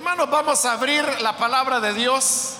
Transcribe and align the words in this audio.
Hermanos, 0.00 0.30
vamos 0.30 0.64
a 0.64 0.72
abrir 0.72 1.04
la 1.20 1.36
palabra 1.36 1.78
de 1.78 1.92
Dios 1.92 2.54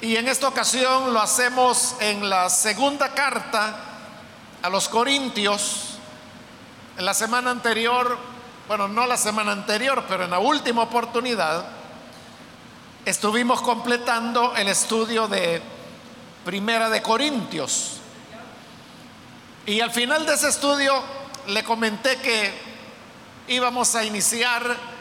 y 0.00 0.16
en 0.16 0.28
esta 0.28 0.48
ocasión 0.48 1.12
lo 1.12 1.20
hacemos 1.20 1.96
en 2.00 2.26
la 2.30 2.48
segunda 2.48 3.10
carta 3.12 3.76
a 4.62 4.70
los 4.70 4.88
Corintios. 4.88 5.98
En 6.96 7.04
la 7.04 7.12
semana 7.12 7.50
anterior, 7.50 8.16
bueno, 8.66 8.88
no 8.88 9.06
la 9.06 9.18
semana 9.18 9.52
anterior, 9.52 10.06
pero 10.08 10.24
en 10.24 10.30
la 10.30 10.38
última 10.38 10.84
oportunidad, 10.84 11.66
estuvimos 13.04 13.60
completando 13.60 14.56
el 14.56 14.68
estudio 14.68 15.28
de 15.28 15.60
Primera 16.46 16.88
de 16.88 17.02
Corintios. 17.02 17.98
Y 19.66 19.80
al 19.80 19.90
final 19.90 20.24
de 20.24 20.32
ese 20.32 20.48
estudio 20.48 20.94
le 21.48 21.62
comenté 21.62 22.16
que 22.16 22.54
íbamos 23.48 23.94
a 23.94 24.02
iniciar 24.02 24.93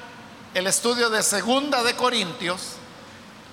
el 0.54 0.68
estudio 0.68 1.10
de 1.10 1.24
Segunda 1.24 1.82
de 1.84 1.96
Corintios, 1.96 2.74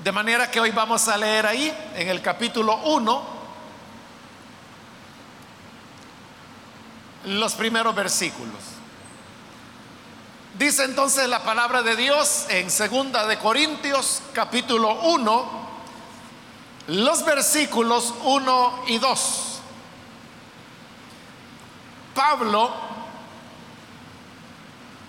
de 0.05 0.13
manera 0.13 0.51
que 0.51 0.61
hoy 0.61 0.71
vamos 0.71 1.09
a 1.09 1.17
leer 1.17 1.47
ahí 1.47 1.75
en 1.95 2.09
el 2.09 2.21
capítulo 2.21 2.77
1 2.77 3.41
los 7.25 7.55
primeros 7.55 7.95
versículos. 7.95 8.55
Dice 10.59 10.85
entonces 10.85 11.27
la 11.29 11.43
palabra 11.43 11.83
de 11.83 11.97
Dios 11.97 12.47
en 12.51 12.71
Segunda 12.71 13.27
de 13.27 13.39
Corintios 13.39 14.21
capítulo 14.35 14.93
1 14.93 15.61
los 16.89 17.25
versículos 17.25 18.13
1 18.25 18.85
y 18.89 18.99
2. 18.99 19.61
Pablo 22.15 22.90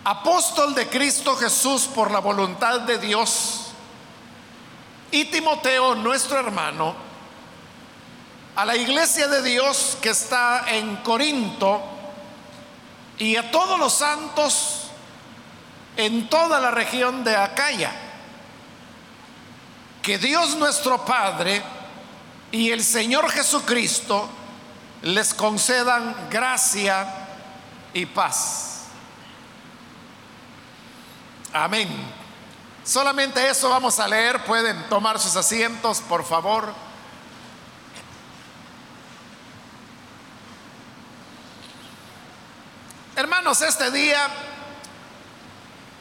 apóstol 0.04 0.74
de 0.74 0.88
Cristo 0.88 1.36
Jesús 1.36 1.84
por 1.84 2.12
la 2.12 2.20
voluntad 2.20 2.82
de 2.82 2.98
Dios, 2.98 3.68
y 5.12 5.26
Timoteo, 5.26 5.96
nuestro 5.96 6.40
hermano, 6.40 6.96
a 8.56 8.66
la 8.66 8.76
iglesia 8.76 9.28
de 9.28 9.42
Dios 9.42 9.98
que 10.02 10.10
está 10.10 10.64
en 10.68 10.98
Corinto 10.98 11.82
y 13.18 13.36
a 13.36 13.52
todos 13.52 13.78
los 13.78 13.94
santos 13.94 14.88
en 15.98 16.30
toda 16.30 16.60
la 16.60 16.72
región 16.72 17.24
de 17.24 17.36
Acaya. 17.36 17.92
Que 20.02 20.18
Dios 20.18 20.56
nuestro 20.56 21.06
Padre 21.06 21.62
y 22.52 22.72
el 22.72 22.84
Señor 22.84 23.30
Jesucristo 23.30 24.28
les 25.04 25.34
concedan 25.34 26.30
gracia 26.30 27.08
y 27.94 28.06
paz. 28.06 28.71
Amén. 31.54 31.90
Solamente 32.84 33.50
eso 33.50 33.70
vamos 33.70 34.00
a 34.00 34.08
leer. 34.08 34.44
Pueden 34.46 34.88
tomar 34.88 35.20
sus 35.20 35.36
asientos, 35.36 36.00
por 36.00 36.24
favor. 36.24 36.74
Hermanos, 43.16 43.62
este 43.62 43.92
día 43.92 44.28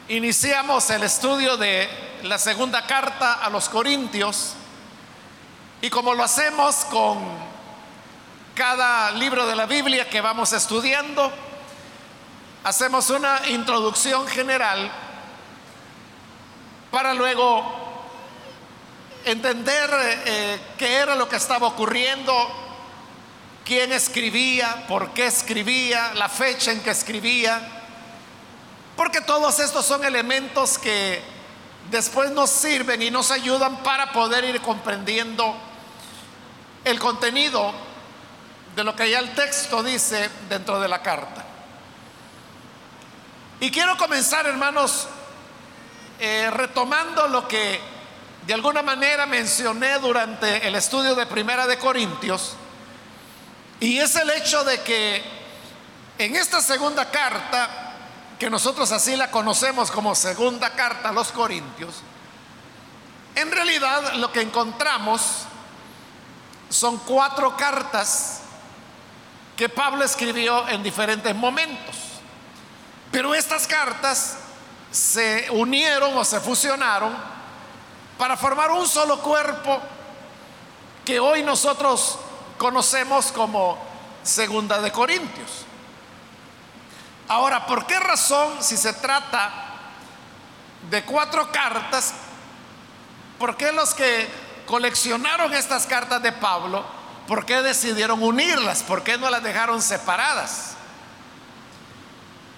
iniciamos 0.07 0.89
el 0.89 1.03
estudio 1.03 1.57
de 1.57 1.89
la 2.23 2.39
segunda 2.39 2.87
carta 2.87 3.33
a 3.33 3.49
los 3.49 3.67
Corintios 3.67 4.53
y 5.81 5.89
como 5.89 6.13
lo 6.13 6.23
hacemos 6.23 6.85
con 6.85 7.19
cada 8.55 9.11
libro 9.11 9.45
de 9.45 9.55
la 9.55 9.65
Biblia 9.65 10.09
que 10.09 10.21
vamos 10.21 10.53
estudiando, 10.53 11.31
hacemos 12.63 13.09
una 13.09 13.41
introducción 13.49 14.25
general 14.27 14.91
para 16.91 17.13
luego 17.13 17.63
entender 19.23 19.89
eh, 20.25 20.59
qué 20.77 20.95
era 20.95 21.15
lo 21.15 21.29
que 21.29 21.37
estaba 21.37 21.67
ocurriendo, 21.67 22.33
quién 23.63 23.93
escribía, 23.93 24.85
por 24.87 25.13
qué 25.13 25.27
escribía, 25.27 26.13
la 26.15 26.27
fecha 26.27 26.71
en 26.71 26.81
que 26.81 26.89
escribía, 26.89 27.61
porque 28.97 29.21
todos 29.21 29.59
estos 29.59 29.85
son 29.85 30.03
elementos 30.03 30.77
que 30.77 31.21
después 31.89 32.31
nos 32.31 32.49
sirven 32.49 33.01
y 33.01 33.09
nos 33.09 33.31
ayudan 33.31 33.77
para 33.83 34.11
poder 34.11 34.43
ir 34.43 34.61
comprendiendo 34.61 35.55
el 36.83 36.99
contenido 36.99 37.71
de 38.75 38.83
lo 38.83 38.95
que 38.95 39.09
ya 39.09 39.19
el 39.19 39.33
texto 39.33 39.81
dice 39.81 40.29
dentro 40.49 40.79
de 40.79 40.87
la 40.87 41.01
carta. 41.01 41.45
Y 43.59 43.69
quiero 43.69 43.95
comenzar, 43.97 44.47
hermanos, 44.47 45.07
eh, 46.23 46.51
retomando 46.51 47.27
lo 47.27 47.47
que 47.47 47.81
de 48.45 48.53
alguna 48.53 48.83
manera 48.83 49.25
mencioné 49.25 49.97
durante 49.97 50.67
el 50.67 50.75
estudio 50.75 51.15
de 51.15 51.25
Primera 51.25 51.65
de 51.65 51.79
Corintios, 51.79 52.53
y 53.79 53.97
es 53.97 54.15
el 54.15 54.29
hecho 54.29 54.63
de 54.63 54.81
que 54.81 55.23
en 56.19 56.35
esta 56.35 56.61
segunda 56.61 57.09
carta, 57.09 57.95
que 58.37 58.51
nosotros 58.51 58.91
así 58.91 59.15
la 59.15 59.31
conocemos 59.31 59.89
como 59.89 60.13
segunda 60.13 60.69
carta 60.69 61.09
a 61.09 61.11
los 61.11 61.31
Corintios, 61.31 61.95
en 63.33 63.51
realidad 63.51 64.13
lo 64.17 64.31
que 64.31 64.41
encontramos 64.41 65.21
son 66.69 66.99
cuatro 66.99 67.57
cartas 67.57 68.41
que 69.55 69.69
Pablo 69.69 70.03
escribió 70.05 70.67
en 70.67 70.83
diferentes 70.83 71.33
momentos. 71.35 71.95
Pero 73.11 73.33
estas 73.33 73.65
cartas 73.65 74.37
se 74.91 75.47
unieron 75.51 76.17
o 76.17 76.25
se 76.25 76.39
fusionaron 76.39 77.15
para 78.17 78.37
formar 78.37 78.71
un 78.71 78.87
solo 78.87 79.19
cuerpo 79.21 79.81
que 81.05 81.19
hoy 81.19 81.43
nosotros 81.43 82.19
conocemos 82.57 83.31
como 83.31 83.77
Segunda 84.23 84.81
de 84.81 84.91
Corintios. 84.91 85.65
Ahora, 87.27 87.65
¿por 87.65 87.87
qué 87.87 87.99
razón, 87.99 88.61
si 88.61 88.77
se 88.77 88.93
trata 88.93 89.51
de 90.89 91.03
cuatro 91.03 91.51
cartas, 91.51 92.13
por 93.39 93.55
qué 93.57 93.71
los 93.71 93.93
que 93.93 94.29
coleccionaron 94.67 95.53
estas 95.53 95.87
cartas 95.87 96.21
de 96.21 96.33
Pablo, 96.33 96.85
por 97.27 97.45
qué 97.45 97.61
decidieron 97.61 98.21
unirlas? 98.21 98.83
¿Por 98.83 99.03
qué 99.03 99.17
no 99.17 99.29
las 99.29 99.41
dejaron 99.41 99.81
separadas? 99.81 100.70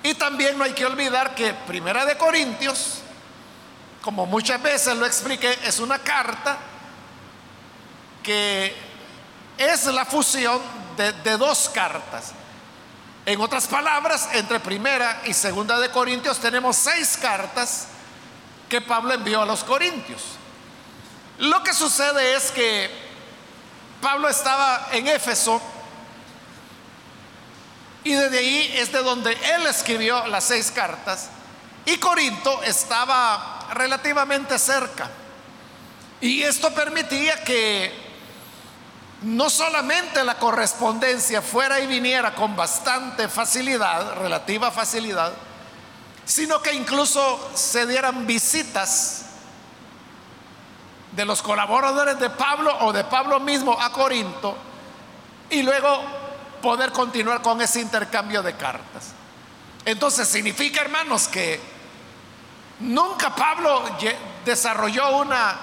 Y 0.03 0.14
también 0.16 0.58
no 0.58 0.66
hay 0.66 0.74
que 0.74 0.86
olvidar 0.86 1.34
que 1.34 1.53
Primera 1.53 2.06
de 2.06 2.18
Corintios, 2.18 3.00
como 4.02 4.25
muchas 4.25 4.62
veces 4.62 4.97
lo 4.97 5.06
expliqué, 5.06 5.58
es 5.64 5.80
una 5.80 5.97
carta 6.00 6.58
que 8.22 8.75
es 9.58 9.86
la 9.86 10.06
fusión 10.06 10.59
de, 10.97 11.38
dos 11.38 11.69
cartas. 11.69 12.34
En 13.25 13.40
otras 13.40 13.66
palabras, 13.68 14.28
entre 14.34 14.59
Primera 14.59 15.22
y 15.25 15.34
Segunda 15.34 15.80
de 15.80 15.90
Corintios 15.90 16.40
tenemos 16.40 16.75
seis 16.75 17.18
cartas 17.22 17.88
que 18.68 18.81
Pablo 18.81 19.13
envió 19.13 19.42
a 19.42 19.46
los 19.46 19.63
Corintios. 19.63 20.22
Lo 21.40 21.63
que 21.63 21.74
sucede 21.74 22.36
es 22.36 22.52
que 22.52 22.90
Pablo 24.02 24.28
estaba 24.28 24.90
en 24.92 25.08
Éfeso 25.08 25.62
y 28.03 28.14
desde 28.14 28.40
ahí 28.40 28.74
es 28.75 28.91
de 28.91 29.02
donde 29.02 29.31
él 29.31 29.66
escribió 29.68 30.28
las 30.28 30.44
seis 30.44 30.72
cartas. 30.72 31.30
Y 31.86 31.97
Corinto 31.97 32.64
estaba 32.64 33.68
relativamente 33.74 34.58
cerca. 34.59 35.09
Y 36.22 36.44
esto 36.44 36.74
permitía 36.74 37.44
que 37.44 37.92
no 39.24 39.50
solamente 39.50 40.24
la 40.24 40.38
correspondencia 40.38 41.42
fuera 41.42 41.80
y 41.80 41.88
viniera 41.88 42.36
con 42.36 42.56
bastante 42.56 43.30
facilidad, 43.30 44.16
relativa 44.16 44.69
facilidad, 44.72 45.34
sino 46.25 46.62
que 46.62 46.74
incluso 46.74 47.52
se 47.53 47.86
dieran 47.86 48.25
visitas 48.28 49.25
de 51.12 51.25
los 51.25 51.42
colaboradores 51.42 52.19
de 52.19 52.30
Pablo 52.30 52.75
o 52.81 52.92
de 52.92 53.04
Pablo 53.04 53.39
mismo 53.39 53.78
a 53.80 53.92
Corinto 53.92 54.57
y 55.50 55.62
luego 55.62 56.23
poder 56.63 56.94
continuar 56.94 57.42
con 57.42 57.62
ese 57.62 57.81
intercambio 57.81 58.42
de 58.42 58.56
cartas. 58.56 59.12
Entonces 59.83 60.30
significa, 60.30 60.80
hermanos, 60.80 61.27
que 61.27 61.60
nunca 62.80 63.36
Pablo 63.36 63.83
desarrolló 64.45 65.18
una 65.18 65.57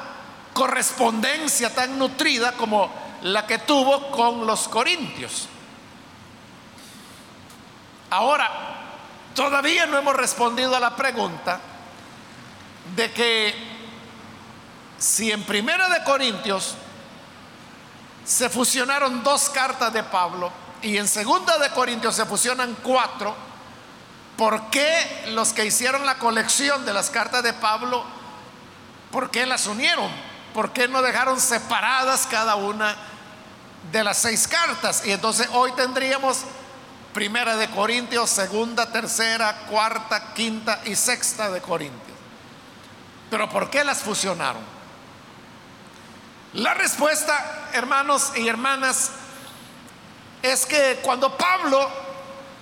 correspondencia 0.53 1.75
tan 1.75 1.99
nutrida 1.99 2.53
como 2.53 2.93
la 3.23 3.47
que 3.47 3.59
tuvo 3.61 4.11
con 4.11 4.47
los 4.47 4.69
corintios. 4.69 5.49
Ahora, 8.11 8.51
todavía 9.35 9.87
no 9.87 9.97
hemos 9.97 10.15
respondido 10.15 10.77
a 10.77 10.81
la 10.81 10.95
pregunta 10.97 11.61
de 12.95 13.11
que 13.11 13.55
si 14.99 15.33
en 15.33 15.45
Primera 15.45 15.89
de 15.89 16.05
Corintios 16.05 16.75
se 18.23 18.51
fusionaron 18.51 19.23
dos 19.23 19.49
cartas 19.49 19.93
de 19.95 20.03
Pablo, 20.03 20.53
y 20.83 20.97
en 20.97 21.09
segunda 21.09 21.59
de 21.59 21.71
Corintios 21.71 22.15
se 22.15 22.25
fusionan 22.25 22.77
cuatro, 22.83 23.35
¿por 24.37 24.71
qué 24.71 25.27
los 25.29 25.53
que 25.53 25.65
hicieron 25.65 26.07
la 26.07 26.19
colección 26.19 26.85
de 26.85 26.93
las 26.93 27.11
cartas 27.11 27.43
de 27.43 27.53
Pablo, 27.53 28.05
por 29.11 29.31
qué 29.31 29.47
las 29.47 29.67
unieron? 29.67 30.11
¿Por 30.55 30.73
qué 30.73 30.89
no 30.89 31.03
dejaron 31.03 31.41
separadas 31.41 32.27
cada 32.27 32.57
una 32.57 32.97
de 33.93 34.03
las 34.03 34.19
seis 34.19 34.49
cartas? 34.49 35.03
Y 35.07 35.13
entonces 35.13 35.49
hoy 35.53 35.73
tendríamos 35.73 36.39
primera 37.13 37.57
de 37.57 37.69
Corintios, 37.71 38.31
segunda, 38.31 38.91
tercera, 38.91 39.67
cuarta, 39.69 40.33
quinta 40.35 40.81
y 40.85 40.97
sexta 40.97 41.51
de 41.51 41.61
Corintios. 41.61 42.17
Pero 43.31 43.49
¿por 43.49 43.71
qué 43.71 43.85
las 43.85 43.99
fusionaron? 43.99 44.63
La 46.55 46.75
respuesta, 46.75 47.69
hermanos 47.75 48.33
y 48.35 48.49
hermanas, 48.49 49.13
es 50.43 50.67
que 50.67 51.01
cuando 51.03 51.37
Pablo 51.37 51.89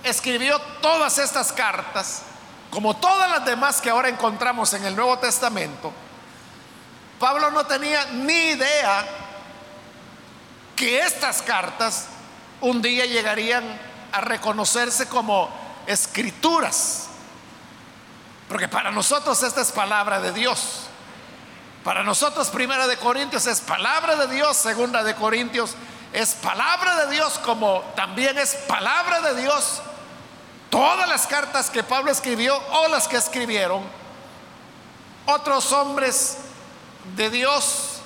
escribió 0.03 0.59
todas 0.81 1.17
estas 1.17 1.51
cartas, 1.51 2.23
como 2.69 2.95
todas 2.97 3.29
las 3.29 3.45
demás 3.45 3.81
que 3.81 3.89
ahora 3.89 4.09
encontramos 4.09 4.73
en 4.73 4.85
el 4.85 4.95
Nuevo 4.95 5.17
Testamento, 5.19 5.91
Pablo 7.19 7.51
no 7.51 7.65
tenía 7.65 8.05
ni 8.05 8.51
idea 8.51 9.05
que 10.75 10.99
estas 11.01 11.41
cartas 11.41 12.07
un 12.61 12.81
día 12.81 13.05
llegarían 13.05 13.63
a 14.11 14.21
reconocerse 14.21 15.07
como 15.07 15.49
escrituras. 15.85 17.07
Porque 18.47 18.67
para 18.67 18.91
nosotros 18.91 19.43
esta 19.43 19.61
es 19.61 19.71
palabra 19.71 20.19
de 20.21 20.31
Dios. 20.31 20.87
Para 21.83 22.03
nosotros 22.03 22.49
primera 22.49 22.87
de 22.87 22.97
Corintios 22.97 23.45
es 23.47 23.61
palabra 23.61 24.15
de 24.15 24.33
Dios, 24.33 24.55
segunda 24.57 25.03
de 25.03 25.15
Corintios 25.15 25.75
es 26.13 26.33
palabra 26.35 27.05
de 27.05 27.13
Dios 27.13 27.39
como 27.39 27.81
también 27.95 28.37
es 28.37 28.55
palabra 28.67 29.21
de 29.21 29.41
Dios 29.41 29.81
todas 30.69 31.07
las 31.07 31.27
cartas 31.27 31.69
que 31.69 31.83
Pablo 31.83 32.11
escribió 32.11 32.57
o 32.57 32.87
las 32.87 33.07
que 33.07 33.17
escribieron 33.17 33.83
otros 35.25 35.71
hombres 35.71 36.37
de 37.15 37.29
Dios, 37.29 38.01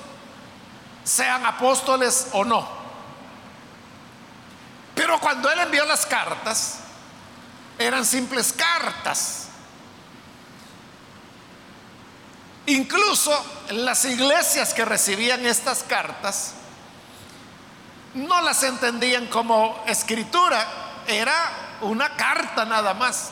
sean 1.04 1.44
apóstoles 1.46 2.28
o 2.32 2.44
no. 2.44 2.66
Pero 4.94 5.18
cuando 5.20 5.50
él 5.50 5.58
envió 5.60 5.84
las 5.86 6.06
cartas, 6.06 6.78
eran 7.78 8.04
simples 8.04 8.52
cartas. 8.52 9.48
Incluso 12.66 13.44
las 13.70 14.04
iglesias 14.04 14.72
que 14.72 14.84
recibían 14.84 15.44
estas 15.44 15.82
cartas 15.82 16.54
no 18.14 18.40
las 18.42 18.62
entendían 18.62 19.26
como 19.26 19.82
escritura, 19.86 20.66
era 21.06 21.34
una 21.80 22.16
carta 22.16 22.64
nada 22.64 22.94
más. 22.94 23.30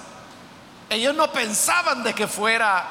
Ellos 0.91 1.15
no 1.15 1.33
pensaban 1.33 2.03
de 2.03 2.15
que 2.15 2.27
fuera 2.27 2.85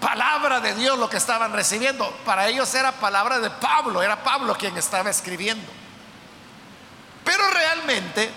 palabra 0.00 0.60
de 0.60 0.74
Dios 0.74 0.98
lo 0.98 1.08
que 1.08 1.16
estaban 1.16 1.52
recibiendo. 1.52 2.08
Para 2.24 2.48
ellos 2.48 2.72
era 2.74 2.92
palabra 2.92 3.40
de 3.40 3.50
Pablo, 3.50 4.02
era 4.02 4.22
Pablo 4.22 4.54
quien 4.54 4.76
estaba 4.76 5.10
escribiendo. 5.10 5.66
Pero 7.24 7.50
realmente 7.50 8.30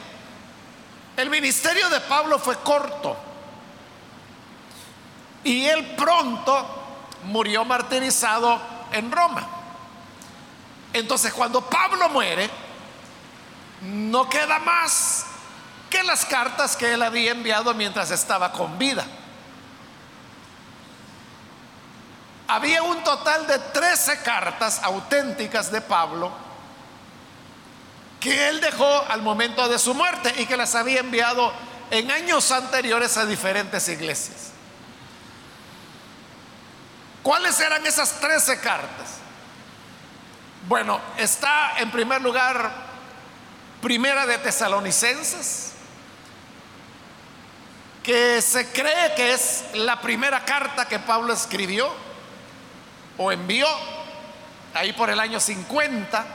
el 1.18 1.30
ministerio 1.30 1.90
de 1.90 2.00
Pablo 2.02 2.40
fue 2.40 2.58
corto. 2.58 3.18
Y 5.44 5.66
él 5.66 5.96
pronto 5.96 6.66
murió 7.26 7.66
martirizado 7.66 8.60
en 8.92 9.12
Roma. 9.12 9.61
Entonces 10.94 11.34
cuando 11.34 11.62
Pablo 11.62 12.10
muere, 12.10 12.50
no 13.82 14.30
queda 14.30 14.60
más 14.60 15.26
que 15.90 16.04
las 16.04 16.26
cartas 16.26 16.76
que 16.76 16.94
él 16.94 17.02
había 17.02 17.32
enviado 17.32 17.74
mientras 17.74 18.12
estaba 18.12 18.52
con 18.52 18.78
vida. 18.78 19.06
Había 22.48 22.84
un 22.84 23.04
total 23.04 23.48
de 23.48 23.60
13 23.60 24.22
cartas 24.24 24.82
auténticas 24.84 25.72
de 25.72 25.82
Pablo 25.82 26.32
que 28.20 28.50
él 28.50 28.62
dejó 28.62 29.06
al 29.10 29.22
momento 29.22 29.68
de 29.68 29.80
su 29.80 29.94
muerte 29.94 30.34
y 30.38 30.46
que 30.46 30.56
las 30.56 30.76
había 30.76 31.00
enviado 31.00 31.52
en 31.90 32.12
años 32.12 32.52
anteriores 32.52 33.18
a 33.18 33.26
diferentes 33.26 33.88
iglesias. 33.90 34.52
¿Cuáles 37.24 37.60
eran 37.60 37.86
esas 37.86 38.20
13 38.20 38.60
cartas? 38.60 39.21
Bueno, 40.68 41.00
está 41.18 41.74
en 41.78 41.90
primer 41.92 42.22
lugar 42.22 42.92
Primera 43.82 44.28
de 44.28 44.38
Tesalonicenses, 44.38 45.72
que 48.04 48.40
se 48.44 48.72
cree 48.72 49.16
que 49.16 49.34
es 49.34 49.66
la 49.74 50.00
primera 50.02 50.46
carta 50.46 50.88
que 50.88 51.00
Pablo 51.00 51.34
escribió 51.34 51.92
o 53.18 53.32
envió 53.32 53.68
ahí 54.76 54.94
por 54.94 55.10
el 55.10 55.20
año 55.20 55.40
50, 55.40 56.26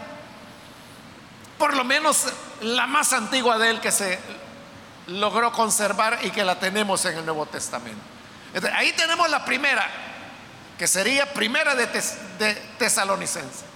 por 1.57 1.75
lo 1.75 1.85
menos 1.85 2.27
la 2.63 2.89
más 2.89 3.13
antigua 3.13 3.59
de 3.59 3.71
él 3.71 3.81
que 3.81 3.93
se 3.93 4.19
logró 5.07 5.53
conservar 5.53 6.19
y 6.23 6.31
que 6.31 6.45
la 6.45 6.59
tenemos 6.59 7.05
en 7.05 7.19
el 7.19 7.25
Nuevo 7.25 7.47
Testamento. 7.47 8.03
ahí 8.75 8.93
tenemos 8.93 9.31
la 9.31 9.45
primera, 9.45 9.89
que 10.77 10.89
sería 10.89 11.33
primera 11.33 11.77
de, 11.77 11.87
de 11.87 12.55
Tesalonicense. 12.77 13.76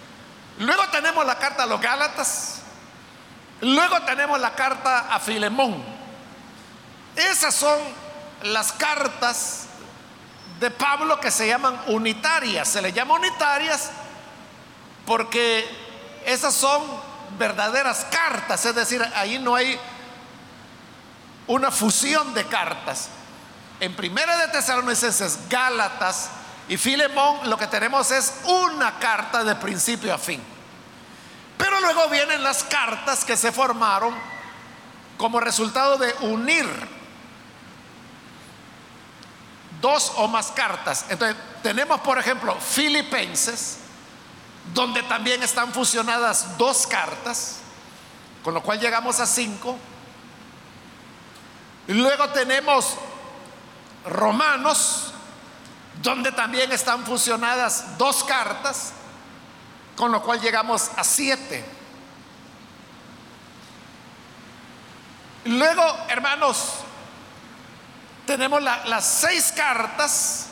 Luego 0.61 0.87
tenemos 0.89 1.25
la 1.25 1.39
carta 1.39 1.63
a 1.63 1.67
los 1.67 1.81
Gálatas. 1.81 2.57
Luego 3.63 4.03
tenemos 4.03 4.39
la 4.39 4.55
carta 4.55 5.07
a 5.11 5.19
Filemón. 5.19 5.83
Esas 7.17 7.55
son 7.55 7.79
las 8.43 8.71
cartas 8.73 9.65
de 10.61 10.71
Pablo 10.71 11.19
que 11.19 11.31
se 11.31 11.47
llaman 11.47 11.81
unitarias. 11.87 12.69
Se 12.69 12.83
le 12.83 12.93
llama 12.93 13.15
unitarias 13.15 13.91
porque 15.07 15.67
esas 16.27 16.53
son 16.53 16.83
verdaderas 17.39 18.07
cartas, 18.11 18.67
es 18.67 18.75
decir, 18.75 19.03
ahí 19.15 19.39
no 19.39 19.55
hay 19.55 19.81
una 21.47 21.71
fusión 21.71 22.35
de 22.35 22.45
cartas. 22.45 23.09
En 23.81 23.97
Primera 23.97 24.37
de 24.37 24.49
Tesalonicenses, 24.49 25.49
Gálatas 25.49 26.29
y 26.71 26.77
Filemón 26.77 27.51
lo 27.51 27.59
que 27.59 27.67
tenemos 27.67 28.13
es 28.13 28.33
una 28.45 28.97
carta 29.01 29.43
de 29.43 29.57
principio 29.57 30.15
a 30.15 30.19
fin. 30.19 30.41
Pero 31.59 31.81
luego 31.81 32.09
vienen 32.09 32.45
las 32.45 32.63
cartas 32.63 33.25
que 33.25 33.37
se 33.37 33.51
formaron 33.51 34.15
como 35.19 35.41
resultado 35.41 35.99
de 35.99 36.15
unir 36.21 36.65
dos 39.81 40.13
o 40.15 40.29
más 40.29 40.53
cartas. 40.53 41.07
Entonces, 41.09 41.37
tenemos, 41.61 42.01
por 42.03 42.21
ejemplo, 42.21 42.55
Filipenses, 42.61 43.79
donde 44.73 45.03
también 45.03 45.43
están 45.43 45.73
fusionadas 45.73 46.57
dos 46.57 46.87
cartas, 46.87 47.57
con 48.45 48.55
lo 48.55 48.63
cual 48.63 48.79
llegamos 48.79 49.19
a 49.19 49.27
cinco. 49.27 49.77
Luego 51.89 52.29
tenemos 52.29 52.95
Romanos, 54.07 55.10
donde 56.03 56.33
también 56.33 56.73
están 56.73 57.05
fusionadas 57.05 57.99
dos 57.99 58.25
cartas, 58.25 58.93
con 59.97 60.11
lo 60.13 60.23
cual 60.23 60.41
llegamos 60.41 60.91
a 60.97 61.05
siete. 61.05 61.65
Luego, 65.45 65.83
hermanos, 66.09 66.75
tenemos 68.27 68.63
las 68.63 69.05
seis 69.05 69.53
cartas 69.55 70.47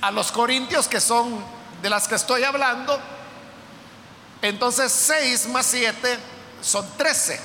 a 0.00 0.10
los 0.10 0.30
corintios 0.32 0.88
que 0.88 1.00
son 1.00 1.44
de 1.82 1.90
las 1.90 2.08
que 2.08 2.14
estoy 2.14 2.44
hablando. 2.44 2.98
Entonces 4.42 4.90
seis 4.92 5.46
más 5.48 5.66
siete 5.66 6.18
son 6.62 6.86
trece. 6.96 7.40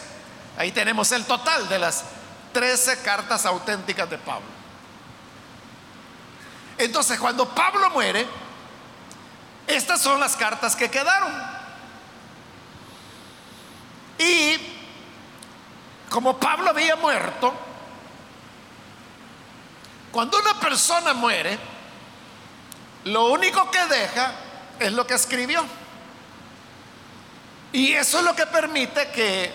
Ahí 0.58 0.72
tenemos 0.72 1.12
el 1.12 1.26
total 1.26 1.68
de 1.68 1.80
las 1.80 2.04
trece 2.54 3.02
cartas 3.02 3.46
auténticas 3.46 4.10
de 4.10 4.18
Pablo. 4.18 4.55
Entonces 6.78 7.20
cuando 7.20 7.48
Pablo 7.48 7.90
muere, 7.92 8.28
estas 9.68 10.02
son 10.02 10.20
las 10.20 10.36
cartas 10.36 10.76
que 10.76 10.90
quedaron. 10.90 11.32
Y 14.18 14.58
como 16.10 16.38
Pablo 16.38 16.70
había 16.70 16.96
muerto, 16.96 17.54
cuando 20.12 20.40
una 20.40 20.60
persona 20.60 21.14
muere, 21.14 21.58
lo 23.06 23.26
único 23.26 23.70
que 23.70 23.86
deja 23.86 24.32
es 24.80 24.94
lo 24.94 25.06
que 25.06 25.16
escribió. 25.16 25.64
Y 27.74 27.92
eso 27.94 28.20
es 28.20 28.24
lo 28.24 28.36
que 28.36 28.46
permite 28.46 29.12
que 29.12 29.54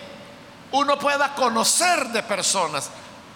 uno 0.72 0.98
pueda 0.98 1.34
conocer 1.34 2.08
de 2.08 2.22
personas. 2.22 2.90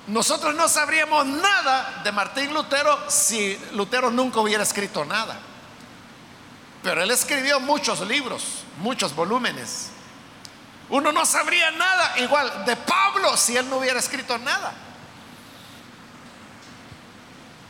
Nosotros 0.07 0.55
no 0.55 0.69
sabríamos 0.69 1.25
nada 1.25 2.03
de 2.05 2.13
Martín 2.13 2.53
Lutero 2.53 3.11
si 3.11 3.59
Lutero 3.73 4.11
nunca 4.11 4.41
hubiera 4.41 4.63
escrito 4.63 5.05
nada. 5.05 5.39
Pero 6.83 7.03
él 7.03 7.11
escribió 7.11 7.61
muchos 7.61 8.01
libros, 8.01 8.65
muchos 8.79 9.15
volúmenes. 9.15 9.89
Uno 10.91 11.11
no 11.13 11.25
sabría 11.25 11.71
nada 11.71 12.19
igual 12.19 12.67
de 12.67 12.77
Pablo 12.77 13.35
si 13.39 13.57
él 13.57 13.69
no 13.71 13.79
hubiera 13.79 13.99
escrito 13.99 14.37
nada. 14.37 14.75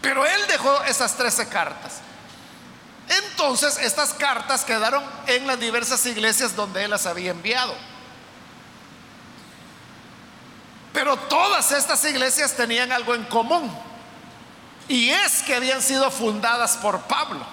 Pero 0.03 0.27
él 0.27 0.41
dejó 0.49 0.83
esas 0.85 1.17
13 1.17 1.49
cartas. 1.49 2.01
Entonces 3.09 3.79
estas 3.79 4.13
cartas 4.13 4.65
quedaron 4.65 5.05
en 5.29 5.47
las 5.47 5.61
diversas 5.61 6.05
iglesias 6.07 6.57
donde 6.57 6.85
él 6.85 6.91
las 6.91 7.07
había 7.07 7.31
enviado. 7.31 7.75
Pero 10.95 11.17
todas 11.17 11.73
estas 11.73 12.05
iglesias 12.05 12.55
tenían 12.55 12.93
algo 12.93 13.17
en 13.17 13.25
común. 13.25 13.71
Y 14.87 15.11
es 15.11 15.43
que 15.43 15.57
habían 15.57 15.83
sido 15.83 16.09
fundadas 16.09 16.77
por 16.77 17.01
Pablo. 17.03 17.45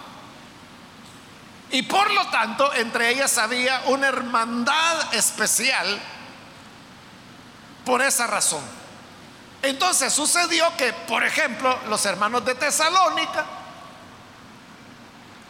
Y 1.72 1.82
por 1.82 2.12
lo 2.12 2.28
tanto, 2.28 2.72
entre 2.76 3.10
ellas 3.10 3.40
había 3.40 3.82
una 3.88 4.08
hermandad 4.08 5.14
especial 5.16 6.00
por 7.84 8.04
esa 8.04 8.28
razón. 8.28 8.62
Entonces 9.64 10.14
sucedió 10.14 10.66
que, 10.78 10.94
por 10.94 11.24
ejemplo, 11.24 11.80
los 11.90 12.06
hermanos 12.06 12.46
de 12.46 12.54
Tesalónica, 12.54 13.46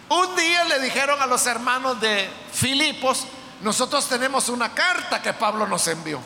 un 0.08 0.36
día 0.38 0.64
le 0.64 0.80
dijeron 0.80 1.22
a 1.22 1.26
los 1.26 1.46
hermanos 1.46 2.00
de 2.00 2.30
Filipos, 2.54 3.26
nosotros 3.62 4.08
tenemos 4.08 4.48
una 4.48 4.74
carta 4.74 5.22
que 5.22 5.34
Pablo 5.34 5.68
nos 5.68 5.88
envió. 5.88 6.22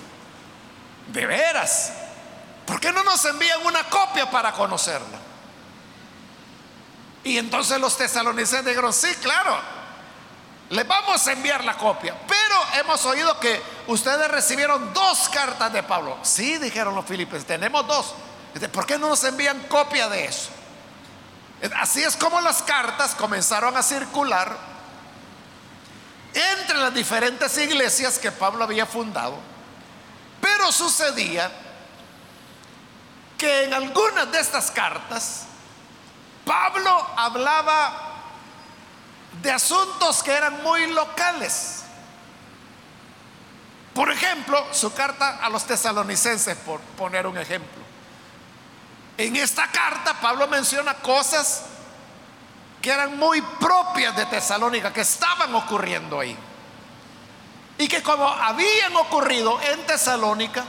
De 1.07 1.25
veras, 1.25 1.93
¿por 2.65 2.79
qué 2.79 2.91
no 2.91 3.03
nos 3.03 3.23
envían 3.25 3.65
una 3.65 3.83
copia 3.89 4.29
para 4.29 4.51
conocerla? 4.51 5.19
Y 7.23 7.37
entonces 7.37 7.79
los 7.79 7.97
tesalonicenses 7.97 8.65
dijeron, 8.65 8.93
sí, 8.93 9.07
claro, 9.21 9.57
les 10.69 10.87
vamos 10.87 11.25
a 11.27 11.31
enviar 11.31 11.63
la 11.63 11.75
copia. 11.77 12.15
Pero 12.27 12.81
hemos 12.81 13.05
oído 13.05 13.39
que 13.39 13.61
ustedes 13.87 14.29
recibieron 14.29 14.93
dos 14.93 15.29
cartas 15.29 15.71
de 15.73 15.83
Pablo. 15.83 16.17
Sí, 16.23 16.57
dijeron 16.57 16.95
los 16.95 17.05
filipenses, 17.05 17.47
tenemos 17.47 17.85
dos. 17.87 18.13
¿Por 18.71 18.85
qué 18.85 18.97
no 18.97 19.09
nos 19.09 19.23
envían 19.23 19.59
copia 19.67 20.07
de 20.07 20.25
eso? 20.25 20.49
Así 21.77 22.03
es 22.03 22.15
como 22.15 22.41
las 22.41 22.61
cartas 22.61 23.15
comenzaron 23.15 23.75
a 23.75 23.83
circular 23.83 24.55
entre 26.33 26.77
las 26.77 26.93
diferentes 26.93 27.57
iglesias 27.57 28.19
que 28.19 28.31
Pablo 28.31 28.63
había 28.63 28.85
fundado. 28.85 29.37
Pero 30.45 30.71
sucedía 30.71 31.51
que 33.35 33.63
en 33.63 33.73
algunas 33.73 34.31
de 34.31 34.39
estas 34.39 34.69
cartas 34.69 35.45
Pablo 36.45 36.95
hablaba 37.17 37.91
de 39.41 39.51
asuntos 39.51 40.21
que 40.21 40.31
eran 40.31 40.61
muy 40.61 40.85
locales. 40.91 41.81
Por 43.95 44.11
ejemplo, 44.11 44.67
su 44.71 44.93
carta 44.93 45.39
a 45.43 45.49
los 45.49 45.65
tesalonicenses, 45.65 46.55
por 46.57 46.79
poner 46.79 47.25
un 47.25 47.39
ejemplo. 47.39 47.81
En 49.17 49.35
esta 49.37 49.65
carta 49.71 50.13
Pablo 50.21 50.47
menciona 50.47 50.93
cosas 50.93 51.63
que 52.83 52.91
eran 52.91 53.17
muy 53.17 53.41
propias 53.41 54.15
de 54.15 54.27
Tesalónica, 54.27 54.93
que 54.93 55.01
estaban 55.01 55.55
ocurriendo 55.55 56.19
ahí. 56.19 56.37
Y 57.77 57.87
que 57.87 58.01
como 58.01 58.27
habían 58.27 58.95
ocurrido 58.95 59.59
en 59.61 59.85
Tesalónica, 59.85 60.63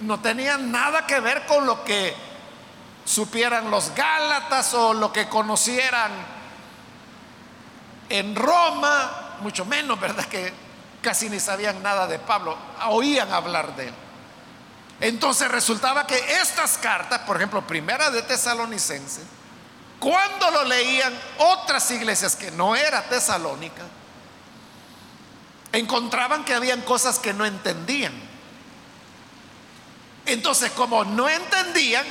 no 0.00 0.20
tenían 0.20 0.70
nada 0.70 1.06
que 1.06 1.20
ver 1.20 1.46
con 1.46 1.66
lo 1.66 1.82
que 1.84 2.14
supieran 3.04 3.70
los 3.70 3.94
Gálatas 3.94 4.74
o 4.74 4.92
lo 4.92 5.12
que 5.12 5.28
conocieran 5.28 6.10
en 8.08 8.36
Roma, 8.36 9.36
mucho 9.40 9.64
menos, 9.64 9.98
¿verdad? 9.98 10.24
Que 10.26 10.52
casi 11.00 11.30
ni 11.30 11.40
sabían 11.40 11.82
nada 11.82 12.06
de 12.06 12.18
Pablo, 12.18 12.56
oían 12.88 13.32
hablar 13.32 13.74
de 13.76 13.88
él. 13.88 13.94
Entonces 15.00 15.50
resultaba 15.50 16.06
que 16.06 16.16
estas 16.40 16.78
cartas, 16.78 17.20
por 17.20 17.36
ejemplo, 17.36 17.66
primera 17.66 18.10
de 18.10 18.22
Tesalonicense, 18.22 19.22
cuando 19.98 20.50
lo 20.50 20.64
leían 20.64 21.12
otras 21.38 21.90
iglesias 21.90 22.36
que 22.36 22.50
no 22.50 22.74
era 22.76 23.02
Tesalónica, 23.02 23.82
encontraban 25.78 26.44
que 26.44 26.54
habían 26.54 26.82
cosas 26.82 27.18
que 27.18 27.32
no 27.32 27.44
entendían. 27.44 28.12
Entonces, 30.24 30.70
como 30.72 31.04
no 31.04 31.28
entendían, 31.28 32.04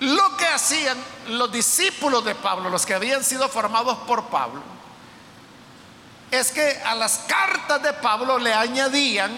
lo 0.00 0.36
que 0.36 0.46
hacían 0.46 0.96
los 1.28 1.50
discípulos 1.50 2.24
de 2.24 2.34
Pablo, 2.34 2.70
los 2.70 2.86
que 2.86 2.94
habían 2.94 3.24
sido 3.24 3.48
formados 3.48 3.98
por 4.06 4.26
Pablo, 4.26 4.62
es 6.30 6.52
que 6.52 6.80
a 6.84 6.94
las 6.94 7.18
cartas 7.26 7.82
de 7.82 7.92
Pablo 7.94 8.38
le 8.38 8.52
añadían 8.52 9.32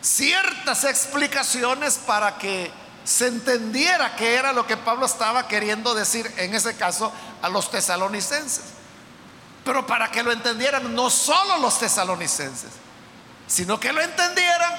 ciertas 0.00 0.84
explicaciones 0.84 1.98
para 1.98 2.38
que 2.38 2.70
se 3.04 3.26
entendiera 3.26 4.14
qué 4.14 4.34
era 4.34 4.52
lo 4.52 4.66
que 4.66 4.76
Pablo 4.76 5.06
estaba 5.06 5.48
queriendo 5.48 5.94
decir, 5.94 6.32
en 6.36 6.54
ese 6.54 6.76
caso, 6.76 7.12
a 7.42 7.48
los 7.48 7.70
tesalonicenses. 7.70 8.79
Pero 9.64 9.86
para 9.86 10.10
que 10.10 10.22
lo 10.22 10.32
entendieran 10.32 10.94
no 10.94 11.10
solo 11.10 11.58
los 11.58 11.78
tesalonicenses, 11.78 12.70
sino 13.46 13.78
que 13.78 13.92
lo 13.92 14.00
entendieran 14.00 14.72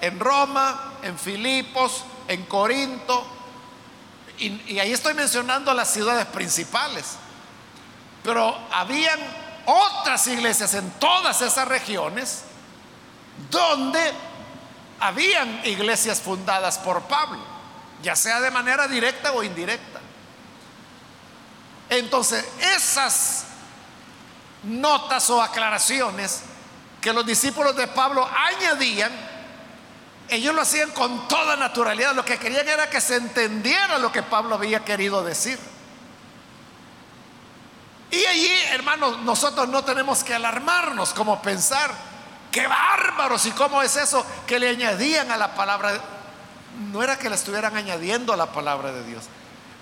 en 0.00 0.18
Roma, 0.18 0.92
en 1.02 1.18
Filipos, 1.18 2.04
en 2.28 2.44
Corinto, 2.46 3.36
y, 4.38 4.78
ahí 4.78 4.92
estoy 4.92 5.14
mencionando 5.14 5.72
las 5.72 5.90
ciudades 5.90 6.26
principales. 6.26 7.16
Pero 8.22 8.56
habían 8.70 9.18
otras 9.64 10.26
iglesias 10.26 10.74
en 10.74 10.90
todas 10.92 11.40
esas 11.42 11.66
regiones 11.66 12.42
donde 13.50 14.00
habían 15.00 15.64
iglesias 15.64 16.20
fundadas 16.20 16.78
por 16.78 17.02
Pablo, 17.02 17.40
ya 18.02 18.16
sea 18.16 18.40
de 18.40 18.50
manera 18.50 18.88
directa 18.88 19.32
o 19.32 19.42
indirecta. 19.42 20.00
Entonces, 21.88 22.44
esas 22.74 23.45
notas 24.66 25.30
o 25.30 25.40
aclaraciones 25.40 26.42
que 27.00 27.12
los 27.12 27.24
discípulos 27.24 27.76
de 27.76 27.86
Pablo 27.86 28.28
añadían 28.28 29.12
ellos 30.28 30.54
lo 30.54 30.62
hacían 30.62 30.90
con 30.90 31.28
toda 31.28 31.56
naturalidad. 31.56 32.14
Lo 32.14 32.24
que 32.24 32.38
querían 32.38 32.68
era 32.68 32.90
que 32.90 33.00
se 33.00 33.16
entendiera 33.16 33.98
lo 33.98 34.10
que 34.10 34.22
Pablo 34.22 34.56
había 34.56 34.84
querido 34.84 35.22
decir. 35.22 35.58
Y 38.10 38.24
allí, 38.24 38.52
hermanos, 38.70 39.20
nosotros 39.20 39.68
no 39.68 39.84
tenemos 39.84 40.24
que 40.24 40.34
alarmarnos 40.34 41.12
como 41.12 41.42
pensar, 41.42 41.90
qué 42.50 42.66
bárbaros 42.66 43.46
y 43.46 43.50
cómo 43.52 43.82
es 43.82 43.96
eso 43.96 44.24
que 44.46 44.58
le 44.58 44.68
añadían 44.68 45.30
a 45.30 45.36
la 45.36 45.54
palabra. 45.54 46.00
No 46.92 47.02
era 47.02 47.18
que 47.18 47.28
le 47.28 47.36
estuvieran 47.36 47.76
añadiendo 47.76 48.32
a 48.32 48.36
la 48.36 48.46
palabra 48.46 48.92
de 48.92 49.04
Dios. 49.04 49.24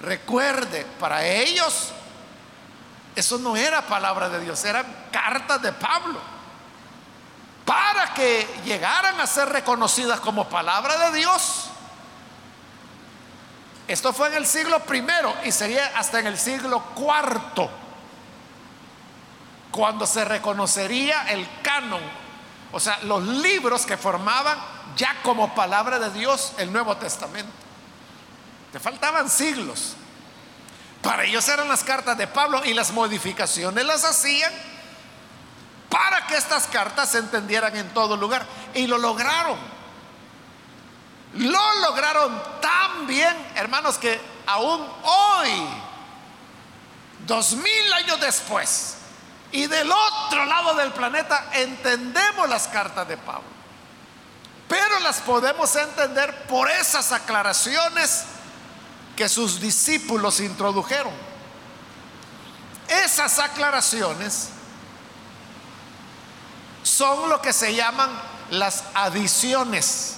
Recuerde, 0.00 0.86
para 0.98 1.26
ellos 1.26 1.92
eso 3.16 3.38
no 3.38 3.56
era 3.56 3.86
palabra 3.86 4.28
de 4.28 4.40
Dios, 4.40 4.64
eran 4.64 4.86
cartas 5.10 5.62
de 5.62 5.72
Pablo 5.72 6.20
para 7.64 8.12
que 8.12 8.46
llegaran 8.64 9.20
a 9.20 9.26
ser 9.26 9.48
reconocidas 9.48 10.20
como 10.20 10.48
palabra 10.48 11.10
de 11.10 11.18
Dios. 11.18 11.70
Esto 13.86 14.12
fue 14.12 14.28
en 14.28 14.34
el 14.34 14.46
siglo 14.46 14.80
primero 14.80 15.34
y 15.44 15.52
sería 15.52 15.92
hasta 15.96 16.18
en 16.18 16.26
el 16.26 16.38
siglo 16.38 16.80
cuarto 16.94 17.70
cuando 19.70 20.06
se 20.06 20.24
reconocería 20.24 21.32
el 21.32 21.46
canon, 21.62 22.02
o 22.72 22.80
sea, 22.80 22.98
los 23.02 23.24
libros 23.24 23.84
que 23.84 23.96
formaban 23.96 24.56
ya 24.96 25.16
como 25.22 25.54
palabra 25.54 25.98
de 25.98 26.10
Dios 26.10 26.52
el 26.58 26.72
Nuevo 26.72 26.96
Testamento. 26.96 27.52
Te 28.72 28.80
faltaban 28.80 29.28
siglos. 29.28 29.96
Para 31.04 31.24
ellos 31.24 31.46
eran 31.50 31.68
las 31.68 31.84
cartas 31.84 32.16
de 32.16 32.26
Pablo 32.26 32.64
y 32.64 32.72
las 32.72 32.90
modificaciones 32.90 33.84
las 33.84 34.04
hacían 34.04 34.50
para 35.90 36.26
que 36.26 36.34
estas 36.34 36.66
cartas 36.66 37.10
se 37.10 37.18
entendieran 37.18 37.76
en 37.76 37.92
todo 37.92 38.16
lugar. 38.16 38.46
Y 38.72 38.86
lo 38.86 38.96
lograron. 38.96 39.58
Lo 41.34 41.80
lograron 41.80 42.42
tan 42.62 43.06
bien, 43.06 43.36
hermanos, 43.54 43.98
que 43.98 44.18
aún 44.46 44.80
hoy, 45.02 45.68
dos 47.26 47.52
mil 47.52 47.92
años 47.92 48.18
después, 48.20 48.96
y 49.52 49.66
del 49.66 49.92
otro 49.92 50.46
lado 50.46 50.74
del 50.74 50.90
planeta, 50.92 51.50
entendemos 51.52 52.48
las 52.48 52.66
cartas 52.68 53.06
de 53.06 53.18
Pablo. 53.18 53.44
Pero 54.68 55.00
las 55.00 55.20
podemos 55.20 55.76
entender 55.76 56.46
por 56.46 56.70
esas 56.70 57.12
aclaraciones 57.12 58.24
que 59.16 59.28
sus 59.28 59.60
discípulos 59.60 60.40
introdujeron. 60.40 61.12
Esas 62.88 63.38
aclaraciones 63.38 64.48
son 66.82 67.28
lo 67.28 67.40
que 67.40 67.52
se 67.52 67.74
llaman 67.74 68.10
las 68.50 68.84
adiciones. 68.94 70.16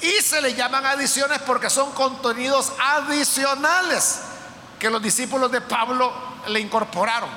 Y 0.00 0.22
se 0.22 0.40
le 0.40 0.54
llaman 0.54 0.86
adiciones 0.86 1.40
porque 1.40 1.68
son 1.68 1.92
contenidos 1.92 2.72
adicionales 2.78 4.20
que 4.78 4.88
los 4.88 5.02
discípulos 5.02 5.52
de 5.52 5.60
Pablo 5.60 6.12
le 6.48 6.60
incorporaron. 6.60 7.28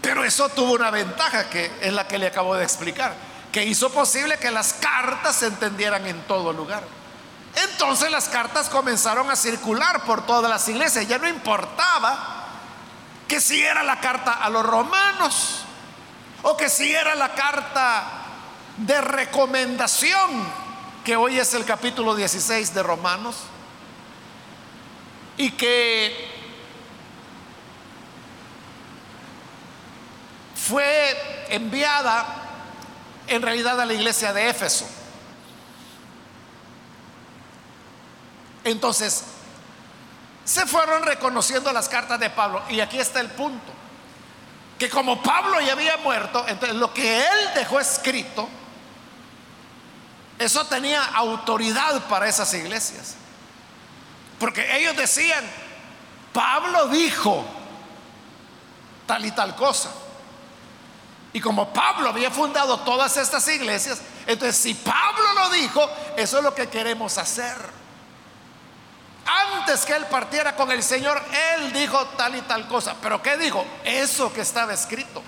Pero 0.00 0.24
eso 0.24 0.48
tuvo 0.48 0.72
una 0.72 0.90
ventaja 0.90 1.50
que 1.50 1.70
es 1.82 1.92
la 1.92 2.08
que 2.08 2.18
le 2.18 2.28
acabo 2.28 2.54
de 2.54 2.64
explicar, 2.64 3.14
que 3.52 3.64
hizo 3.64 3.90
posible 3.90 4.38
que 4.38 4.50
las 4.50 4.72
cartas 4.74 5.36
se 5.36 5.46
entendieran 5.46 6.06
en 6.06 6.22
todo 6.22 6.52
lugar. 6.52 6.84
Entonces 7.56 8.10
las 8.10 8.28
cartas 8.28 8.68
comenzaron 8.68 9.30
a 9.30 9.36
circular 9.36 10.04
por 10.04 10.26
todas 10.26 10.50
las 10.50 10.68
iglesias. 10.68 11.08
Ya 11.08 11.18
no 11.18 11.26
importaba 11.26 12.44
que 13.26 13.40
si 13.40 13.60
era 13.62 13.82
la 13.82 13.98
carta 14.00 14.32
a 14.32 14.50
los 14.50 14.64
romanos 14.64 15.62
o 16.42 16.56
que 16.56 16.68
si 16.68 16.94
era 16.94 17.14
la 17.14 17.34
carta 17.34 18.04
de 18.76 19.00
recomendación, 19.00 20.66
que 21.04 21.16
hoy 21.16 21.38
es 21.38 21.54
el 21.54 21.64
capítulo 21.64 22.14
16 22.14 22.74
de 22.74 22.82
Romanos, 22.82 23.36
y 25.38 25.50
que 25.52 26.30
fue 30.54 31.46
enviada 31.50 32.26
en 33.26 33.42
realidad 33.42 33.80
a 33.80 33.86
la 33.86 33.94
iglesia 33.94 34.32
de 34.32 34.48
Éfeso. 34.48 34.86
Entonces, 38.66 39.22
se 40.44 40.66
fueron 40.66 41.04
reconociendo 41.04 41.72
las 41.72 41.88
cartas 41.88 42.18
de 42.18 42.30
Pablo. 42.30 42.62
Y 42.68 42.80
aquí 42.80 42.98
está 42.98 43.20
el 43.20 43.30
punto. 43.30 43.72
Que 44.76 44.90
como 44.90 45.22
Pablo 45.22 45.60
ya 45.60 45.72
había 45.72 45.96
muerto, 45.98 46.44
entonces 46.48 46.76
lo 46.76 46.92
que 46.92 47.20
él 47.20 47.50
dejó 47.54 47.78
escrito, 47.78 48.48
eso 50.36 50.66
tenía 50.66 51.02
autoridad 51.02 52.02
para 52.08 52.28
esas 52.28 52.52
iglesias. 52.54 53.14
Porque 54.40 54.76
ellos 54.76 54.96
decían, 54.96 55.44
Pablo 56.32 56.88
dijo 56.88 57.44
tal 59.06 59.24
y 59.24 59.30
tal 59.30 59.54
cosa. 59.54 59.90
Y 61.32 61.40
como 61.40 61.72
Pablo 61.72 62.08
había 62.08 62.32
fundado 62.32 62.80
todas 62.80 63.16
estas 63.16 63.46
iglesias, 63.46 64.00
entonces 64.26 64.56
si 64.56 64.74
Pablo 64.74 65.34
lo 65.34 65.50
dijo, 65.50 65.88
eso 66.16 66.38
es 66.38 66.44
lo 66.44 66.52
que 66.52 66.68
queremos 66.68 67.16
hacer. 67.16 67.85
Antes 69.26 69.84
que 69.84 69.94
él 69.94 70.06
partiera 70.06 70.54
con 70.54 70.70
el 70.70 70.82
Señor, 70.82 71.20
él 71.56 71.72
dijo 71.72 72.04
tal 72.16 72.36
y 72.36 72.42
tal 72.42 72.68
cosa. 72.68 72.94
¿Pero 73.02 73.20
qué 73.20 73.36
dijo? 73.36 73.66
Eso 73.84 74.32
que 74.32 74.42
estaba 74.42 74.72
escrito. 74.72 75.22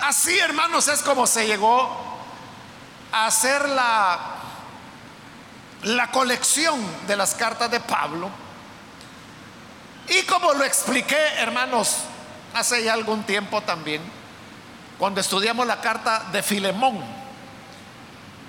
Así, 0.00 0.38
hermanos, 0.38 0.88
es 0.88 1.02
como 1.02 1.26
se 1.26 1.46
llegó 1.46 1.88
a 3.12 3.26
hacer 3.26 3.68
la, 3.68 4.18
la 5.82 6.10
colección 6.10 6.80
de 7.06 7.16
las 7.16 7.34
cartas 7.34 7.70
de 7.70 7.80
Pablo. 7.80 8.30
Y 10.08 10.22
como 10.22 10.52
lo 10.54 10.64
expliqué, 10.64 11.16
hermanos, 11.38 11.98
hace 12.54 12.84
ya 12.84 12.92
algún 12.94 13.22
tiempo 13.24 13.60
también, 13.62 14.02
cuando 14.98 15.20
estudiamos 15.20 15.66
la 15.66 15.80
carta 15.80 16.24
de 16.32 16.42
Filemón, 16.42 17.00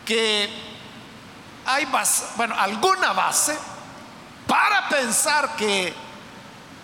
que 0.05 0.49
hay 1.65 1.87
bueno, 2.35 2.55
alguna 2.59 3.13
base 3.13 3.57
para 4.47 4.87
pensar 4.89 5.55
que 5.55 5.93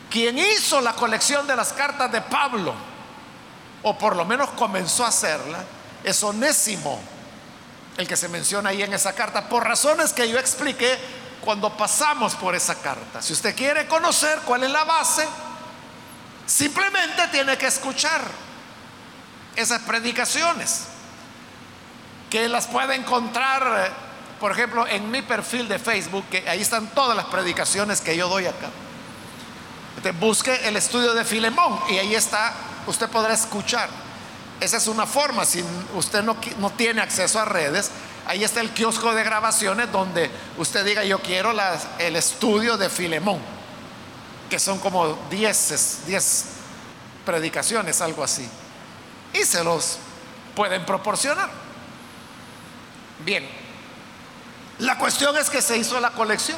quien 0.09 0.37
hizo 0.37 0.81
la 0.81 0.93
colección 0.93 1.47
de 1.47 1.55
las 1.55 1.71
cartas 1.73 2.11
de 2.11 2.21
Pablo, 2.21 2.73
o 3.83 3.97
por 3.97 4.15
lo 4.15 4.25
menos 4.25 4.49
comenzó 4.51 5.05
a 5.05 5.09
hacerla, 5.09 5.63
es 6.03 6.21
Onésimo, 6.23 7.01
el 7.97 8.07
que 8.07 8.17
se 8.17 8.27
menciona 8.27 8.69
ahí 8.69 8.81
en 8.81 8.93
esa 8.93 9.13
carta, 9.13 9.47
por 9.47 9.63
razones 9.63 10.11
que 10.13 10.29
yo 10.29 10.37
expliqué 10.37 10.97
cuando 11.41 11.75
pasamos 11.75 12.35
por 12.35 12.55
esa 12.55 12.75
carta. 12.75 13.21
Si 13.21 13.33
usted 13.33 13.55
quiere 13.55 13.87
conocer 13.87 14.39
cuál 14.45 14.63
es 14.63 14.71
la 14.71 14.83
base, 14.83 15.27
simplemente 16.45 17.27
tiene 17.29 17.57
que 17.57 17.67
escuchar 17.67 18.21
esas 19.55 19.81
predicaciones, 19.81 20.85
que 22.29 22.47
las 22.47 22.67
puede 22.67 22.95
encontrar 22.95 23.85
eh, 23.87 24.10
por 24.41 24.51
ejemplo, 24.51 24.87
en 24.87 25.11
mi 25.11 25.21
perfil 25.21 25.67
de 25.67 25.77
Facebook, 25.77 26.25
que 26.31 26.49
ahí 26.49 26.61
están 26.61 26.87
todas 26.95 27.15
las 27.15 27.27
predicaciones 27.27 28.01
que 28.01 28.17
yo 28.17 28.27
doy 28.27 28.47
acá. 28.47 28.71
busque 30.19 30.67
el 30.67 30.75
estudio 30.75 31.13
de 31.13 31.23
Filemón 31.23 31.79
y 31.91 31.99
ahí 31.99 32.15
está, 32.15 32.51
usted 32.87 33.07
podrá 33.07 33.35
escuchar. 33.35 33.87
Esa 34.59 34.77
es 34.77 34.87
una 34.87 35.05
forma, 35.05 35.45
si 35.45 35.63
usted 35.93 36.23
no, 36.23 36.37
no 36.57 36.71
tiene 36.71 37.01
acceso 37.01 37.39
a 37.39 37.45
redes, 37.45 37.91
ahí 38.25 38.43
está 38.43 38.61
el 38.61 38.71
kiosco 38.71 39.13
de 39.13 39.23
grabaciones 39.23 39.91
donde 39.91 40.31
usted 40.57 40.83
diga 40.85 41.03
yo 41.03 41.19
quiero 41.19 41.53
el 41.99 42.15
estudio 42.15 42.77
de 42.77 42.89
Filemón, 42.89 43.39
que 44.49 44.57
son 44.57 44.79
como 44.79 45.19
10 45.29 46.01
10 46.07 46.45
predicaciones, 47.27 48.01
algo 48.01 48.23
así. 48.23 48.49
Y 49.33 49.43
se 49.43 49.63
los 49.63 49.99
pueden 50.55 50.83
proporcionar. 50.83 51.51
Bien, 53.23 53.60
la 54.81 54.97
cuestión 54.97 55.37
es 55.37 55.49
que 55.49 55.61
se 55.61 55.77
hizo 55.77 55.99
la 55.99 56.09
colección, 56.09 56.57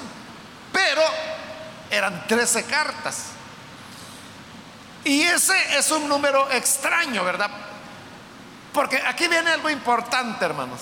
pero 0.72 1.02
eran 1.90 2.26
13 2.26 2.64
cartas. 2.64 3.26
Y 5.04 5.24
ese 5.24 5.78
es 5.78 5.92
un 5.92 6.08
número 6.08 6.50
extraño, 6.52 7.26
¿verdad? 7.26 7.50
Porque 8.72 9.02
aquí 9.06 9.28
viene 9.28 9.52
algo 9.52 9.70
importante, 9.70 10.46
hermanos. 10.46 10.80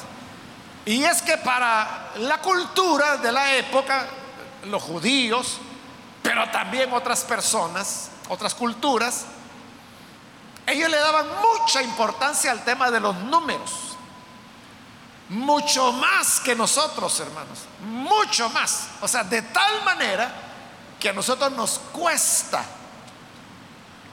Y 0.86 1.04
es 1.04 1.23
que 1.23 1.38
para 1.38 2.12
la 2.17 2.38
cultura 2.41 3.17
de 3.17 3.32
la 3.32 3.56
época, 3.56 4.06
los 4.65 4.84
judíos, 4.84 5.58
pero 6.21 6.47
también 6.51 6.93
otras 6.93 7.23
personas, 7.23 8.12
otras 8.30 8.54
culturas, 8.54 9.25
ellos 10.67 10.91
le 10.91 10.97
daban 10.97 11.25
mucha 11.41 11.82
importancia 11.82 12.51
al 12.51 12.63
tema 12.63 12.91
de 12.91 12.99
los 12.99 13.15
números 13.15 13.90
mucho 15.31 15.93
más 15.93 16.41
que 16.41 16.53
nosotros, 16.53 17.17
hermanos, 17.21 17.59
mucho 17.85 18.49
más. 18.49 18.89
O 18.99 19.07
sea, 19.07 19.23
de 19.23 19.41
tal 19.41 19.83
manera 19.85 20.29
que 20.99 21.09
a 21.09 21.13
nosotros 21.13 21.51
nos 21.53 21.79
cuesta 21.93 22.63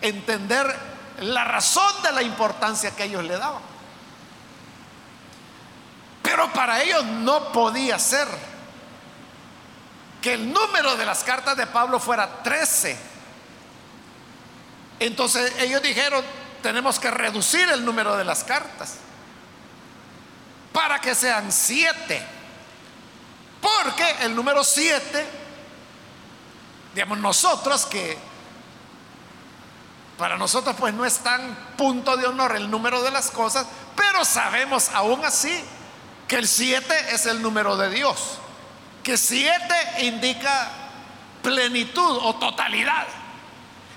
entender 0.01 0.73
la 1.21 1.43
razón 1.43 1.93
de 2.05 2.13
la 2.13 2.23
importancia 2.23 2.95
que 2.95 3.05
ellos 3.05 3.25
le 3.25 3.37
daban. 3.37 3.63
Pero 6.23 6.53
para 6.53 6.83
ellos 6.83 7.05
no 7.05 7.51
podía 7.51 7.99
ser 7.99 8.29
que 10.23 10.35
el 10.35 10.53
número 10.53 10.95
de 10.97 11.05
las 11.05 11.25
cartas 11.25 11.57
de 11.57 11.67
Pablo 11.67 11.99
fuera 11.99 12.45
13. 12.45 12.97
Entonces 15.01 15.53
ellos 15.59 15.83
dijeron, 15.83 16.25
tenemos 16.63 17.01
que 17.01 17.11
reducir 17.11 17.69
el 17.71 17.85
número 17.85 18.17
de 18.17 18.25
las 18.25 18.45
cartas 18.45 18.99
para 20.73 21.01
que 21.01 21.15
sean 21.15 21.51
siete. 21.53 22.25
Porque 23.61 24.17
el 24.21 24.35
número 24.35 24.63
siete, 24.63 25.27
digamos 26.95 27.19
nosotros 27.19 27.87
que 27.87 28.19
para 30.17 30.37
nosotros 30.37 30.75
pues 30.79 30.93
no 30.95 31.05
es 31.05 31.19
tan 31.19 31.55
punto 31.77 32.17
de 32.17 32.27
honor 32.27 32.57
el 32.57 32.69
número 32.71 33.03
de 33.03 33.13
las 33.13 33.31
cosas, 33.31 33.67
pero 33.97 34.25
sabemos 34.25 34.91
aún 34.93 35.25
así 35.25 35.65
que 36.27 36.37
el 36.37 36.49
siete 36.49 36.95
es 37.15 37.27
el 37.27 37.41
número 37.41 37.77
de 37.77 37.89
Dios, 37.91 38.39
que 39.05 39.17
siete 39.17 39.75
indica 40.01 40.71
plenitud 41.43 42.19
o 42.23 42.35
totalidad. 42.35 43.07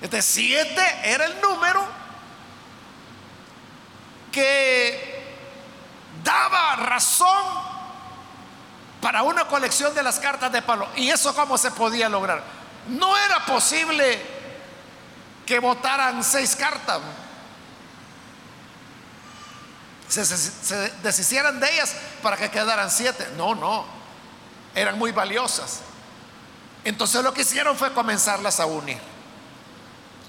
Este 0.00 0.22
siete 0.22 0.82
era 1.04 1.26
el 1.26 1.40
número 1.40 1.84
que 4.30 5.11
daba 6.22 6.76
razón 6.76 7.72
para 9.00 9.22
una 9.22 9.46
colección 9.46 9.94
de 9.94 10.02
las 10.02 10.18
cartas 10.20 10.52
de 10.52 10.62
Pablo. 10.62 10.88
¿Y 10.96 11.10
eso 11.10 11.34
cómo 11.34 11.58
se 11.58 11.70
podía 11.72 12.08
lograr? 12.08 12.42
No 12.88 13.16
era 13.16 13.44
posible 13.44 14.24
que 15.44 15.58
votaran 15.58 16.22
seis 16.22 16.54
cartas. 16.56 17.00
Se, 20.08 20.90
deshicieran 21.02 21.58
de 21.58 21.72
ellas 21.72 21.94
para 22.22 22.36
que 22.36 22.50
quedaran 22.50 22.90
siete. 22.90 23.28
No, 23.36 23.54
no. 23.54 23.84
Eran 24.74 24.98
muy 24.98 25.10
valiosas. 25.10 25.80
Entonces 26.84 27.22
lo 27.22 27.34
que 27.34 27.42
hicieron 27.42 27.76
fue 27.76 27.92
comenzarlas 27.92 28.60
a 28.60 28.66
unir. 28.66 29.00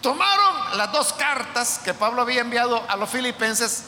Tomaron 0.01 0.77
las 0.77 0.91
dos 0.91 1.13
cartas 1.13 1.79
que 1.83 1.93
Pablo 1.93 2.23
había 2.23 2.41
enviado 2.41 2.83
a 2.89 2.95
los 2.95 3.09
filipenses 3.09 3.83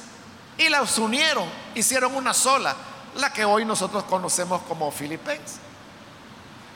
y 0.57 0.69
las 0.69 0.97
unieron, 0.97 1.49
hicieron 1.73 2.15
una 2.15 2.33
sola, 2.33 2.75
la 3.15 3.31
que 3.31 3.45
hoy 3.45 3.65
nosotros 3.65 4.03
conocemos 4.05 4.61
como 4.63 4.91
Filipenses. 4.91 5.59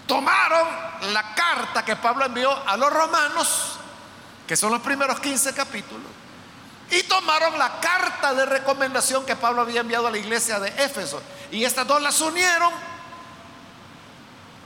Tomaron 0.06 0.68
la 1.14 1.36
carta 1.36 1.86
que 1.86 1.96
Pablo 1.96 2.26
envió 2.26 2.52
a 2.68 2.76
los 2.76 2.92
romanos, 2.92 3.80
que 4.48 4.58
son 4.58 4.72
los 4.72 4.82
primeros 4.82 5.20
15 5.20 5.54
capítulos, 5.54 6.12
y 6.92 7.04
tomaron 7.04 7.58
la 7.60 7.80
carta 7.80 8.34
de 8.34 8.46
recomendación 8.46 9.26
que 9.26 9.36
Pablo 9.36 9.62
había 9.62 9.82
enviado 9.82 10.08
a 10.08 10.12
la 10.12 10.18
iglesia 10.18 10.60
de 10.60 10.70
Éfeso. 10.84 11.22
Y 11.52 11.64
estas 11.64 11.86
dos 11.86 12.02
las 12.02 12.20
unieron 12.20 12.74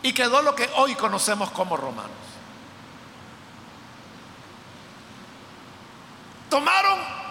y 0.01 0.13
quedó 0.13 0.41
lo 0.41 0.55
que 0.55 0.69
hoy 0.75 0.95
conocemos 0.95 1.51
como 1.51 1.75
romanos. 1.75 2.11
Tomaron 6.49 7.22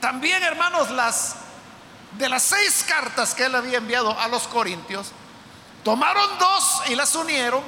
también, 0.00 0.42
hermanos, 0.42 0.90
las 0.90 1.36
de 2.12 2.28
las 2.28 2.42
seis 2.42 2.84
cartas 2.88 3.34
que 3.34 3.44
él 3.44 3.54
había 3.54 3.78
enviado 3.78 4.18
a 4.18 4.28
los 4.28 4.48
corintios, 4.48 5.08
tomaron 5.84 6.38
dos 6.38 6.82
y 6.88 6.94
las 6.94 7.14
unieron 7.14 7.62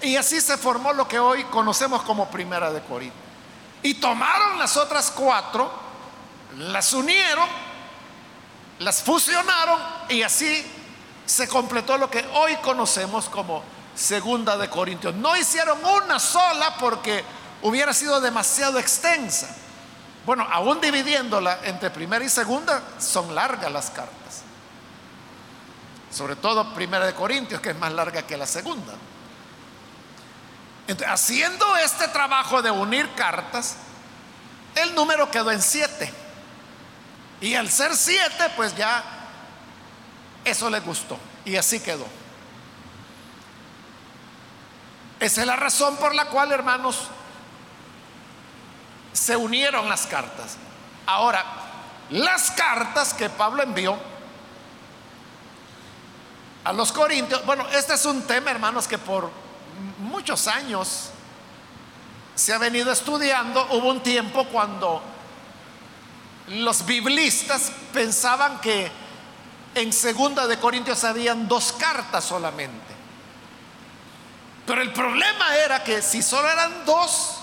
y 0.00 0.16
así 0.16 0.40
se 0.40 0.56
formó 0.56 0.92
lo 0.92 1.08
que 1.08 1.18
hoy 1.18 1.44
conocemos 1.44 2.02
como 2.02 2.30
Primera 2.30 2.70
de 2.70 2.82
Corintios. 2.82 3.22
Y 3.82 3.94
tomaron 3.94 4.58
las 4.58 4.76
otras 4.76 5.10
cuatro, 5.10 5.70
las 6.58 6.92
unieron, 6.92 7.48
las 8.78 9.02
fusionaron 9.02 9.78
y 10.08 10.22
así 10.22 10.64
se 11.26 11.48
completó 11.48 11.96
lo 11.96 12.10
que 12.10 12.24
hoy 12.34 12.56
conocemos 12.56 13.28
como 13.28 13.62
Segunda 13.94 14.56
de 14.56 14.68
Corintios. 14.68 15.14
No 15.14 15.36
hicieron 15.36 15.78
una 15.84 16.18
sola 16.18 16.76
porque 16.78 17.24
hubiera 17.62 17.92
sido 17.92 18.20
demasiado 18.20 18.78
extensa. 18.78 19.54
Bueno, 20.26 20.46
aún 20.50 20.80
dividiéndola 20.80 21.60
entre 21.64 21.90
primera 21.90 22.24
y 22.24 22.28
segunda, 22.28 22.82
son 22.98 23.34
largas 23.34 23.70
las 23.70 23.90
cartas. 23.90 24.42
Sobre 26.10 26.36
todo 26.36 26.72
primera 26.72 27.04
de 27.04 27.14
Corintios, 27.14 27.60
que 27.60 27.70
es 27.70 27.78
más 27.78 27.92
larga 27.92 28.22
que 28.22 28.36
la 28.36 28.46
segunda. 28.46 28.94
Entonces, 30.86 31.08
haciendo 31.08 31.76
este 31.76 32.08
trabajo 32.08 32.62
de 32.62 32.70
unir 32.70 33.08
cartas, 33.14 33.76
el 34.74 34.94
número 34.94 35.30
quedó 35.30 35.50
en 35.50 35.60
siete. 35.60 36.12
Y 37.40 37.54
al 37.54 37.70
ser 37.70 37.96
siete, 37.96 38.50
pues 38.56 38.74
ya 38.76 39.02
eso 40.44 40.70
le 40.70 40.80
gustó. 40.80 41.18
Y 41.44 41.56
así 41.56 41.80
quedó. 41.80 42.06
Esa 45.20 45.40
es 45.40 45.46
la 45.46 45.56
razón 45.56 45.96
por 45.96 46.14
la 46.14 46.26
cual, 46.26 46.52
hermanos, 46.52 47.08
se 49.14 49.36
unieron 49.36 49.88
las 49.88 50.06
cartas. 50.06 50.56
Ahora, 51.06 51.42
las 52.10 52.50
cartas 52.50 53.14
que 53.14 53.30
Pablo 53.30 53.62
envió 53.62 53.96
a 56.64 56.72
los 56.72 56.92
corintios, 56.92 57.44
bueno, 57.46 57.66
este 57.72 57.94
es 57.94 58.04
un 58.04 58.22
tema, 58.22 58.50
hermanos, 58.50 58.86
que 58.86 58.98
por 58.98 59.30
muchos 59.98 60.46
años 60.48 61.10
se 62.34 62.52
ha 62.52 62.58
venido 62.58 62.92
estudiando. 62.92 63.66
Hubo 63.70 63.88
un 63.88 64.02
tiempo 64.02 64.44
cuando 64.46 65.00
los 66.48 66.84
biblistas 66.84 67.72
pensaban 67.92 68.60
que 68.60 68.90
en 69.74 69.92
segunda 69.92 70.46
de 70.46 70.58
Corintios 70.58 71.04
habían 71.04 71.48
dos 71.48 71.72
cartas 71.72 72.24
solamente. 72.24 72.94
Pero 74.66 74.82
el 74.82 74.92
problema 74.92 75.56
era 75.56 75.84
que 75.84 76.00
si 76.02 76.22
solo 76.22 76.48
eran 76.50 76.84
dos, 76.84 77.33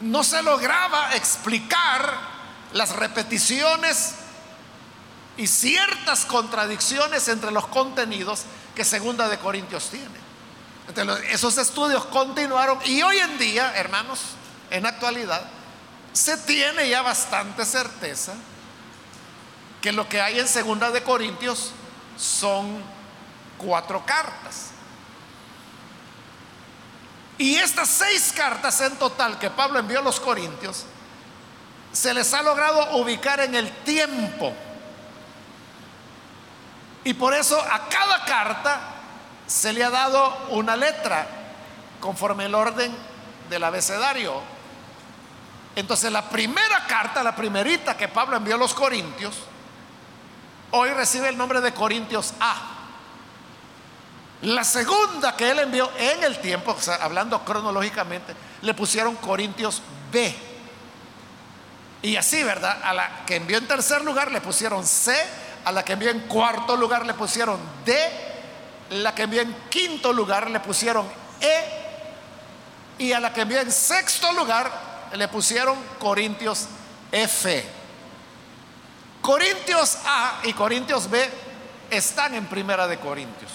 no 0.00 0.22
se 0.24 0.42
lograba 0.42 1.14
explicar 1.14 2.14
las 2.72 2.90
repeticiones 2.90 4.14
y 5.36 5.46
ciertas 5.46 6.24
contradicciones 6.24 7.28
entre 7.28 7.50
los 7.50 7.66
contenidos 7.68 8.42
que 8.74 8.84
Segunda 8.84 9.28
de 9.28 9.38
Corintios 9.38 9.90
tiene. 9.90 10.28
esos 11.30 11.58
estudios 11.58 12.04
continuaron 12.06 12.78
y 12.84 13.02
hoy 13.02 13.18
en 13.18 13.38
día, 13.38 13.72
hermanos, 13.76 14.20
en 14.70 14.86
actualidad, 14.86 15.42
se 16.12 16.36
tiene 16.38 16.88
ya 16.88 17.02
bastante 17.02 17.64
certeza 17.64 18.34
que 19.80 19.92
lo 19.92 20.08
que 20.08 20.20
hay 20.20 20.40
en 20.40 20.48
Segunda 20.48 20.90
de 20.90 21.02
Corintios 21.02 21.72
son 22.16 22.82
cuatro 23.56 24.04
cartas. 24.04 24.70
Y 27.38 27.54
estas 27.54 27.88
seis 27.88 28.32
cartas 28.36 28.80
en 28.80 28.96
total 28.96 29.38
que 29.38 29.48
Pablo 29.48 29.78
envió 29.78 30.00
a 30.00 30.02
los 30.02 30.18
Corintios, 30.18 30.84
se 31.92 32.12
les 32.12 32.34
ha 32.34 32.42
logrado 32.42 32.96
ubicar 32.96 33.40
en 33.40 33.54
el 33.54 33.70
tiempo. 33.84 34.52
Y 37.04 37.14
por 37.14 37.32
eso 37.34 37.58
a 37.60 37.88
cada 37.88 38.24
carta 38.24 38.80
se 39.46 39.72
le 39.72 39.84
ha 39.84 39.90
dado 39.90 40.36
una 40.50 40.76
letra 40.76 41.26
conforme 42.00 42.46
el 42.46 42.54
orden 42.54 42.94
del 43.48 43.64
abecedario. 43.64 44.42
Entonces 45.76 46.10
la 46.10 46.28
primera 46.28 46.86
carta, 46.86 47.22
la 47.22 47.36
primerita 47.36 47.96
que 47.96 48.08
Pablo 48.08 48.36
envió 48.36 48.56
a 48.56 48.58
los 48.58 48.74
Corintios, 48.74 49.36
hoy 50.72 50.90
recibe 50.90 51.28
el 51.28 51.38
nombre 51.38 51.60
de 51.60 51.72
Corintios 51.72 52.34
A. 52.40 52.77
La 54.42 54.62
segunda 54.62 55.36
que 55.36 55.50
él 55.50 55.58
envió 55.58 55.90
en 55.98 56.22
el 56.22 56.38
tiempo, 56.38 56.76
hablando 57.00 57.44
cronológicamente, 57.44 58.34
le 58.62 58.74
pusieron 58.74 59.16
Corintios 59.16 59.82
B. 60.12 60.34
Y 62.02 62.14
así, 62.14 62.44
¿verdad? 62.44 62.78
A 62.82 62.94
la 62.94 63.24
que 63.26 63.36
envió 63.36 63.58
en 63.58 63.66
tercer 63.66 64.04
lugar 64.04 64.30
le 64.30 64.40
pusieron 64.40 64.86
C, 64.86 65.12
a 65.64 65.72
la 65.72 65.84
que 65.84 65.94
envió 65.94 66.10
en 66.10 66.20
cuarto 66.20 66.76
lugar 66.76 67.04
le 67.04 67.14
pusieron 67.14 67.58
D, 67.84 68.10
la 68.90 69.14
que 69.14 69.22
envió 69.22 69.42
en 69.42 69.54
quinto 69.68 70.12
lugar 70.12 70.48
le 70.48 70.60
pusieron 70.60 71.06
E, 71.40 71.78
y 72.98 73.12
a 73.12 73.18
la 73.18 73.32
que 73.32 73.40
envió 73.40 73.60
en 73.60 73.72
sexto 73.72 74.32
lugar 74.32 74.70
le 75.14 75.26
pusieron 75.26 75.76
Corintios 75.98 76.66
F. 77.10 77.64
Corintios 79.20 79.98
A 80.06 80.40
y 80.44 80.52
Corintios 80.52 81.10
B 81.10 81.28
están 81.90 82.34
en 82.34 82.46
Primera 82.46 82.86
de 82.86 82.98
Corintios. 82.98 83.50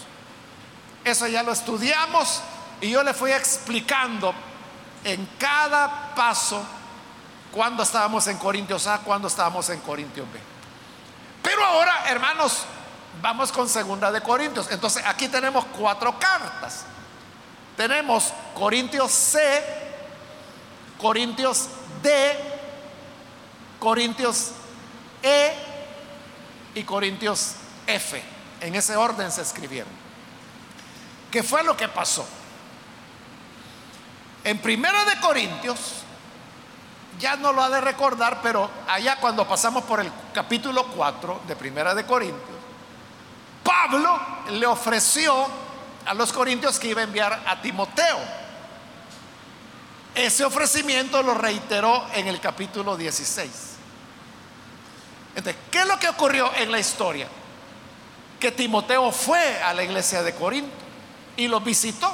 Eso 1.04 1.28
ya 1.28 1.44
lo 1.44 1.52
estudiamos 1.52 2.42
y 2.82 2.89
yo 2.89 3.04
le 3.04 3.13
fui 3.13 3.32
explicando 3.32 4.34
en 5.04 5.26
cada 5.38 6.13
paso 6.16 6.63
cuando 7.52 7.84
estábamos 7.84 8.26
en 8.28 8.38
Corintios 8.38 8.88
A, 8.88 9.00
cuando 9.00 9.28
estábamos 9.28 9.70
en 9.70 9.80
Corintios 9.82 10.32
B. 10.32 10.39
Pero 11.42 11.63
ahora, 11.63 12.06
hermanos, 12.08 12.63
vamos 13.22 13.52
con 13.52 13.70
segunda 13.70 14.12
de 14.12 14.22
Corintios. 14.22 14.72
Entonces, 14.72 15.04
aquí 15.06 15.28
tenemos 15.28 15.66
cuatro 15.78 16.18
cartas. 16.18 16.86
Tenemos 17.78 18.34
Corintios 18.56 19.12
C, 19.12 19.63
Corintios 21.00 21.68
D, 22.02 22.38
Corintios 23.80 24.52
E 25.22 25.54
y 26.76 26.84
Corintios 26.84 27.56
F. 27.88 28.24
En 28.62 28.76
ese 28.76 28.96
orden 28.96 29.32
se 29.32 29.42
escribieron. 29.42 30.03
¿Qué 31.34 31.41
fue 31.41 31.63
lo 31.63 31.76
que 31.76 31.88
pasó? 31.88 32.24
En 34.43 34.60
Primera 34.60 35.04
de 35.04 35.19
Corintios, 35.19 35.80
ya 37.19 37.36
no 37.38 37.52
lo 37.52 37.63
ha 37.63 37.72
de 37.72 37.82
recordar, 37.82 38.39
pero 38.43 38.69
allá 38.88 39.15
cuando 39.15 39.48
pasamos 39.48 39.84
por 39.86 40.00
el 40.00 40.12
capítulo 40.32 40.86
4 40.89 41.41
de 41.48 41.56
Primera 41.56 41.96
de 41.96 42.06
Corintios, 42.06 42.60
Pablo 43.63 44.15
le 44.52 44.67
ofreció 44.67 45.48
a 46.06 46.13
los 46.13 46.32
corintios 46.32 46.78
que 46.78 46.89
iba 46.89 47.02
a 47.02 47.06
enviar 47.06 47.41
a 47.48 47.60
Timoteo. 47.60 48.19
Ese 50.13 50.46
ofrecimiento 50.46 51.24
lo 51.24 51.34
reiteró 51.34 52.06
en 52.13 52.28
el 52.28 52.39
capítulo 52.39 52.96
16. 52.96 53.50
Entonces, 55.36 55.56
¿qué 55.72 55.80
es 55.80 55.88
lo 55.88 55.98
que 55.98 56.10
ocurrió 56.10 56.54
en 56.58 56.72
la 56.72 56.78
historia? 56.78 57.28
Que 58.39 58.52
Timoteo 58.52 59.12
fue 59.12 59.63
a 59.63 59.74
la 59.74 59.82
iglesia 59.82 60.22
de 60.22 60.36
Corinto 60.36 60.83
y 61.38 61.48
los 61.48 61.63
visitó. 61.63 62.12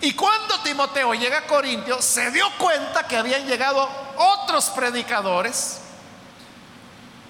Y 0.00 0.12
cuando 0.12 0.60
Timoteo 0.60 1.14
llega 1.14 1.38
a 1.38 1.46
Corintio, 1.46 2.00
se 2.00 2.30
dio 2.30 2.46
cuenta 2.58 3.06
que 3.06 3.16
habían 3.16 3.46
llegado 3.46 3.88
otros 4.16 4.70
predicadores 4.70 5.80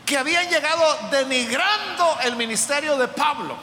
que 0.08 0.16
habían 0.16 0.48
llegado 0.48 1.10
denigrando 1.10 2.18
el 2.22 2.34
ministerio 2.34 2.96
de 2.96 3.08
Pablo, 3.08 3.54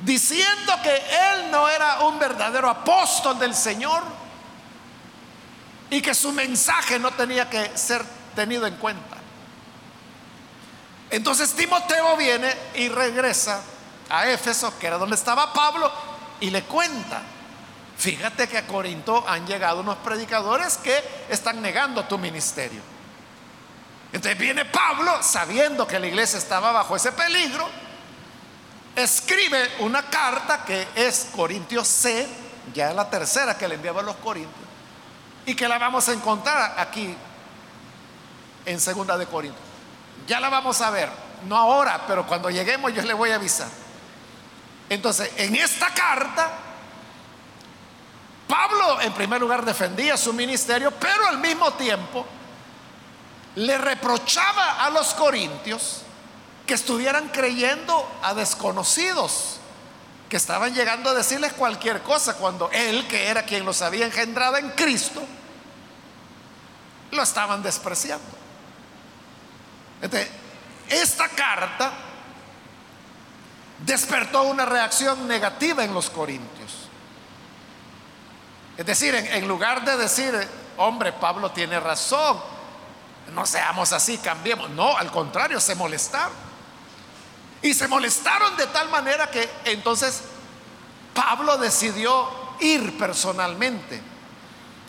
diciendo 0.00 0.74
que 0.80 0.94
él 0.94 1.50
no 1.50 1.68
era 1.68 2.02
un 2.02 2.20
verdadero 2.20 2.70
apóstol 2.70 3.36
del 3.36 3.52
Señor 3.52 4.04
y 5.90 6.00
que 6.00 6.14
su 6.14 6.30
mensaje 6.30 7.00
no 7.00 7.10
tenía 7.10 7.50
que 7.50 7.76
ser 7.76 8.04
tenido 8.36 8.64
en 8.64 8.76
cuenta. 8.76 9.16
Entonces 11.10 11.52
Timoteo 11.54 12.16
viene 12.16 12.54
y 12.76 12.88
regresa 12.88 13.60
a 14.08 14.28
Éfeso, 14.28 14.78
que 14.78 14.86
era 14.86 14.98
donde 14.98 15.16
estaba 15.16 15.52
Pablo, 15.52 15.90
y 16.40 16.50
le 16.50 16.62
cuenta, 16.64 17.22
fíjate 17.96 18.48
que 18.48 18.58
a 18.58 18.66
Corinto 18.66 19.24
han 19.26 19.46
llegado 19.46 19.80
unos 19.80 19.96
predicadores 19.98 20.76
que 20.78 21.02
están 21.28 21.62
negando 21.62 22.04
tu 22.04 22.18
ministerio. 22.18 22.80
Entonces 24.12 24.38
viene 24.38 24.64
Pablo, 24.64 25.22
sabiendo 25.22 25.86
que 25.86 25.98
la 25.98 26.06
iglesia 26.06 26.38
estaba 26.38 26.72
bajo 26.72 26.96
ese 26.96 27.12
peligro, 27.12 27.68
escribe 28.94 29.70
una 29.80 30.02
carta 30.02 30.64
que 30.64 30.86
es 30.94 31.28
Corintios 31.34 31.88
C, 31.88 32.26
ya 32.72 32.92
la 32.92 33.08
tercera 33.10 33.56
que 33.56 33.68
le 33.68 33.74
enviaba 33.74 34.00
a 34.00 34.04
los 34.04 34.16
Corintios, 34.16 34.66
y 35.44 35.54
que 35.54 35.68
la 35.68 35.78
vamos 35.78 36.08
a 36.08 36.12
encontrar 36.12 36.74
aquí 36.78 37.14
en 38.64 38.80
Segunda 38.80 39.16
de 39.16 39.26
Corintios. 39.26 39.64
Ya 40.26 40.40
la 40.40 40.48
vamos 40.48 40.80
a 40.80 40.90
ver, 40.90 41.08
no 41.46 41.56
ahora, 41.56 42.04
pero 42.06 42.26
cuando 42.26 42.50
lleguemos 42.50 42.92
yo 42.92 43.02
le 43.02 43.14
voy 43.14 43.30
a 43.30 43.36
avisar. 43.36 43.68
Entonces, 44.88 45.30
en 45.36 45.56
esta 45.56 45.92
carta, 45.92 46.52
Pablo 48.46 49.00
en 49.00 49.12
primer 49.12 49.40
lugar 49.40 49.64
defendía 49.64 50.16
su 50.16 50.32
ministerio, 50.32 50.92
pero 50.92 51.26
al 51.26 51.38
mismo 51.38 51.72
tiempo 51.74 52.24
le 53.56 53.78
reprochaba 53.78 54.84
a 54.84 54.90
los 54.90 55.14
corintios 55.14 56.02
que 56.66 56.74
estuvieran 56.74 57.28
creyendo 57.28 58.08
a 58.22 58.34
desconocidos, 58.34 59.58
que 60.28 60.36
estaban 60.36 60.74
llegando 60.74 61.10
a 61.10 61.14
decirles 61.14 61.52
cualquier 61.52 62.02
cosa 62.02 62.34
cuando 62.34 62.70
él, 62.72 63.06
que 63.08 63.28
era 63.28 63.44
quien 63.44 63.64
los 63.64 63.82
había 63.82 64.06
engendrado 64.06 64.56
en 64.56 64.70
Cristo, 64.70 65.22
lo 67.10 67.22
estaban 67.22 67.62
despreciando. 67.62 68.26
esta 70.88 71.28
carta 71.28 71.92
despertó 73.78 74.42
una 74.44 74.64
reacción 74.64 75.26
negativa 75.28 75.84
en 75.84 75.92
los 75.92 76.10
corintios. 76.10 76.72
Es 78.76 78.84
decir, 78.84 79.14
en, 79.14 79.48
lugar 79.48 79.84
de 79.84 79.96
decir, 79.96 80.34
hombre, 80.76 81.12
Pablo 81.12 81.50
tiene 81.50 81.80
razón, 81.80 82.38
no 83.32 83.46
seamos 83.46 83.92
así, 83.92 84.18
cambiemos. 84.18 84.70
No, 84.70 84.96
al 84.96 85.10
contrario, 85.10 85.60
se 85.60 85.74
molestaron. 85.74 86.46
Y 87.62 87.72
se 87.72 87.88
molestaron 87.88 88.56
de 88.56 88.66
tal 88.66 88.90
manera 88.90 89.30
que 89.30 89.48
entonces 89.64 90.22
Pablo 91.14 91.56
decidió 91.56 92.28
ir 92.60 92.98
personalmente. 92.98 94.00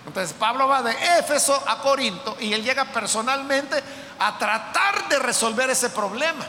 Entonces 0.06 0.34
Pablo 0.38 0.67
va 0.67 0.82
de 0.82 0.91
Éfeso 1.19 1.62
a 1.67 1.80
Corinto 1.80 2.38
y 2.39 2.54
él 2.54 2.63
llega 2.63 2.86
personalmente 2.86 3.82
a 4.19 4.38
tratar 4.38 5.08
de 5.10 5.19
resolver 5.19 5.69
ese 5.69 5.89
problema. 5.89 6.45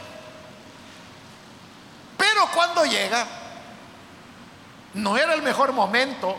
Pero 2.19 2.47
cuando 2.53 2.83
llega, 2.83 3.25
no 4.93 5.17
era 5.17 5.33
el 5.33 5.41
mejor 5.41 5.71
momento. 5.71 6.37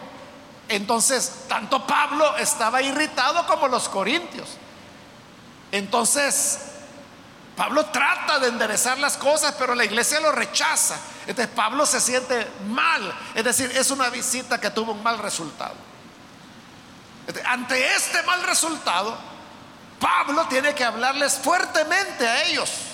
Entonces, 0.68 1.46
tanto 1.48 1.86
Pablo 1.86 2.36
estaba 2.36 2.82
irritado 2.82 3.46
como 3.46 3.66
los 3.66 3.88
corintios. 3.88 4.58
Entonces, 5.72 6.60
Pablo 7.56 7.86
trata 7.86 8.38
de 8.38 8.48
enderezar 8.48 8.98
las 8.98 9.16
cosas, 9.16 9.54
pero 9.58 9.74
la 9.74 9.84
iglesia 9.84 10.20
lo 10.20 10.32
rechaza. 10.32 10.96
Entonces, 11.26 11.52
Pablo 11.54 11.86
se 11.86 12.00
siente 12.00 12.46
mal. 12.68 13.12
Es 13.34 13.42
decir, 13.42 13.72
es 13.74 13.90
una 13.90 14.10
visita 14.10 14.60
que 14.60 14.70
tuvo 14.70 14.92
un 14.92 15.02
mal 15.02 15.18
resultado. 15.18 15.74
ante 17.46 17.94
este 17.94 18.22
mal 18.24 18.42
resultado, 18.42 19.16
Pablo 19.98 20.46
tiene 20.48 20.74
que 20.74 20.84
hablarles 20.84 21.38
fuertemente 21.38 22.28
a 22.28 22.42
ellos. 22.42 22.89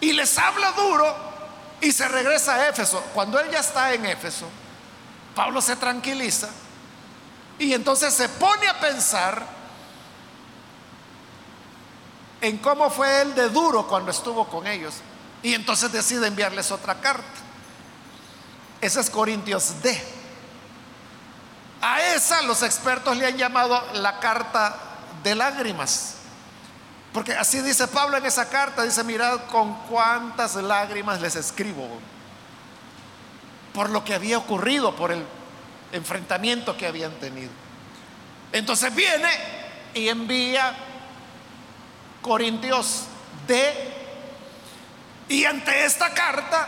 Y 0.00 0.12
les 0.12 0.38
habla 0.38 0.72
duro 0.72 1.14
y 1.80 1.92
se 1.92 2.06
regresa 2.08 2.54
a 2.54 2.68
Éfeso. 2.68 3.00
Cuando 3.14 3.38
él 3.40 3.50
ya 3.50 3.60
está 3.60 3.92
en 3.92 4.06
Éfeso, 4.06 4.48
Pablo 5.34 5.60
se 5.60 5.76
tranquiliza 5.76 6.48
y 7.58 7.72
entonces 7.72 8.14
se 8.14 8.28
pone 8.28 8.66
a 8.68 8.78
pensar 8.78 9.44
en 12.40 12.58
cómo 12.58 12.88
fue 12.90 13.22
él 13.22 13.34
de 13.34 13.48
duro 13.48 13.86
cuando 13.86 14.10
estuvo 14.10 14.48
con 14.48 14.66
ellos. 14.66 14.94
Y 15.42 15.54
entonces 15.54 15.90
decide 15.92 16.26
enviarles 16.26 16.70
otra 16.70 17.00
carta. 17.00 17.24
Esa 18.80 19.00
es 19.00 19.10
Corintios 19.10 19.82
D. 19.82 20.00
A 21.80 22.00
esa 22.14 22.42
los 22.42 22.62
expertos 22.62 23.16
le 23.16 23.26
han 23.26 23.36
llamado 23.36 23.80
la 23.94 24.18
carta 24.20 24.76
de 25.22 25.34
lágrimas. 25.34 26.17
Porque 27.12 27.32
así 27.32 27.60
dice 27.62 27.88
Pablo 27.88 28.16
en 28.16 28.26
esa 28.26 28.48
carta, 28.48 28.82
dice, 28.82 29.02
mirad 29.02 29.40
con 29.50 29.74
cuántas 29.86 30.54
lágrimas 30.56 31.20
les 31.20 31.36
escribo 31.36 31.88
por 33.72 33.90
lo 33.90 34.04
que 34.04 34.14
había 34.14 34.38
ocurrido, 34.38 34.96
por 34.96 35.12
el 35.12 35.24
enfrentamiento 35.92 36.76
que 36.76 36.86
habían 36.86 37.12
tenido. 37.12 37.50
Entonces 38.52 38.94
viene 38.94 39.28
y 39.94 40.08
envía 40.08 40.76
Corintios 42.20 43.04
de, 43.46 43.94
y 45.28 45.44
ante 45.44 45.84
esta 45.84 46.12
carta, 46.12 46.66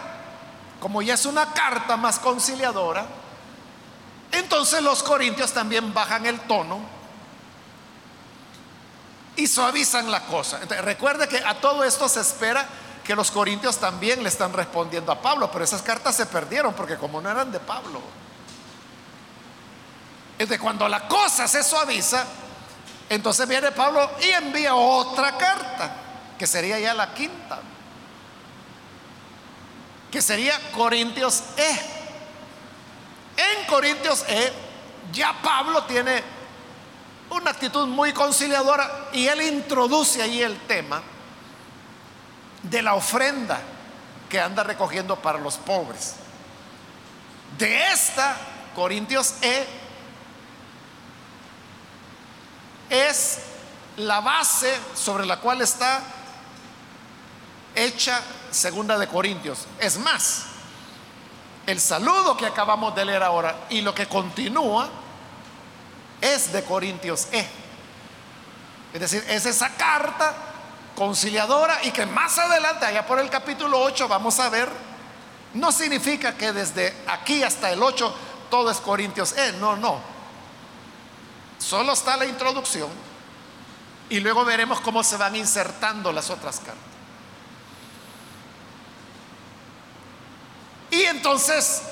como 0.79 1.03
ya 1.03 1.15
es 1.15 1.27
una 1.27 1.53
carta 1.53 1.97
más 1.97 2.19
conciliadora, 2.19 3.07
entonces 4.33 4.81
los 4.81 5.03
corintios 5.03 5.53
también 5.53 5.93
bajan 5.93 6.25
el 6.27 6.39
tono 6.43 6.79
y 9.41 9.47
suavizan 9.47 10.11
la 10.11 10.21
cosa. 10.27 10.59
recuerde 10.83 11.27
que 11.27 11.39
a 11.39 11.55
todo 11.55 11.83
esto 11.83 12.09
se 12.09 12.21
espera 12.21 12.67
que 13.03 13.15
los 13.15 13.31
corintios 13.31 13.79
también 13.79 14.23
le 14.23 14.29
están 14.29 14.53
respondiendo 14.53 15.11
a 15.11 15.21
Pablo, 15.21 15.51
pero 15.51 15.65
esas 15.65 15.81
cartas 15.81 16.15
se 16.15 16.27
perdieron 16.27 16.75
porque 16.75 16.97
como 16.97 17.23
no 17.23 17.31
eran 17.31 17.51
de 17.51 17.59
Pablo. 17.59 18.03
Es 20.39 20.49
de 20.49 20.59
cuando 20.59 20.87
la 20.89 21.09
cosa 21.09 21.49
se 21.49 21.63
suaviza, 21.63 22.25
entonces 23.09 23.49
viene 23.49 23.73
Pablo 23.73 24.11
y 24.21 24.29
envía 24.29 24.75
otra 24.75 25.37
carta, 25.39 25.91
que 26.39 26.47
sería 26.47 26.79
ya 26.79 26.93
la 26.93 27.15
quinta, 27.15 27.61
que 30.11 30.21
sería 30.21 30.61
Corintios 30.73 31.43
E. 31.57 31.81
En 33.37 33.67
Corintios 33.67 34.23
E 34.29 34.53
ya 35.13 35.35
Pablo 35.43 35.85
tiene 35.85 36.40
una 37.31 37.51
actitud 37.51 37.87
muy 37.87 38.13
conciliadora 38.13 39.09
y 39.13 39.27
él 39.27 39.43
introduce 39.43 40.21
ahí 40.23 40.43
el 40.43 40.59
tema 40.67 41.03
de 42.63 42.83
la 42.83 42.95
ofrenda 42.95 43.61
que 44.29 44.41
anda 44.41 44.63
recogiendo 44.63 45.17
para 45.17 45.39
los 45.39 45.57
pobres. 45.57 46.15
De 47.57 47.87
esta, 47.93 48.37
Corintios 48.75 49.35
E, 49.43 49.67
es 52.89 53.41
la 53.97 54.21
base 54.21 54.77
sobre 54.95 55.27
la 55.27 55.39
cual 55.39 55.63
está 55.63 56.03
hecha 57.75 58.21
segunda 58.51 58.99
de 58.99 59.07
Corintios. 59.07 59.67
Es 59.79 59.99
más, 59.99 60.47
el 61.67 61.81
saludo 61.81 62.37
que 62.37 62.47
acabamos 62.47 62.95
de 62.95 63.05
leer 63.05 63.23
ahora 63.23 63.67
y 63.71 63.81
lo 63.81 63.95
que 63.95 64.07
continúa 64.07 64.89
es 66.21 66.53
de 66.53 66.63
Corintios 66.65 67.29
E. 67.33 67.47
Es 68.93 69.01
decir, 69.01 69.25
es 69.29 69.47
esa 69.47 69.71
carta 69.71 70.35
conciliadora 70.97 71.79
y 71.85 71.91
que 71.91 72.07
más 72.07 72.39
adelante, 72.39 72.87
allá 72.87 73.07
por 73.07 73.21
el 73.21 73.31
capítulo 73.31 73.81
8, 73.81 74.09
vamos 74.09 74.39
a 74.41 74.49
ver, 74.49 74.69
no 75.55 75.73
significa 75.73 76.37
que 76.37 76.53
desde 76.53 76.95
aquí 77.07 77.43
hasta 77.43 77.71
el 77.71 77.83
8 77.83 78.15
todo 78.51 78.71
es 78.71 78.79
Corintios 78.79 79.33
E, 79.37 79.53
no, 79.53 79.77
no. 79.77 80.01
Solo 81.59 81.93
está 81.93 82.17
la 82.17 82.27
introducción 82.27 82.89
y 84.09 84.19
luego 84.21 84.45
veremos 84.45 84.81
cómo 84.81 85.05
se 85.05 85.17
van 85.17 85.37
insertando 85.37 86.13
las 86.13 86.31
otras 86.31 86.59
cartas. 86.59 86.91
Y 90.91 91.03
entonces, 91.03 91.83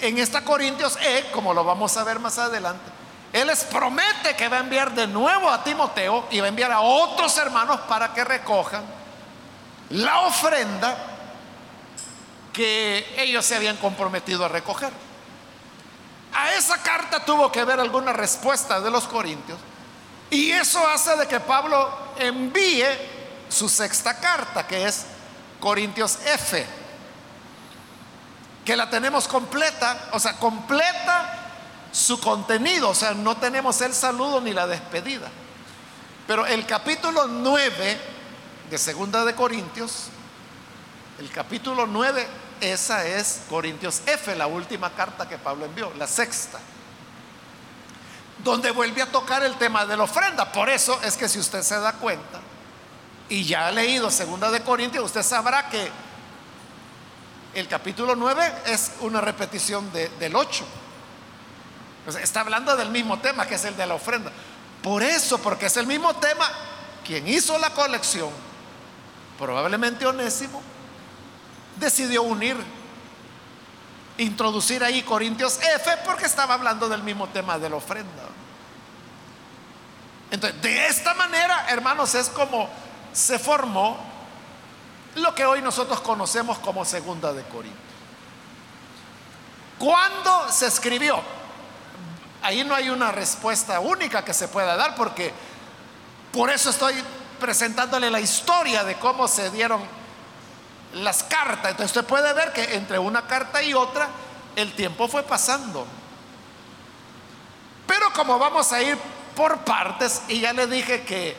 en 0.00 0.18
esta 0.18 0.44
Corintios 0.44 0.98
E, 1.00 1.30
como 1.32 1.54
lo 1.54 1.64
vamos 1.64 1.96
a 1.96 2.04
ver 2.04 2.18
más 2.18 2.38
adelante, 2.38 2.95
él 3.36 3.48
les 3.48 3.64
promete 3.64 4.34
que 4.34 4.48
va 4.48 4.56
a 4.56 4.60
enviar 4.60 4.94
de 4.94 5.06
nuevo 5.06 5.50
a 5.50 5.62
Timoteo 5.62 6.26
y 6.30 6.40
va 6.40 6.46
a 6.46 6.48
enviar 6.48 6.72
a 6.72 6.80
otros 6.80 7.36
hermanos 7.36 7.80
para 7.80 8.14
que 8.14 8.24
recojan 8.24 8.82
la 9.90 10.20
ofrenda 10.20 10.96
que 12.50 13.14
ellos 13.18 13.44
se 13.44 13.54
habían 13.54 13.76
comprometido 13.76 14.42
a 14.46 14.48
recoger. 14.48 14.90
A 16.32 16.54
esa 16.54 16.82
carta 16.82 17.26
tuvo 17.26 17.52
que 17.52 17.60
haber 17.60 17.78
alguna 17.78 18.14
respuesta 18.14 18.80
de 18.80 18.90
los 18.90 19.04
corintios 19.06 19.58
y 20.30 20.52
eso 20.52 20.86
hace 20.88 21.14
de 21.16 21.28
que 21.28 21.38
Pablo 21.38 21.90
envíe 22.18 22.86
su 23.50 23.68
sexta 23.68 24.18
carta, 24.18 24.66
que 24.66 24.86
es 24.86 25.04
Corintios 25.60 26.20
F, 26.24 26.66
que 28.64 28.76
la 28.76 28.88
tenemos 28.88 29.28
completa, 29.28 30.08
o 30.12 30.18
sea, 30.18 30.38
completa 30.38 31.45
su 31.96 32.20
contenido, 32.20 32.90
o 32.90 32.94
sea, 32.94 33.14
no 33.14 33.38
tenemos 33.38 33.80
el 33.80 33.94
saludo 33.94 34.42
ni 34.42 34.52
la 34.52 34.66
despedida. 34.66 35.30
Pero 36.26 36.44
el 36.44 36.66
capítulo 36.66 37.26
9 37.26 37.98
de 38.68 38.78
Segunda 38.78 39.24
de 39.24 39.34
Corintios, 39.34 40.08
el 41.18 41.30
capítulo 41.30 41.86
9, 41.86 42.26
esa 42.60 43.06
es 43.06 43.40
Corintios 43.48 44.02
F, 44.04 44.36
la 44.36 44.46
última 44.46 44.90
carta 44.90 45.26
que 45.26 45.38
Pablo 45.38 45.64
envió, 45.64 45.90
la 45.96 46.06
sexta, 46.06 46.58
donde 48.44 48.72
vuelve 48.72 49.00
a 49.00 49.10
tocar 49.10 49.42
el 49.42 49.54
tema 49.54 49.86
de 49.86 49.96
la 49.96 50.02
ofrenda. 50.02 50.52
Por 50.52 50.68
eso 50.68 51.00
es 51.02 51.16
que 51.16 51.30
si 51.30 51.38
usted 51.38 51.62
se 51.62 51.80
da 51.80 51.94
cuenta 51.94 52.40
y 53.30 53.44
ya 53.44 53.68
ha 53.68 53.70
leído 53.70 54.10
Segunda 54.10 54.50
de 54.50 54.60
Corintios, 54.60 55.02
usted 55.02 55.22
sabrá 55.22 55.70
que 55.70 55.90
el 57.54 57.66
capítulo 57.68 58.14
9 58.14 58.52
es 58.66 58.92
una 59.00 59.22
repetición 59.22 59.90
del 59.90 60.36
8 60.36 60.62
está 62.14 62.40
hablando 62.40 62.76
del 62.76 62.90
mismo 62.90 63.18
tema 63.18 63.46
que 63.46 63.56
es 63.56 63.64
el 63.64 63.76
de 63.76 63.86
la 63.86 63.94
ofrenda. 63.94 64.30
Por 64.82 65.02
eso, 65.02 65.38
porque 65.38 65.66
es 65.66 65.76
el 65.76 65.86
mismo 65.86 66.14
tema, 66.16 66.48
quien 67.04 67.26
hizo 67.26 67.58
la 67.58 67.70
colección, 67.70 68.30
probablemente 69.38 70.06
Onésimo, 70.06 70.62
decidió 71.76 72.22
unir, 72.22 72.56
introducir 74.18 74.84
ahí 74.84 75.02
Corintios 75.02 75.58
F 75.60 75.96
porque 76.04 76.26
estaba 76.26 76.54
hablando 76.54 76.88
del 76.88 77.02
mismo 77.02 77.28
tema 77.28 77.58
de 77.58 77.68
la 77.68 77.76
ofrenda. 77.76 78.22
Entonces, 80.30 80.60
de 80.62 80.86
esta 80.86 81.14
manera, 81.14 81.66
hermanos, 81.68 82.14
es 82.14 82.28
como 82.28 82.68
se 83.12 83.38
formó 83.38 83.98
lo 85.16 85.34
que 85.34 85.44
hoy 85.46 85.62
nosotros 85.62 86.00
conocemos 86.00 86.58
como 86.58 86.84
Segunda 86.84 87.32
de 87.32 87.42
Corintios. 87.44 87.86
¿Cuándo 89.78 90.50
se 90.50 90.66
escribió? 90.66 91.20
Ahí 92.42 92.64
no 92.64 92.74
hay 92.74 92.90
una 92.90 93.12
respuesta 93.12 93.80
única 93.80 94.24
que 94.24 94.34
se 94.34 94.48
pueda 94.48 94.76
dar 94.76 94.94
porque 94.94 95.32
por 96.32 96.50
eso 96.50 96.70
estoy 96.70 96.94
presentándole 97.40 98.10
la 98.10 98.20
historia 98.20 98.84
de 98.84 98.94
cómo 98.96 99.28
se 99.28 99.50
dieron 99.50 99.80
las 100.94 101.22
cartas. 101.24 101.72
Entonces 101.72 101.96
usted 101.96 102.08
puede 102.08 102.32
ver 102.32 102.52
que 102.52 102.74
entre 102.74 102.98
una 102.98 103.26
carta 103.26 103.62
y 103.62 103.74
otra 103.74 104.08
el 104.54 104.72
tiempo 104.74 105.08
fue 105.08 105.22
pasando. 105.22 105.86
Pero 107.86 108.12
como 108.12 108.38
vamos 108.38 108.72
a 108.72 108.82
ir 108.82 108.98
por 109.36 109.58
partes, 109.58 110.22
y 110.28 110.40
ya 110.40 110.52
le 110.52 110.66
dije 110.66 111.02
que 111.02 111.36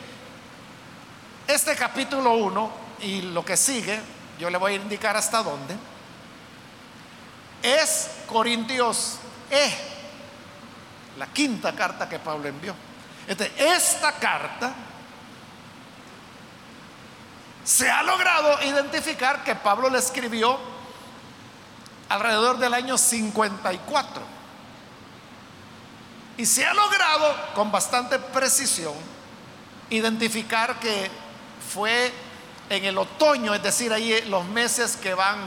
este 1.47 1.75
capítulo 1.75 2.33
1 2.33 2.71
y 3.01 3.21
lo 3.21 3.43
que 3.43 3.57
sigue, 3.57 3.99
yo 4.39 4.49
le 4.49 4.57
voy 4.57 4.73
a 4.73 4.75
indicar 4.75 5.17
hasta 5.17 5.41
dónde, 5.41 5.75
es 7.63 8.09
Corintios 8.27 9.17
E, 9.49 9.71
la 11.17 11.27
quinta 11.27 11.73
carta 11.73 12.07
que 12.07 12.19
Pablo 12.19 12.47
envió. 12.47 12.75
esta 13.57 14.13
carta 14.13 14.73
se 17.63 17.89
ha 17.89 18.01
logrado 18.03 18.63
identificar 18.63 19.43
que 19.43 19.55
Pablo 19.55 19.89
le 19.89 19.97
escribió 19.99 20.57
alrededor 22.07 22.57
del 22.59 22.73
año 22.73 22.97
54. 22.97 24.23
Y 26.37 26.45
se 26.45 26.65
ha 26.65 26.73
logrado 26.73 27.35
con 27.55 27.71
bastante 27.71 28.19
precisión 28.19 28.93
identificar 29.89 30.79
que 30.79 31.09
fue 31.73 32.13
en 32.69 32.85
el 32.85 32.97
otoño, 32.97 33.53
es 33.53 33.63
decir, 33.63 33.91
ahí 33.91 34.21
los 34.29 34.45
meses 34.45 34.95
que 34.95 35.13
van 35.13 35.39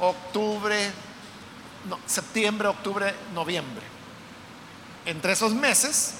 octubre, 0.00 0.90
septiembre, 2.06 2.68
octubre, 2.68 3.14
noviembre. 3.34 3.99
Entre 5.04 5.32
esos 5.32 5.54
meses 5.54 6.14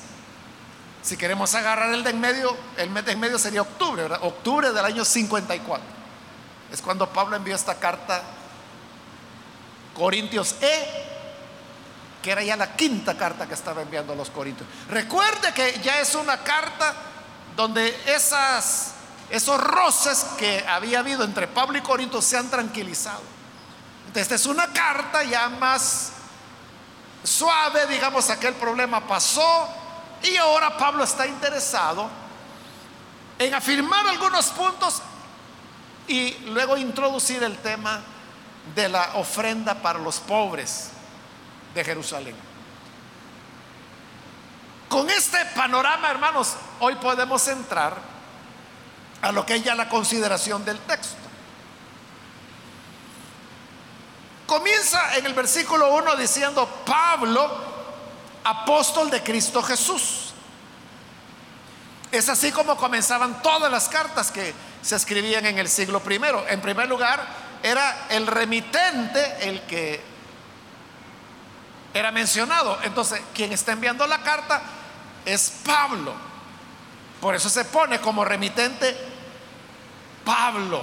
si 1.02 1.16
queremos 1.16 1.54
agarrar 1.54 1.94
el 1.94 2.04
de 2.04 2.10
en 2.10 2.20
medio, 2.20 2.54
el 2.76 2.90
mes 2.90 3.04
de 3.06 3.12
en 3.12 3.20
medio 3.20 3.38
sería 3.38 3.62
octubre. 3.62 4.04
Octubre 4.04 4.70
del 4.70 4.84
año 4.84 5.04
54. 5.04 5.82
Es 6.72 6.82
cuando 6.82 7.08
Pablo 7.08 7.36
envió 7.36 7.54
esta 7.54 7.76
carta 7.76 8.22
Corintios 9.94 10.56
E, 10.60 11.06
que 12.22 12.30
era 12.30 12.42
ya 12.42 12.56
la 12.56 12.76
quinta 12.76 13.16
carta 13.16 13.46
que 13.46 13.54
estaba 13.54 13.80
enviando 13.80 14.12
a 14.12 14.16
los 14.16 14.28
Corintios. 14.28 14.68
Recuerde 14.90 15.54
que 15.54 15.80
ya 15.82 16.00
es 16.00 16.14
una 16.14 16.38
carta 16.38 16.94
donde 17.56 17.98
esas, 18.06 18.92
esos 19.30 19.58
roces 19.58 20.26
que 20.38 20.64
había 20.68 20.98
habido 20.98 21.24
entre 21.24 21.48
Pablo 21.48 21.78
y 21.78 21.80
Corinto 21.80 22.20
se 22.20 22.36
han 22.36 22.50
tranquilizado. 22.50 23.22
Esta 24.14 24.34
es 24.34 24.44
una 24.44 24.66
carta 24.72 25.24
ya 25.24 25.48
más 25.48 26.12
suave, 27.22 27.86
digamos, 27.86 28.30
aquel 28.30 28.54
problema 28.54 29.00
pasó, 29.06 29.68
y 30.22 30.36
ahora 30.36 30.76
Pablo 30.76 31.04
está 31.04 31.26
interesado 31.26 32.08
en 33.38 33.54
afirmar 33.54 34.06
algunos 34.06 34.46
puntos 34.48 35.02
y 36.06 36.32
luego 36.46 36.76
introducir 36.76 37.42
el 37.42 37.56
tema 37.58 38.00
de 38.74 38.88
la 38.88 39.12
ofrenda 39.14 39.74
para 39.74 39.98
los 39.98 40.18
pobres 40.18 40.90
de 41.74 41.84
Jerusalén. 41.84 42.36
Con 44.88 45.08
este 45.08 45.38
panorama, 45.54 46.10
hermanos, 46.10 46.54
hoy 46.80 46.96
podemos 46.96 47.46
entrar 47.48 47.94
a 49.22 49.32
lo 49.32 49.46
que 49.46 49.56
es 49.56 49.64
ya 49.64 49.74
la 49.74 49.88
consideración 49.88 50.64
del 50.64 50.78
texto. 50.80 51.19
Comienza 54.50 55.16
en 55.16 55.26
el 55.26 55.32
versículo 55.32 55.94
1 55.94 56.16
diciendo, 56.16 56.68
Pablo, 56.84 57.48
apóstol 58.42 59.08
de 59.08 59.22
Cristo 59.22 59.62
Jesús. 59.62 60.32
Es 62.10 62.28
así 62.28 62.50
como 62.50 62.76
comenzaban 62.76 63.42
todas 63.42 63.70
las 63.70 63.88
cartas 63.88 64.32
que 64.32 64.52
se 64.82 64.96
escribían 64.96 65.46
en 65.46 65.56
el 65.58 65.68
siglo 65.68 66.00
primero. 66.00 66.44
En 66.48 66.60
primer 66.60 66.88
lugar, 66.88 67.24
era 67.62 68.08
el 68.08 68.26
remitente 68.26 69.48
el 69.48 69.62
que 69.66 70.00
era 71.94 72.10
mencionado. 72.10 72.76
Entonces, 72.82 73.22
quien 73.32 73.52
está 73.52 73.70
enviando 73.70 74.04
la 74.08 74.20
carta 74.24 74.62
es 75.26 75.60
Pablo. 75.64 76.12
Por 77.20 77.36
eso 77.36 77.48
se 77.48 77.66
pone 77.66 78.00
como 78.00 78.24
remitente 78.24 78.96
Pablo. 80.24 80.82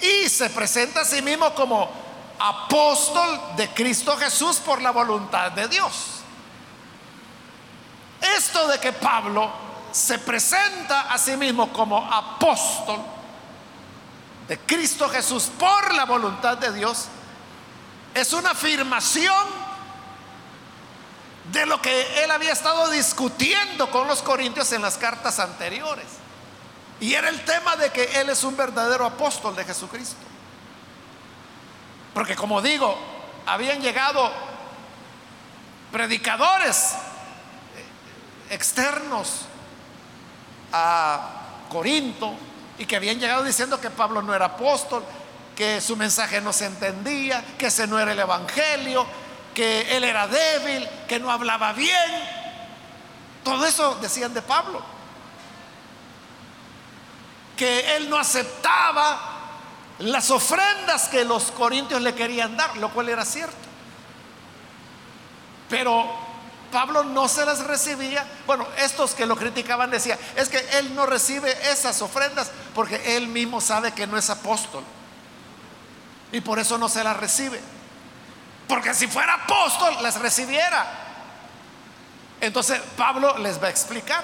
Y 0.00 0.26
se 0.30 0.48
presenta 0.48 1.02
a 1.02 1.04
sí 1.04 1.20
mismo 1.20 1.54
como 1.54 2.05
apóstol 2.38 3.40
de 3.56 3.68
Cristo 3.70 4.16
Jesús 4.16 4.56
por 4.58 4.82
la 4.82 4.90
voluntad 4.90 5.52
de 5.52 5.68
Dios. 5.68 6.20
Esto 8.36 8.66
de 8.68 8.78
que 8.78 8.92
Pablo 8.92 9.50
se 9.92 10.18
presenta 10.18 11.12
a 11.12 11.18
sí 11.18 11.36
mismo 11.36 11.72
como 11.72 11.98
apóstol 12.12 12.98
de 14.48 14.58
Cristo 14.58 15.08
Jesús 15.08 15.50
por 15.58 15.94
la 15.94 16.04
voluntad 16.04 16.58
de 16.58 16.72
Dios 16.72 17.06
es 18.14 18.32
una 18.32 18.50
afirmación 18.50 19.66
de 21.52 21.66
lo 21.66 21.80
que 21.80 22.24
él 22.24 22.30
había 22.30 22.52
estado 22.52 22.90
discutiendo 22.90 23.90
con 23.90 24.08
los 24.08 24.22
corintios 24.22 24.72
en 24.72 24.82
las 24.82 24.96
cartas 24.96 25.38
anteriores. 25.38 26.06
Y 26.98 27.14
era 27.14 27.28
el 27.28 27.44
tema 27.44 27.76
de 27.76 27.90
que 27.90 28.04
él 28.20 28.30
es 28.30 28.42
un 28.42 28.56
verdadero 28.56 29.04
apóstol 29.04 29.54
de 29.54 29.64
Jesucristo. 29.64 30.16
Porque 32.16 32.34
como 32.34 32.62
digo, 32.62 32.96
habían 33.44 33.82
llegado 33.82 34.32
predicadores 35.92 36.94
externos 38.48 39.42
a 40.72 41.20
Corinto 41.68 42.32
y 42.78 42.86
que 42.86 42.96
habían 42.96 43.20
llegado 43.20 43.42
diciendo 43.42 43.78
que 43.78 43.90
Pablo 43.90 44.22
no 44.22 44.34
era 44.34 44.46
apóstol, 44.46 45.04
que 45.54 45.82
su 45.82 45.94
mensaje 45.94 46.40
no 46.40 46.54
se 46.54 46.64
entendía, 46.64 47.44
que 47.58 47.66
ese 47.66 47.86
no 47.86 47.98
era 47.98 48.12
el 48.12 48.18
evangelio, 48.18 49.06
que 49.54 49.94
él 49.94 50.02
era 50.02 50.26
débil, 50.26 50.88
que 51.06 51.20
no 51.20 51.30
hablaba 51.30 51.74
bien. 51.74 52.22
Todo 53.44 53.66
eso 53.66 53.96
decían 53.96 54.32
de 54.32 54.40
Pablo. 54.40 54.80
Que 57.58 57.94
él 57.96 58.08
no 58.08 58.16
aceptaba 58.16 59.35
las 59.98 60.30
ofrendas 60.30 61.08
que 61.08 61.24
los 61.24 61.50
corintios 61.52 62.02
le 62.02 62.14
querían 62.14 62.56
dar, 62.56 62.76
lo 62.76 62.90
cual 62.90 63.08
era 63.08 63.24
cierto. 63.24 63.56
Pero 65.68 66.06
Pablo 66.70 67.04
no 67.04 67.28
se 67.28 67.44
las 67.46 67.60
recibía. 67.60 68.26
Bueno, 68.46 68.66
estos 68.78 69.14
que 69.14 69.26
lo 69.26 69.36
criticaban 69.36 69.90
decían, 69.90 70.18
es 70.36 70.48
que 70.48 70.58
él 70.78 70.94
no 70.94 71.06
recibe 71.06 71.50
esas 71.70 72.02
ofrendas 72.02 72.50
porque 72.74 73.16
él 73.16 73.28
mismo 73.28 73.60
sabe 73.60 73.92
que 73.92 74.06
no 74.06 74.18
es 74.18 74.28
apóstol. 74.30 74.84
Y 76.32 76.40
por 76.40 76.58
eso 76.58 76.76
no 76.76 76.88
se 76.88 77.02
las 77.02 77.16
recibe. 77.16 77.60
Porque 78.68 78.94
si 78.94 79.06
fuera 79.06 79.34
apóstol, 79.34 79.96
las 80.02 80.18
recibiera. 80.18 80.86
Entonces 82.40 82.80
Pablo 82.96 83.38
les 83.38 83.62
va 83.62 83.68
a 83.68 83.70
explicar 83.70 84.22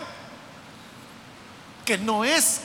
que 1.85 1.97
no 1.99 2.25
es 2.25 2.61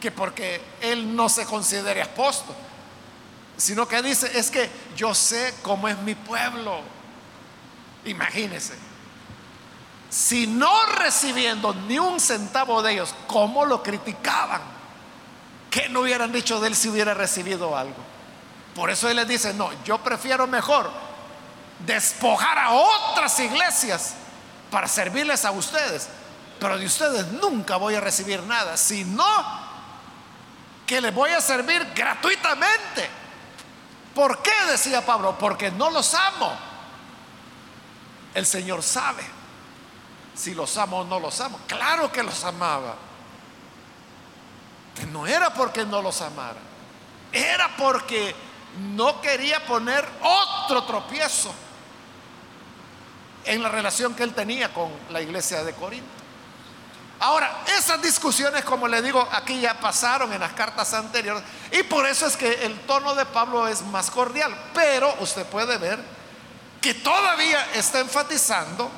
que 0.00 0.10
porque 0.10 0.60
él 0.80 1.14
no 1.14 1.28
se 1.28 1.44
considere 1.44 2.02
apóstol, 2.02 2.54
sino 3.56 3.88
que 3.88 4.02
dice, 4.02 4.38
es 4.38 4.50
que 4.50 4.68
yo 4.96 5.14
sé 5.14 5.54
cómo 5.62 5.88
es 5.88 5.98
mi 5.98 6.14
pueblo 6.14 6.82
Imagínense. 8.06 8.74
Si 10.08 10.46
no 10.46 10.86
recibiendo 10.86 11.74
ni 11.74 11.98
un 11.98 12.20
centavo 12.20 12.80
de 12.82 12.92
ellos, 12.92 13.14
¿cómo 13.26 13.64
lo 13.64 13.82
criticaban? 13.82 14.62
¿Qué 15.70 15.88
no 15.88 16.00
hubieran 16.00 16.32
dicho 16.32 16.60
de 16.60 16.68
él 16.68 16.76
si 16.76 16.88
hubiera 16.88 17.12
recibido 17.12 17.76
algo? 17.76 17.96
Por 18.74 18.90
eso 18.90 19.08
él 19.10 19.16
les 19.16 19.28
dice, 19.28 19.52
no, 19.52 19.70
yo 19.84 19.98
prefiero 19.98 20.46
mejor 20.46 20.90
despojar 21.80 22.58
a 22.58 22.70
otras 22.72 23.38
iglesias 23.40 24.14
para 24.70 24.86
servirles 24.86 25.44
a 25.44 25.50
ustedes, 25.50 26.08
pero 26.60 26.78
de 26.78 26.86
ustedes 26.86 27.26
nunca 27.32 27.76
voy 27.76 27.94
a 27.96 28.00
recibir 28.00 28.42
nada, 28.44 28.76
sino 28.76 29.24
que 30.86 31.00
les 31.00 31.12
voy 31.14 31.30
a 31.30 31.40
servir 31.40 31.92
gratuitamente. 31.94 33.10
¿Por 34.14 34.40
qué? 34.42 34.52
decía 34.70 35.04
Pablo, 35.04 35.36
porque 35.38 35.70
no 35.70 35.90
los 35.90 36.14
amo 36.14 36.56
el 38.36 38.44
Señor 38.44 38.82
sabe 38.82 39.22
si 40.34 40.54
los 40.54 40.76
amo 40.76 40.98
o 40.98 41.04
no 41.04 41.18
los 41.18 41.40
amo. 41.40 41.58
Claro 41.66 42.12
que 42.12 42.22
los 42.22 42.44
amaba. 42.44 42.94
No 45.10 45.26
era 45.26 45.54
porque 45.54 45.86
no 45.86 46.02
los 46.02 46.20
amara. 46.20 46.58
Era 47.32 47.74
porque 47.78 48.34
no 48.94 49.22
quería 49.22 49.64
poner 49.64 50.06
otro 50.22 50.84
tropiezo 50.84 51.50
en 53.46 53.62
la 53.62 53.70
relación 53.70 54.14
que 54.14 54.22
él 54.22 54.34
tenía 54.34 54.70
con 54.74 54.90
la 55.10 55.22
iglesia 55.22 55.64
de 55.64 55.72
Corinto. 55.72 56.15
Ahora, 57.18 57.64
esas 57.78 58.02
discusiones, 58.02 58.62
como 58.64 58.86
le 58.86 59.00
digo, 59.00 59.26
aquí 59.32 59.60
ya 59.60 59.80
pasaron 59.80 60.32
en 60.32 60.40
las 60.40 60.52
cartas 60.52 60.92
anteriores 60.92 61.42
y 61.72 61.82
por 61.84 62.06
eso 62.06 62.26
es 62.26 62.36
que 62.36 62.66
el 62.66 62.78
tono 62.80 63.14
de 63.14 63.24
Pablo 63.24 63.66
es 63.66 63.82
más 63.82 64.10
cordial, 64.10 64.54
pero 64.74 65.14
usted 65.20 65.46
puede 65.46 65.78
ver 65.78 65.98
que 66.80 66.92
todavía 66.92 67.72
está 67.72 68.00
enfatizando 68.00 68.90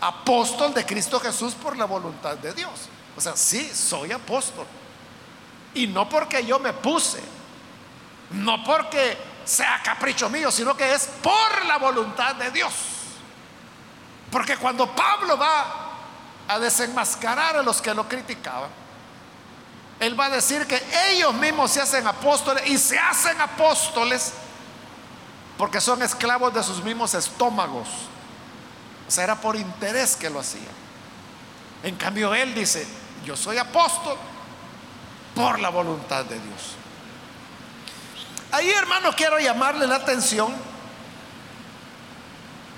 apóstol 0.00 0.74
de 0.74 0.84
Cristo 0.84 1.18
Jesús 1.18 1.54
por 1.54 1.78
la 1.78 1.86
voluntad 1.86 2.36
de 2.36 2.52
Dios. 2.52 2.70
O 3.16 3.20
sea, 3.20 3.34
sí, 3.36 3.70
soy 3.74 4.12
apóstol. 4.12 4.66
Y 5.72 5.86
no 5.86 6.08
porque 6.08 6.44
yo 6.44 6.58
me 6.58 6.74
puse, 6.74 7.22
no 8.32 8.62
porque 8.64 9.16
sea 9.46 9.80
capricho 9.82 10.28
mío, 10.28 10.50
sino 10.50 10.76
que 10.76 10.92
es 10.92 11.08
por 11.22 11.64
la 11.64 11.78
voluntad 11.78 12.34
de 12.34 12.50
Dios. 12.50 12.74
Porque 14.30 14.58
cuando 14.58 14.94
Pablo 14.94 15.38
va 15.38 15.85
a 16.48 16.58
desenmascarar 16.58 17.56
a 17.56 17.62
los 17.62 17.82
que 17.82 17.94
lo 17.94 18.08
criticaban, 18.08 18.70
él 19.98 20.18
va 20.18 20.26
a 20.26 20.30
decir 20.30 20.66
que 20.66 20.82
ellos 21.10 21.32
mismos 21.34 21.70
se 21.70 21.80
hacen 21.80 22.06
apóstoles 22.06 22.66
y 22.66 22.76
se 22.76 22.98
hacen 22.98 23.40
apóstoles 23.40 24.32
porque 25.56 25.80
son 25.80 26.02
esclavos 26.02 26.52
de 26.52 26.62
sus 26.62 26.82
mismos 26.82 27.14
estómagos. 27.14 27.88
O 29.08 29.10
sea, 29.10 29.24
era 29.24 29.36
por 29.36 29.56
interés 29.56 30.16
que 30.16 30.28
lo 30.28 30.40
hacían. 30.40 30.64
En 31.82 31.96
cambio, 31.96 32.34
él 32.34 32.54
dice, 32.54 32.86
yo 33.24 33.36
soy 33.36 33.56
apóstol 33.56 34.18
por 35.34 35.58
la 35.60 35.70
voluntad 35.70 36.24
de 36.24 36.34
Dios. 36.34 36.76
Ahí, 38.52 38.70
hermano, 38.70 39.12
quiero 39.16 39.38
llamarle 39.38 39.86
la 39.86 39.96
atención. 39.96 40.52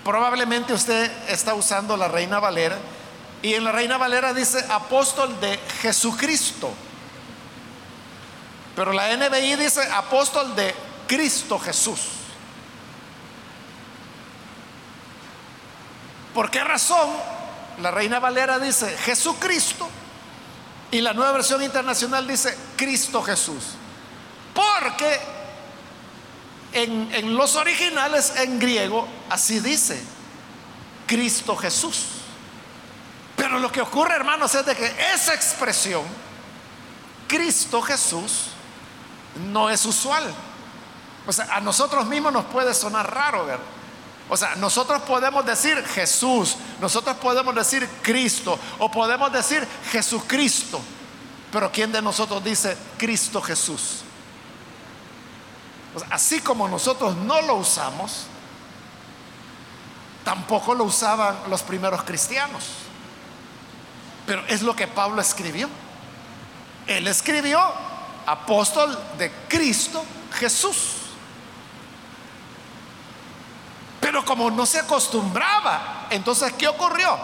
Probablemente 0.05 0.73
usted 0.73 1.11
está 1.29 1.55
usando 1.55 1.97
la 1.97 2.09
Reina 2.09 2.39
Valera 2.39 2.79
y 3.43 3.55
en 3.55 3.65
la 3.65 3.73
Reina 3.73 3.97
Valera 3.99 4.33
dice 4.33 4.65
apóstol 4.69 5.41
de 5.41 5.59
Jesucristo. 5.81 6.73
Pero 8.75 8.93
la 8.93 9.17
NBI 9.17 9.57
dice 9.57 9.83
apóstol 9.93 10.55
de 10.57 10.75
Cristo 11.07 11.59
Jesús. 11.59 12.01
¿Por 16.35 16.51
qué 16.51 16.63
razón? 16.63 17.11
La 17.81 17.91
Reina 17.91 18.19
Valera 18.19 18.59
dice 18.59 18.89
Jesucristo 18.99 19.89
y 20.91 21.01
la 21.01 21.13
nueva 21.13 21.33
versión 21.33 21.63
internacional 21.63 22.27
dice 22.27 22.57
Cristo 22.77 23.23
Jesús. 23.23 23.75
Porque 24.55 25.21
en, 26.73 27.09
en 27.15 27.37
los 27.37 27.55
originales 27.57 28.33
en 28.37 28.59
griego 28.59 29.07
así 29.31 29.61
dice 29.61 30.01
Cristo 31.07 31.57
Jesús. 31.57 32.18
Pero 33.39 33.59
lo 33.59 33.73
que 33.73 33.81
ocurre, 33.81 34.15
hermanos, 34.15 34.55
es 34.55 34.67
de 34.67 34.75
que 34.75 34.95
esa 35.15 35.33
expresión, 35.33 36.03
Cristo 37.27 37.81
Jesús, 37.81 38.49
no 39.51 39.71
es 39.71 39.87
usual. 39.87 40.25
O 41.27 41.33
sea, 41.33 41.47
a 41.55 41.61
nosotros 41.61 42.05
mismos 42.07 42.33
nos 42.33 42.45
puede 42.47 42.75
sonar 42.75 43.15
raro, 43.15 43.47
¿verdad? 43.47 43.65
O 44.29 44.37
sea, 44.37 44.57
nosotros 44.57 45.01
podemos 45.03 45.47
decir 45.47 45.83
Jesús, 45.87 46.57
nosotros 46.81 47.17
podemos 47.17 47.55
decir 47.55 47.89
Cristo 48.03 48.59
o 48.79 48.91
podemos 48.91 49.33
decir 49.33 49.67
Jesucristo. 49.91 50.81
Pero 51.51 51.73
¿quién 51.73 51.91
de 51.93 52.03
nosotros 52.03 52.45
dice 52.45 52.77
Cristo 52.99 53.41
Jesús? 53.41 54.03
así 56.11 56.41
como 56.41 56.69
nosotros 56.69 57.17
no 57.17 57.41
lo 57.43 57.55
usamos, 57.55 58.27
tampoco 60.25 60.75
lo 60.75 60.85
usaban 60.85 61.37
los 61.49 61.63
primeros 61.63 62.03
cristianos. 62.03 62.88
Pero 64.29 64.45
es 64.47 64.61
lo 64.61 64.77
que 64.77 64.87
Pablo 64.87 65.23
escribió. 65.23 65.71
Él 66.87 67.07
escribió 67.07 67.59
apóstol 68.27 68.97
de 69.17 69.33
Cristo 69.49 70.05
Jesús. 70.39 70.97
Pero 74.03 74.23
como 74.27 74.51
no 74.51 74.67
se 74.67 74.81
acostumbraba, 74.81 76.09
entonces, 76.11 76.53
¿qué 76.59 76.69
ocurrió? 76.69 77.17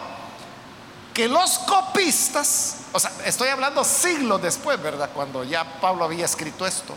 Que 1.13 1.29
los 1.29 1.59
copistas, 1.59 2.79
o 2.93 2.99
sea, 2.99 3.13
estoy 3.27 3.49
hablando 3.51 3.85
siglos 3.85 4.41
después, 4.41 4.83
¿verdad? 4.83 5.11
Cuando 5.13 5.45
ya 5.45 5.63
Pablo 5.83 6.07
había 6.07 6.25
escrito 6.25 6.67
esto. 6.67 6.97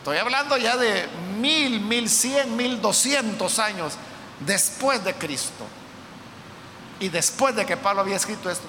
Estoy 0.00 0.18
hablando 0.18 0.58
ya 0.58 0.76
de 0.76 1.08
mil, 1.38 1.80
mil 1.80 2.06
cien, 2.10 2.54
mil 2.54 2.82
doscientos 2.82 3.58
años 3.58 3.94
después 4.40 5.02
de 5.02 5.14
Cristo. 5.14 5.64
Y 7.00 7.08
después 7.08 7.56
de 7.56 7.64
que 7.64 7.78
Pablo 7.78 8.02
había 8.02 8.16
escrito 8.16 8.50
esto. 8.50 8.66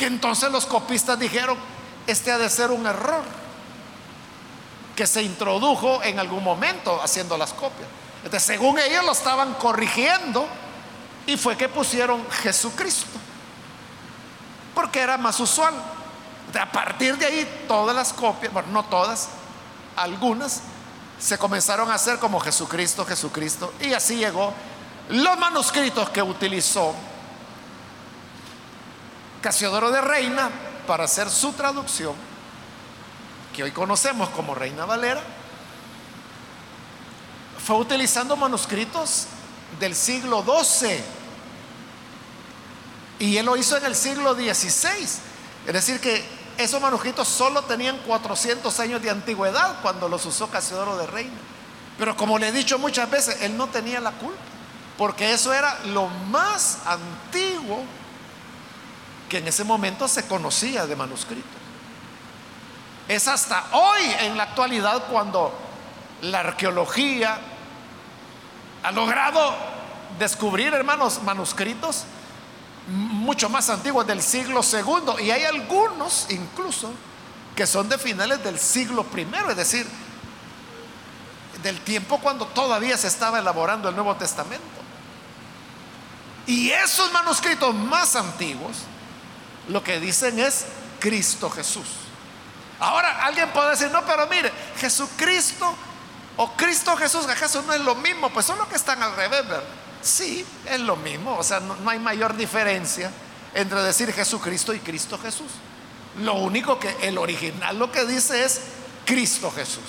Que 0.00 0.06
entonces 0.06 0.50
los 0.50 0.64
copistas 0.64 1.18
dijeron, 1.18 1.58
este 2.06 2.32
ha 2.32 2.38
de 2.38 2.48
ser 2.48 2.70
un 2.70 2.86
error 2.86 3.22
que 4.96 5.06
se 5.06 5.22
introdujo 5.22 6.02
en 6.02 6.18
algún 6.18 6.42
momento 6.42 6.98
haciendo 7.02 7.36
las 7.36 7.52
copias. 7.52 7.86
Entonces, 8.24 8.42
según 8.44 8.78
ellos 8.78 9.04
lo 9.04 9.12
estaban 9.12 9.52
corrigiendo 9.52 10.46
y 11.26 11.36
fue 11.36 11.54
que 11.54 11.68
pusieron 11.68 12.26
Jesucristo, 12.30 13.18
porque 14.74 15.00
era 15.00 15.18
más 15.18 15.38
usual. 15.38 15.74
a 16.58 16.72
partir 16.72 17.18
de 17.18 17.26
ahí, 17.26 17.64
todas 17.68 17.94
las 17.94 18.14
copias, 18.14 18.50
bueno, 18.54 18.68
no 18.72 18.84
todas, 18.84 19.28
algunas, 19.96 20.62
se 21.18 21.36
comenzaron 21.36 21.90
a 21.90 21.96
hacer 21.96 22.18
como 22.18 22.40
Jesucristo, 22.40 23.04
Jesucristo, 23.04 23.74
y 23.82 23.92
así 23.92 24.16
llegó 24.16 24.54
los 25.10 25.38
manuscritos 25.38 26.08
que 26.08 26.22
utilizó 26.22 26.94
Casiodoro 29.40 29.90
de 29.90 30.00
Reina 30.00 30.50
para 30.86 31.04
hacer 31.04 31.30
su 31.30 31.52
traducción, 31.52 32.14
que 33.54 33.62
hoy 33.62 33.72
conocemos 33.72 34.28
como 34.30 34.54
Reina 34.54 34.84
Valera, 34.84 35.22
fue 37.64 37.76
utilizando 37.76 38.36
manuscritos 38.36 39.26
del 39.78 39.94
siglo 39.94 40.42
XII. 40.42 41.00
Y 43.18 43.36
él 43.36 43.46
lo 43.46 43.56
hizo 43.56 43.76
en 43.76 43.84
el 43.84 43.94
siglo 43.94 44.34
XVI. 44.34 45.08
Es 45.66 45.72
decir, 45.72 46.00
que 46.00 46.24
esos 46.56 46.80
manuscritos 46.80 47.28
solo 47.28 47.62
tenían 47.62 47.98
400 48.06 48.80
años 48.80 49.02
de 49.02 49.10
antigüedad 49.10 49.80
cuando 49.82 50.08
los 50.08 50.24
usó 50.26 50.48
Casiodoro 50.48 50.96
de 50.96 51.06
Reina. 51.06 51.36
Pero 51.98 52.16
como 52.16 52.38
le 52.38 52.48
he 52.48 52.52
dicho 52.52 52.78
muchas 52.78 53.10
veces, 53.10 53.42
él 53.42 53.56
no 53.56 53.68
tenía 53.68 54.00
la 54.00 54.12
culpa, 54.12 54.40
porque 54.96 55.32
eso 55.32 55.52
era 55.52 55.78
lo 55.86 56.08
más 56.08 56.78
antiguo 56.86 57.84
que 59.30 59.38
en 59.38 59.48
ese 59.48 59.64
momento 59.64 60.08
se 60.08 60.26
conocía 60.26 60.86
de 60.86 60.96
manuscritos. 60.96 61.50
Es 63.08 63.26
hasta 63.28 63.64
hoy, 63.72 64.02
en 64.20 64.36
la 64.36 64.42
actualidad, 64.42 65.04
cuando 65.08 65.54
la 66.20 66.40
arqueología 66.40 67.38
ha 68.82 68.92
logrado 68.92 69.54
descubrir, 70.18 70.74
hermanos, 70.74 71.22
manuscritos 71.22 72.04
mucho 72.88 73.48
más 73.48 73.70
antiguos 73.70 74.06
del 74.06 74.20
siglo 74.20 74.62
segundo 74.62 75.20
y 75.20 75.30
hay 75.30 75.44
algunos 75.44 76.26
incluso 76.30 76.90
que 77.54 77.66
son 77.66 77.88
de 77.88 77.98
finales 77.98 78.42
del 78.42 78.58
siglo 78.58 79.04
primero, 79.04 79.50
es 79.50 79.56
decir, 79.56 79.86
del 81.62 81.80
tiempo 81.82 82.18
cuando 82.18 82.46
todavía 82.46 82.96
se 82.96 83.06
estaba 83.06 83.38
elaborando 83.38 83.88
el 83.88 83.94
Nuevo 83.94 84.16
Testamento. 84.16 84.64
Y 86.46 86.70
esos 86.70 87.12
manuscritos 87.12 87.74
más 87.74 88.16
antiguos 88.16 88.78
lo 89.70 89.82
que 89.82 90.00
dicen 90.00 90.38
es 90.38 90.66
Cristo 90.98 91.50
Jesús. 91.50 91.86
Ahora 92.78 93.24
alguien 93.24 93.50
puede 93.50 93.70
decir, 93.70 93.90
no, 93.90 94.04
pero 94.04 94.26
mire, 94.26 94.50
Jesucristo 94.78 95.74
o 96.36 96.52
Cristo 96.52 96.96
Jesús, 96.96 97.26
¿acaso 97.26 97.62
no 97.62 97.72
es 97.72 97.80
lo 97.80 97.94
mismo? 97.94 98.30
Pues 98.30 98.46
son 98.46 98.58
los 98.58 98.68
que 98.68 98.76
están 98.76 99.02
al 99.02 99.14
revés, 99.14 99.46
¿verdad? 99.46 99.62
Sí, 100.02 100.44
es 100.64 100.80
lo 100.80 100.96
mismo, 100.96 101.36
o 101.36 101.42
sea, 101.42 101.60
no, 101.60 101.76
no 101.76 101.90
hay 101.90 101.98
mayor 101.98 102.34
diferencia 102.36 103.10
entre 103.54 103.82
decir 103.82 104.12
Jesucristo 104.12 104.72
y 104.72 104.80
Cristo 104.80 105.18
Jesús. 105.18 105.50
Lo 106.22 106.34
único 106.34 106.78
que 106.78 106.94
el 107.02 107.18
original 107.18 107.78
lo 107.78 107.92
que 107.92 108.04
dice 108.04 108.44
es 108.44 108.60
Cristo 109.04 109.50
Jesús. 109.50 109.84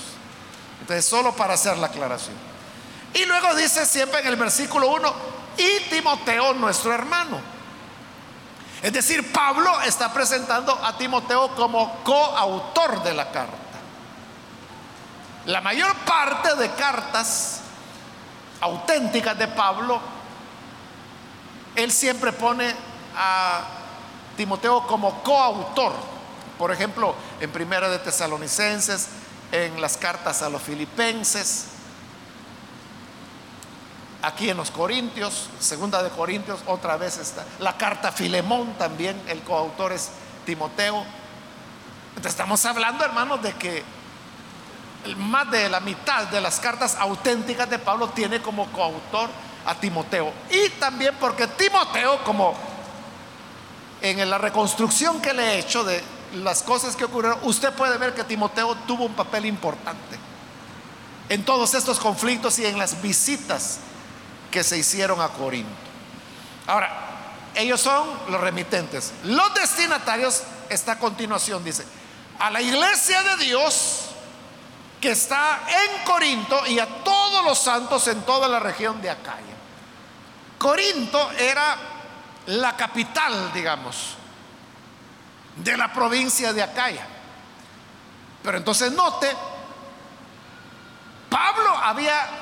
Entonces, 0.82 1.05
solo 1.05 1.36
para 1.36 1.53
hacer 1.53 1.77
la 1.77 1.88
aclaración. 1.88 2.36
Y 3.13 3.25
luego 3.25 3.55
dice 3.55 3.86
siempre 3.86 4.19
en 4.19 4.27
el 4.27 4.36
versículo 4.36 4.89
1, 4.89 5.13
y 5.57 5.89
Timoteo, 5.89 6.53
nuestro 6.53 6.93
hermano. 6.93 7.39
Es 8.82 8.93
decir, 8.93 9.32
Pablo 9.32 9.79
está 9.82 10.11
presentando 10.11 10.73
a 10.73 10.97
Timoteo 10.97 11.55
como 11.55 11.99
coautor 12.03 13.03
de 13.03 13.13
la 13.13 13.32
carta. 13.32 13.57
La 15.45 15.61
mayor 15.61 15.95
parte 15.97 16.55
de 16.55 16.69
cartas 16.71 17.61
auténticas 18.59 19.38
de 19.38 19.47
Pablo, 19.47 19.99
él 21.75 21.91
siempre 21.91 22.32
pone 22.32 22.73
a 23.15 23.61
Timoteo 24.36 24.86
como 24.88 25.21
coautor. 25.23 25.93
Por 26.57 26.71
ejemplo, 26.71 27.15
en 27.39 27.51
Primera 27.51 27.89
de 27.89 27.99
Tesalonicenses, 27.99 29.09
en 29.51 29.79
las 29.82 29.97
cartas 29.97 30.41
a 30.41 30.49
los 30.49 30.61
filipenses, 30.61 31.65
aquí 34.22 34.49
en 34.49 34.57
los 34.57 34.72
Corintios, 34.72 35.49
segunda 35.59 36.01
de 36.03 36.09
Corintios, 36.09 36.59
otra 36.65 36.97
vez 36.97 37.17
está. 37.17 37.45
La 37.59 37.78
carta 37.78 38.11
Filemón 38.11 38.74
también, 38.78 39.22
el 39.28 39.41
coautor 39.41 39.91
es 39.91 40.09
Timoteo. 40.45 41.03
Estamos 42.24 42.65
hablando, 42.65 43.03
hermanos, 43.03 43.41
de 43.41 43.53
que 43.53 43.84
más 45.17 45.49
de 45.49 45.69
la 45.69 45.80
mitad 45.80 46.28
de 46.28 46.41
las 46.41 46.59
cartas 46.59 46.95
auténticas 46.99 47.69
de 47.69 47.80
Pablo 47.80 48.09
tiene 48.09 48.41
como 48.41 48.67
coautor 48.72 49.30
a 49.65 49.76
Timoteo. 49.76 50.32
Y 50.49 50.69
también 50.80 51.15
porque 51.19 51.47
Timoteo, 51.47 52.24
como 52.24 52.53
en 54.01 54.30
la 54.30 54.38
reconstrucción 54.38 55.22
que 55.22 55.34
le 55.34 55.43
he 55.43 55.59
hecho 55.59 55.84
de 55.84 56.03
las 56.36 56.63
cosas 56.63 56.95
que 56.95 57.05
ocurrieron, 57.05 57.39
usted 57.43 57.74
puede 57.74 57.97
ver 57.97 58.13
que 58.13 58.24
Timoteo 58.24 58.76
tuvo 58.88 59.05
un 59.05 59.13
papel 59.13 59.45
importante 59.45 60.19
en 61.30 61.45
todos 61.45 61.74
estos 61.74 61.99
conflictos 61.99 62.59
y 62.59 62.65
en 62.65 62.78
las 62.78 63.01
visitas 63.01 63.80
que 64.52 64.64
se 64.64 64.78
hicieron 64.78 65.22
a 65.22 65.30
Corinto. 65.30 65.72
Ahora, 66.68 66.89
ellos 67.56 67.82
son 67.82 68.08
los 68.30 68.39
remitentes. 68.39 69.14
Los 69.24 69.54
destinatarios, 69.54 70.43
está 70.70 70.93
a 70.93 70.99
continuación, 70.99 71.64
dice, 71.64 71.86
a 72.39 72.52
la 72.52 72.62
iglesia 72.62 73.24
de 73.24 73.45
Dios 73.45 74.06
que 74.99 75.12
está 75.12 75.62
en 75.68 76.04
Corinto 76.06 76.66
y 76.68 76.80
a 76.80 76.86
todos 77.04 77.43
los 77.43 77.58
santos 77.58 78.08
en 78.08 78.22
toda 78.22 78.47
la 78.47 78.60
región 78.60 79.02
de 79.02 79.10
Acaya. 79.10 79.56
Corinto 80.60 81.32
era 81.32 81.76
la 82.45 82.78
capital, 82.78 83.52
digamos, 83.52 84.16
de 85.56 85.76
la 85.76 85.91
provincia 85.91 86.54
de 86.54 86.62
Acaya. 86.62 87.08
Pero 88.43 88.58
entonces 88.58 88.91
note, 88.91 89.36
Pablo 91.30 91.70
había 91.78 92.40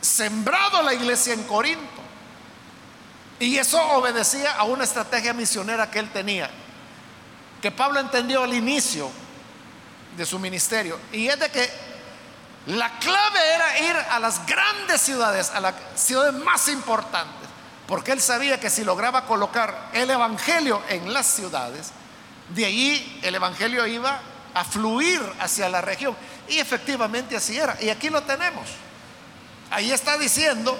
sembrado 0.00 0.82
la 0.82 0.94
iglesia 0.94 1.34
en 1.34 1.42
Corinto. 1.44 2.02
Y 3.40 3.56
eso 3.56 3.80
obedecía 3.92 4.54
a 4.54 4.64
una 4.64 4.84
estrategia 4.84 5.32
misionera 5.32 5.90
que 5.90 6.00
él 6.00 6.10
tenía, 6.10 6.50
que 7.62 7.70
Pablo 7.70 8.00
entendió 8.00 8.42
al 8.42 8.52
inicio 8.52 9.10
de 10.16 10.26
su 10.26 10.38
ministerio. 10.38 10.98
Y 11.12 11.28
es 11.28 11.38
de 11.38 11.48
que 11.50 11.70
la 12.66 12.98
clave 12.98 13.38
era 13.54 13.78
ir 13.78 13.96
a 14.10 14.18
las 14.18 14.44
grandes 14.44 15.00
ciudades, 15.00 15.50
a 15.50 15.60
las 15.60 15.74
ciudades 15.94 16.34
más 16.34 16.68
importantes, 16.68 17.48
porque 17.86 18.12
él 18.12 18.20
sabía 18.20 18.58
que 18.58 18.70
si 18.70 18.84
lograba 18.84 19.24
colocar 19.24 19.90
el 19.92 20.10
Evangelio 20.10 20.82
en 20.88 21.12
las 21.12 21.26
ciudades, 21.26 21.92
de 22.48 22.66
allí 22.66 23.20
el 23.22 23.36
Evangelio 23.36 23.86
iba 23.86 24.20
a 24.52 24.64
fluir 24.64 25.20
hacia 25.38 25.68
la 25.68 25.80
región. 25.80 26.16
Y 26.48 26.58
efectivamente 26.58 27.36
así 27.36 27.56
era. 27.56 27.76
Y 27.80 27.88
aquí 27.88 28.10
lo 28.10 28.22
tenemos. 28.22 28.66
Ahí 29.70 29.92
está 29.92 30.16
diciendo 30.18 30.76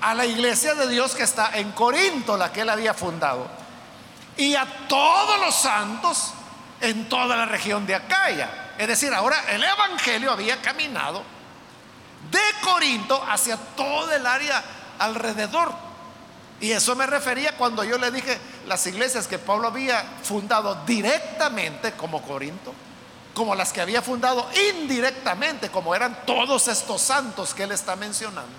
a 0.00 0.14
la 0.14 0.24
iglesia 0.24 0.74
de 0.74 0.88
Dios 0.88 1.14
que 1.14 1.22
está 1.22 1.50
en 1.54 1.72
Corinto, 1.72 2.36
la 2.36 2.52
que 2.52 2.62
él 2.62 2.70
había 2.70 2.94
fundado, 2.94 3.48
y 4.36 4.54
a 4.54 4.66
todos 4.88 5.40
los 5.40 5.54
santos 5.54 6.32
en 6.80 7.08
toda 7.08 7.36
la 7.36 7.44
región 7.44 7.86
de 7.86 7.94
Acaya. 7.94 8.74
Es 8.78 8.88
decir, 8.88 9.12
ahora 9.12 9.36
el 9.50 9.62
Evangelio 9.62 10.32
había 10.32 10.62
caminado 10.62 11.22
de 12.30 12.40
Corinto 12.62 13.22
hacia 13.28 13.56
todo 13.56 14.10
el 14.12 14.26
área 14.26 14.62
alrededor. 14.98 15.72
Y 16.60 16.72
eso 16.72 16.94
me 16.94 17.06
refería 17.06 17.56
cuando 17.56 17.84
yo 17.84 17.98
le 17.98 18.10
dije 18.10 18.38
las 18.66 18.86
iglesias 18.86 19.26
que 19.26 19.38
Pablo 19.38 19.68
había 19.68 20.02
fundado 20.22 20.84
directamente 20.86 21.92
como 21.92 22.22
Corinto, 22.22 22.74
como 23.40 23.54
las 23.54 23.72
que 23.72 23.80
había 23.80 24.02
fundado 24.02 24.46
indirectamente, 24.70 25.70
como 25.70 25.94
eran 25.94 26.26
todos 26.26 26.68
estos 26.68 27.00
santos 27.00 27.54
que 27.54 27.62
él 27.62 27.72
está 27.72 27.96
mencionando, 27.96 28.52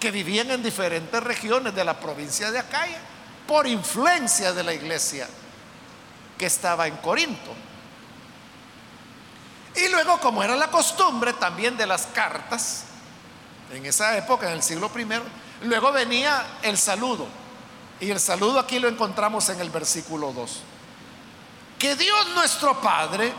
que 0.00 0.10
vivían 0.10 0.50
en 0.50 0.64
diferentes 0.64 1.22
regiones 1.22 1.72
de 1.76 1.84
la 1.84 2.00
provincia 2.00 2.50
de 2.50 2.58
Acaya 2.58 2.98
por 3.46 3.68
influencia 3.68 4.52
de 4.52 4.64
la 4.64 4.74
iglesia 4.74 5.28
que 6.36 6.46
estaba 6.46 6.88
en 6.88 6.96
Corinto. 6.96 7.52
Y 9.76 9.88
luego, 9.90 10.18
como 10.18 10.42
era 10.42 10.56
la 10.56 10.72
costumbre 10.72 11.32
también 11.34 11.76
de 11.76 11.86
las 11.86 12.06
cartas, 12.06 12.86
en 13.72 13.86
esa 13.86 14.18
época, 14.18 14.48
en 14.48 14.54
el 14.54 14.62
siglo 14.64 14.90
I, 14.92 15.66
luego 15.68 15.92
venía 15.92 16.44
el 16.62 16.76
saludo. 16.76 17.28
Y 18.00 18.10
el 18.10 18.18
saludo 18.18 18.58
aquí 18.58 18.80
lo 18.80 18.88
encontramos 18.88 19.48
en 19.50 19.60
el 19.60 19.70
versículo 19.70 20.32
2. 20.32 20.60
Que 21.78 21.94
Dios 21.94 22.28
nuestro 22.34 22.80
Padre 22.80 23.32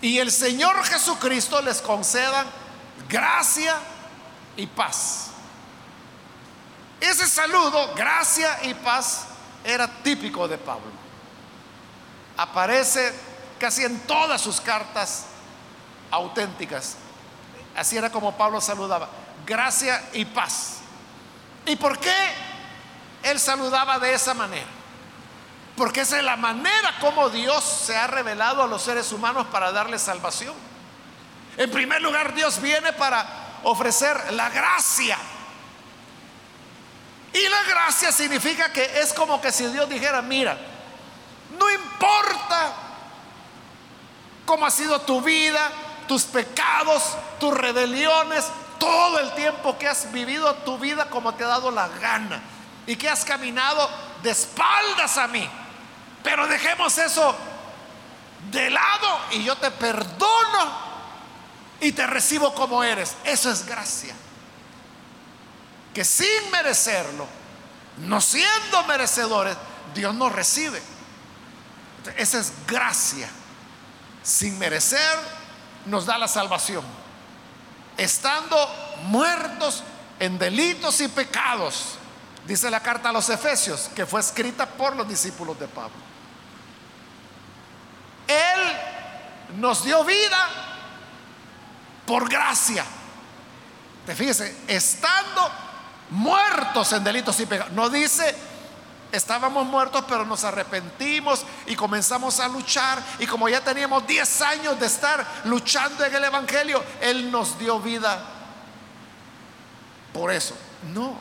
y 0.00 0.18
el 0.18 0.30
Señor 0.30 0.82
Jesucristo 0.84 1.60
les 1.62 1.80
concedan 1.80 2.46
gracia 3.08 3.76
y 4.56 4.66
paz. 4.66 5.28
Ese 7.00 7.26
saludo, 7.26 7.94
gracia 7.94 8.58
y 8.64 8.74
paz, 8.74 9.26
era 9.64 9.86
típico 10.02 10.48
de 10.48 10.58
Pablo. 10.58 10.90
Aparece 12.36 13.12
casi 13.58 13.84
en 13.84 14.00
todas 14.00 14.40
sus 14.40 14.60
cartas 14.60 15.26
auténticas. 16.10 16.96
Así 17.76 17.96
era 17.96 18.10
como 18.10 18.36
Pablo 18.36 18.60
saludaba. 18.60 19.08
Gracia 19.46 20.02
y 20.12 20.24
paz. 20.24 20.78
¿Y 21.66 21.76
por 21.76 21.98
qué 21.98 22.14
él 23.22 23.38
saludaba 23.38 23.98
de 23.98 24.14
esa 24.14 24.34
manera? 24.34 24.66
Porque 25.76 26.00
esa 26.00 26.18
es 26.18 26.24
la 26.24 26.36
manera 26.36 26.98
como 27.00 27.28
Dios 27.28 27.62
se 27.62 27.96
ha 27.96 28.06
revelado 28.06 28.62
a 28.62 28.66
los 28.66 28.82
seres 28.82 29.12
humanos 29.12 29.46
para 29.52 29.72
darles 29.72 30.02
salvación. 30.02 30.54
En 31.56 31.70
primer 31.70 32.00
lugar, 32.02 32.34
Dios 32.34 32.60
viene 32.60 32.92
para 32.94 33.26
ofrecer 33.62 34.32
la 34.32 34.48
gracia. 34.48 35.18
Y 37.32 37.48
la 37.48 37.62
gracia 37.64 38.10
significa 38.12 38.72
que 38.72 39.00
es 39.00 39.12
como 39.12 39.40
que 39.40 39.52
si 39.52 39.66
Dios 39.66 39.88
dijera, 39.88 40.22
mira, 40.22 40.56
no 41.58 41.70
importa 41.70 42.72
cómo 44.46 44.64
ha 44.64 44.70
sido 44.70 45.00
tu 45.02 45.20
vida, 45.20 45.70
tus 46.08 46.24
pecados, 46.24 47.16
tus 47.38 47.52
rebeliones, 47.52 48.46
todo 48.78 49.18
el 49.18 49.32
tiempo 49.34 49.76
que 49.76 49.88
has 49.88 50.10
vivido 50.12 50.54
tu 50.56 50.78
vida 50.78 51.06
como 51.10 51.34
te 51.34 51.44
ha 51.44 51.48
dado 51.48 51.70
la 51.70 51.88
gana 51.88 52.40
y 52.86 52.96
que 52.96 53.08
has 53.08 53.24
caminado 53.24 53.90
de 54.22 54.30
espaldas 54.30 55.18
a 55.18 55.28
mí. 55.28 55.48
Pero 56.26 56.48
dejemos 56.48 56.98
eso 56.98 57.36
de 58.50 58.68
lado 58.68 59.20
y 59.30 59.44
yo 59.44 59.54
te 59.54 59.70
perdono 59.70 60.76
y 61.80 61.92
te 61.92 62.04
recibo 62.04 62.52
como 62.52 62.82
eres. 62.82 63.14
Eso 63.22 63.48
es 63.48 63.64
gracia. 63.64 64.12
Que 65.94 66.04
sin 66.04 66.50
merecerlo, 66.50 67.28
no 67.98 68.20
siendo 68.20 68.82
merecedores, 68.88 69.56
Dios 69.94 70.16
nos 70.16 70.32
recibe. 70.32 70.82
Esa 72.16 72.40
es 72.40 72.52
gracia. 72.66 73.28
Sin 74.24 74.58
merecer, 74.58 75.16
nos 75.84 76.06
da 76.06 76.18
la 76.18 76.26
salvación. 76.26 76.84
Estando 77.96 78.56
muertos 79.04 79.84
en 80.18 80.40
delitos 80.40 81.00
y 81.00 81.06
pecados, 81.06 81.94
dice 82.48 82.68
la 82.68 82.80
carta 82.80 83.10
a 83.10 83.12
los 83.12 83.28
Efesios, 83.28 83.88
que 83.94 84.04
fue 84.06 84.18
escrita 84.18 84.66
por 84.66 84.96
los 84.96 85.08
discípulos 85.08 85.56
de 85.60 85.68
Pablo. 85.68 86.06
Él 88.26 89.45
nos 89.56 89.84
dio 89.84 90.04
vida 90.04 90.48
por 92.06 92.28
gracia. 92.28 92.84
Te 94.04 94.14
fíjese, 94.14 94.56
estando 94.68 95.50
muertos 96.10 96.92
en 96.92 97.02
delitos 97.02 97.38
y 97.40 97.46
pecados. 97.46 97.72
No 97.72 97.88
dice 97.88 98.34
estábamos 99.12 99.66
muertos, 99.66 100.04
pero 100.08 100.24
nos 100.24 100.44
arrepentimos 100.44 101.44
y 101.66 101.74
comenzamos 101.76 102.40
a 102.40 102.48
luchar. 102.48 103.02
Y 103.18 103.26
como 103.26 103.48
ya 103.48 103.62
teníamos 103.62 104.06
10 104.06 104.42
años 104.42 104.80
de 104.80 104.86
estar 104.86 105.26
luchando 105.44 106.04
en 106.04 106.14
el 106.14 106.24
Evangelio, 106.24 106.82
Él 107.00 107.30
nos 107.30 107.58
dio 107.58 107.80
vida. 107.80 108.24
Por 110.12 110.32
eso, 110.32 110.56
no, 110.94 111.18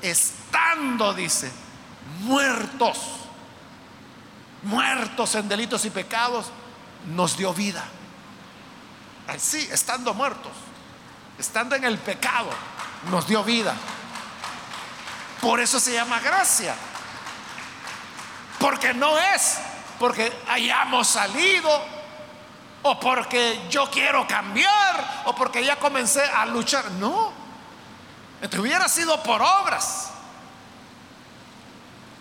estando, 0.00 1.12
dice, 1.12 1.50
muertos, 2.20 2.98
muertos 4.62 5.34
en 5.34 5.48
delitos 5.48 5.84
y 5.84 5.90
pecados, 5.90 6.46
nos 7.06 7.36
dio 7.36 7.52
vida. 7.52 7.84
Así, 9.28 9.68
estando 9.72 10.14
muertos, 10.14 10.52
estando 11.38 11.74
en 11.74 11.84
el 11.84 11.98
pecado, 11.98 12.50
nos 13.10 13.26
dio 13.26 13.42
vida. 13.42 13.74
Por 15.40 15.60
eso 15.60 15.78
se 15.80 15.92
llama 15.92 16.20
gracia. 16.20 16.74
Porque 18.58 18.94
no 18.94 19.18
es 19.18 19.58
porque 19.98 20.32
hayamos 20.48 21.08
salido 21.08 21.70
o 22.82 23.00
porque 23.00 23.66
yo 23.70 23.90
quiero 23.90 24.26
cambiar 24.26 25.22
o 25.26 25.34
porque 25.34 25.64
ya 25.64 25.76
comencé 25.76 26.22
a 26.22 26.46
luchar. 26.46 26.90
No. 26.92 27.32
Entonces 28.36 28.60
hubiera 28.60 28.88
sido 28.88 29.22
por 29.22 29.40
obras 29.42 30.10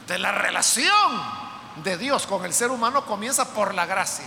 de 0.08 0.18
la 0.20 0.32
relación 0.32 1.46
de 1.84 1.98
Dios 1.98 2.26
con 2.26 2.46
el 2.46 2.54
ser 2.54 2.72
humano 2.72 3.06
comienza 3.06 3.54
por 3.54 3.74
la 3.74 3.86
gracia. 3.86 4.26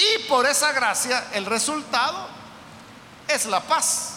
Y 0.00 0.22
por 0.28 0.46
esa 0.46 0.72
gracia 0.72 1.28
el 1.34 1.44
resultado 1.44 2.26
es 3.28 3.44
la 3.44 3.60
paz. 3.60 4.14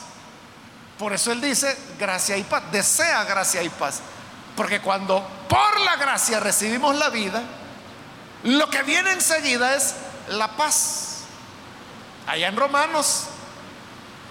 Por 0.97 1.11
eso 1.11 1.31
él 1.31 1.41
dice 1.41 1.77
gracia 1.99 2.37
y 2.37 2.43
paz, 2.43 2.63
desea 2.71 3.25
gracia 3.25 3.61
y 3.61 3.69
paz. 3.69 3.99
Porque 4.55 4.79
cuando 4.79 5.27
por 5.49 5.79
la 5.81 5.97
gracia 5.97 6.39
recibimos 6.39 6.95
la 6.95 7.09
vida, 7.09 7.43
Lo 8.43 8.69
que 8.69 8.83
viene 8.83 9.11
enseguida 9.11 9.73
es 9.75 9.95
la 10.27 10.49
paz. 10.49 11.19
Allá 12.27 12.49
en 12.49 12.57
Romanos, 12.57 13.25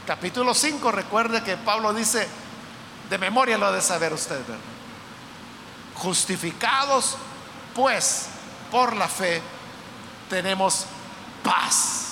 capítulo 0.07 0.55
5, 0.55 0.93
recuerde 0.93 1.43
que 1.43 1.57
Pablo 1.57 1.95
dice, 1.95 2.29
de 3.09 3.19
memoria 3.19 3.57
lo 3.57 3.67
ha 3.67 3.73
de 3.73 3.81
saber 3.81 4.13
usted, 4.13 4.39
¿verdad? 4.47 4.63
Justificados, 5.95 7.17
pues, 7.75 8.27
por 8.71 8.97
la 8.97 9.09
fe, 9.09 9.41
tenemos 10.29 10.85
paz 11.43 12.03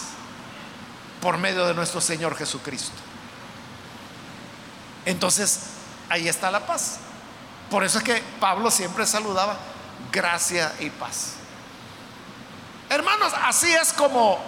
por 1.20 1.38
medio 1.38 1.66
de 1.66 1.74
nuestro 1.74 2.00
Señor 2.00 2.36
Jesucristo. 2.36 2.96
Entonces, 5.04 5.60
ahí 6.08 6.28
está 6.28 6.50
la 6.50 6.66
paz. 6.66 6.98
Por 7.70 7.84
eso 7.84 7.98
es 7.98 8.04
que 8.04 8.22
Pablo 8.40 8.70
siempre 8.70 9.06
saludaba 9.06 9.56
gracia 10.12 10.72
y 10.80 10.90
paz. 10.90 11.34
Hermanos, 12.88 13.32
así 13.44 13.70
es 13.72 13.92
como 13.92 14.38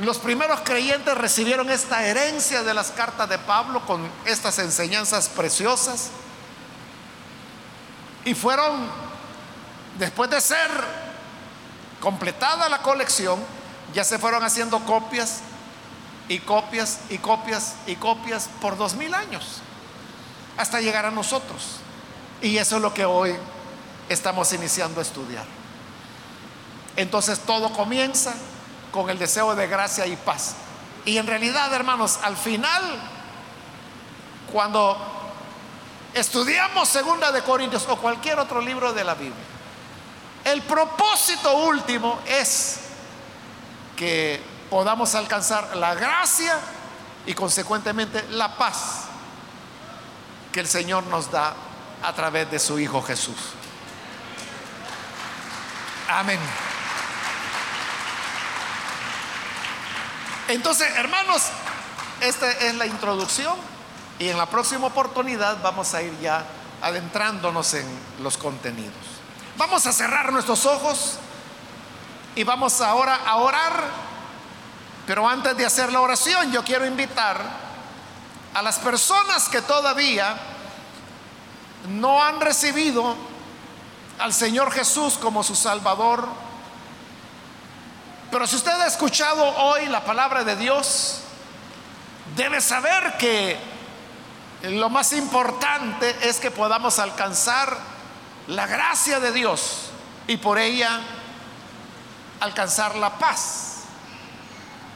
los 0.00 0.18
primeros 0.18 0.60
creyentes 0.60 1.16
recibieron 1.16 1.70
esta 1.70 2.04
herencia 2.04 2.64
de 2.64 2.74
las 2.74 2.90
cartas 2.90 3.28
de 3.28 3.38
Pablo 3.38 3.86
con 3.86 4.10
estas 4.24 4.58
enseñanzas 4.58 5.28
preciosas. 5.28 6.10
Y 8.24 8.34
fueron, 8.34 8.88
después 9.98 10.30
de 10.30 10.40
ser 10.40 10.68
completada 12.00 12.68
la 12.68 12.82
colección, 12.82 13.38
ya 13.94 14.04
se 14.04 14.18
fueron 14.18 14.42
haciendo 14.42 14.80
copias 14.80 15.40
y 16.28 16.40
copias 16.40 17.00
y 17.10 17.18
copias 17.18 17.76
y 17.86 17.96
copias 17.96 18.48
por 18.60 18.76
dos 18.76 18.94
mil 18.94 19.14
años, 19.14 19.60
hasta 20.56 20.80
llegar 20.80 21.06
a 21.06 21.10
nosotros. 21.10 21.76
Y 22.42 22.58
eso 22.58 22.76
es 22.76 22.82
lo 22.82 22.92
que 22.92 23.04
hoy 23.04 23.34
estamos 24.08 24.52
iniciando 24.52 25.00
a 25.00 25.02
estudiar. 25.02 25.44
Entonces 26.96 27.38
todo 27.40 27.72
comienza 27.72 28.34
con 28.90 29.10
el 29.10 29.18
deseo 29.18 29.54
de 29.54 29.66
gracia 29.66 30.06
y 30.06 30.16
paz. 30.16 30.56
Y 31.04 31.18
en 31.18 31.26
realidad, 31.26 31.72
hermanos, 31.72 32.18
al 32.22 32.36
final, 32.36 32.82
cuando 34.52 34.96
estudiamos 36.14 36.88
Segunda 36.88 37.30
de 37.30 37.42
Corintios 37.42 37.86
o 37.88 37.96
cualquier 37.96 38.38
otro 38.38 38.60
libro 38.60 38.92
de 38.92 39.04
la 39.04 39.14
Biblia, 39.14 39.44
el 40.44 40.62
propósito 40.62 41.56
último 41.56 42.20
es 42.26 42.83
que 43.96 44.42
podamos 44.70 45.14
alcanzar 45.14 45.76
la 45.76 45.94
gracia 45.94 46.58
y 47.26 47.34
consecuentemente 47.34 48.24
la 48.30 48.56
paz 48.56 49.04
que 50.52 50.60
el 50.60 50.68
Señor 50.68 51.04
nos 51.06 51.30
da 51.30 51.54
a 52.02 52.12
través 52.12 52.50
de 52.50 52.58
su 52.58 52.78
Hijo 52.78 53.02
Jesús. 53.02 53.36
Amén. 56.08 56.38
Entonces, 60.48 60.86
hermanos, 60.96 61.42
esta 62.20 62.50
es 62.50 62.74
la 62.74 62.86
introducción 62.86 63.56
y 64.18 64.28
en 64.28 64.36
la 64.36 64.46
próxima 64.46 64.86
oportunidad 64.86 65.62
vamos 65.62 65.94
a 65.94 66.02
ir 66.02 66.12
ya 66.20 66.44
adentrándonos 66.82 67.74
en 67.74 67.86
los 68.22 68.36
contenidos. 68.36 68.92
Vamos 69.56 69.86
a 69.86 69.92
cerrar 69.92 70.32
nuestros 70.32 70.66
ojos 70.66 71.18
y 72.36 72.44
vamos 72.44 72.80
ahora 72.80 73.20
a 73.26 73.36
orar, 73.36 73.84
pero 75.06 75.28
antes 75.28 75.56
de 75.56 75.66
hacer 75.66 75.92
la 75.92 76.00
oración 76.00 76.50
yo 76.50 76.64
quiero 76.64 76.86
invitar 76.86 77.40
a 78.54 78.62
las 78.62 78.78
personas 78.78 79.48
que 79.48 79.62
todavía 79.62 80.36
no 81.88 82.22
han 82.22 82.40
recibido 82.40 83.16
al 84.18 84.32
Señor 84.32 84.72
Jesús 84.72 85.14
como 85.14 85.42
su 85.42 85.54
Salvador, 85.54 86.26
pero 88.30 88.46
si 88.46 88.56
usted 88.56 88.72
ha 88.72 88.86
escuchado 88.86 89.44
hoy 89.44 89.86
la 89.86 90.04
palabra 90.04 90.42
de 90.44 90.56
Dios, 90.56 91.20
debe 92.36 92.60
saber 92.60 93.16
que 93.18 93.56
lo 94.62 94.88
más 94.88 95.12
importante 95.12 96.16
es 96.22 96.40
que 96.40 96.50
podamos 96.50 96.98
alcanzar 96.98 97.76
la 98.48 98.66
gracia 98.66 99.20
de 99.20 99.30
Dios 99.30 99.90
y 100.26 100.36
por 100.36 100.58
ella 100.58 101.00
alcanzar 102.44 102.94
la 102.96 103.18
paz. 103.18 103.74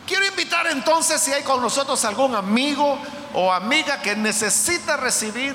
Quiero 0.06 0.26
invitar 0.26 0.66
entonces 0.68 1.20
si 1.20 1.32
hay 1.32 1.42
con 1.42 1.60
nosotros 1.60 2.04
algún 2.04 2.34
amigo 2.34 2.98
o 3.34 3.52
amiga 3.52 4.00
que 4.00 4.16
necesita 4.16 4.96
recibir 4.96 5.54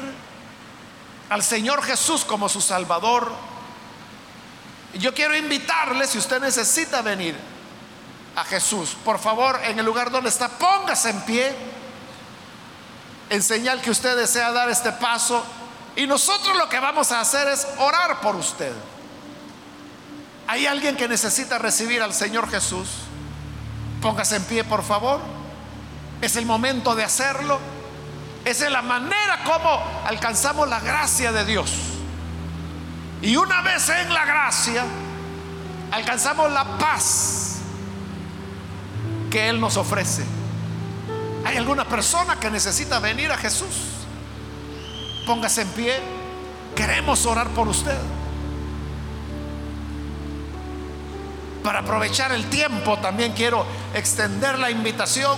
al 1.29 1.41
Señor 1.41 1.83
Jesús 1.83 2.23
como 2.23 2.47
su 2.49 2.61
Salvador. 2.61 3.31
Yo 4.93 5.13
quiero 5.13 5.35
invitarle, 5.35 6.05
si 6.05 6.19
usted 6.19 6.39
necesita 6.39 7.01
venir, 7.01 7.35
a 8.35 8.43
Jesús. 8.43 8.95
Por 9.03 9.19
favor, 9.19 9.59
en 9.63 9.79
el 9.79 9.85
lugar 9.85 10.11
donde 10.11 10.29
está, 10.29 10.49
póngase 10.49 11.09
en 11.09 11.21
pie 11.21 11.55
en 13.29 13.41
señal 13.41 13.81
que 13.81 13.89
usted 13.89 14.15
desea 14.15 14.51
dar 14.51 14.69
este 14.69 14.91
paso. 14.91 15.43
Y 15.95 16.05
nosotros 16.05 16.55
lo 16.57 16.69
que 16.69 16.79
vamos 16.79 17.11
a 17.11 17.21
hacer 17.21 17.47
es 17.47 17.67
orar 17.79 18.21
por 18.21 18.35
usted. 18.35 18.73
¿Hay 20.47 20.65
alguien 20.65 20.95
que 20.95 21.07
necesita 21.07 21.57
recibir 21.57 22.01
al 22.01 22.13
Señor 22.13 22.49
Jesús? 22.49 22.87
Póngase 24.01 24.35
en 24.35 24.43
pie, 24.43 24.63
por 24.63 24.83
favor. 24.83 25.21
Es 26.21 26.35
el 26.35 26.45
momento 26.45 26.95
de 26.95 27.03
hacerlo. 27.03 27.59
Esa 28.43 28.65
es 28.65 28.71
la 28.71 28.81
manera 28.81 29.43
como 29.45 29.83
alcanzamos 30.05 30.67
la 30.67 30.79
gracia 30.81 31.31
de 31.31 31.45
Dios. 31.45 31.71
Y 33.21 33.37
una 33.37 33.61
vez 33.61 33.87
en 33.87 34.13
la 34.13 34.25
gracia, 34.25 34.83
alcanzamos 35.91 36.51
la 36.51 36.77
paz 36.77 37.59
que 39.31 39.47
Él 39.47 39.61
nos 39.61 39.77
ofrece. 39.77 40.25
¿Hay 41.45 41.55
alguna 41.55 41.85
persona 41.85 42.37
que 42.39 42.49
necesita 42.49 42.99
venir 42.99 43.31
a 43.31 43.37
Jesús? 43.37 43.75
Póngase 45.25 45.61
en 45.61 45.69
pie. 45.69 45.99
Queremos 46.75 47.25
orar 47.25 47.47
por 47.49 47.69
usted. 47.69 47.97
Para 51.63 51.79
aprovechar 51.79 52.31
el 52.33 52.49
tiempo, 52.49 52.97
también 52.97 53.31
quiero 53.31 53.65
extender 53.93 54.59
la 54.59 54.69
invitación 54.69 55.37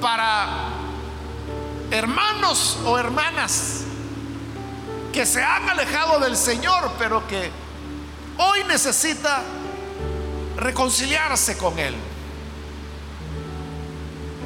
para 0.00 0.70
hermanos 1.90 2.78
o 2.84 2.98
hermanas 2.98 3.84
que 5.12 5.24
se 5.24 5.42
han 5.42 5.68
alejado 5.68 6.18
del 6.18 6.36
Señor, 6.36 6.90
pero 6.98 7.26
que 7.28 7.50
hoy 8.38 8.64
necesita 8.64 9.42
reconciliarse 10.56 11.56
con 11.56 11.78
Él. 11.78 11.94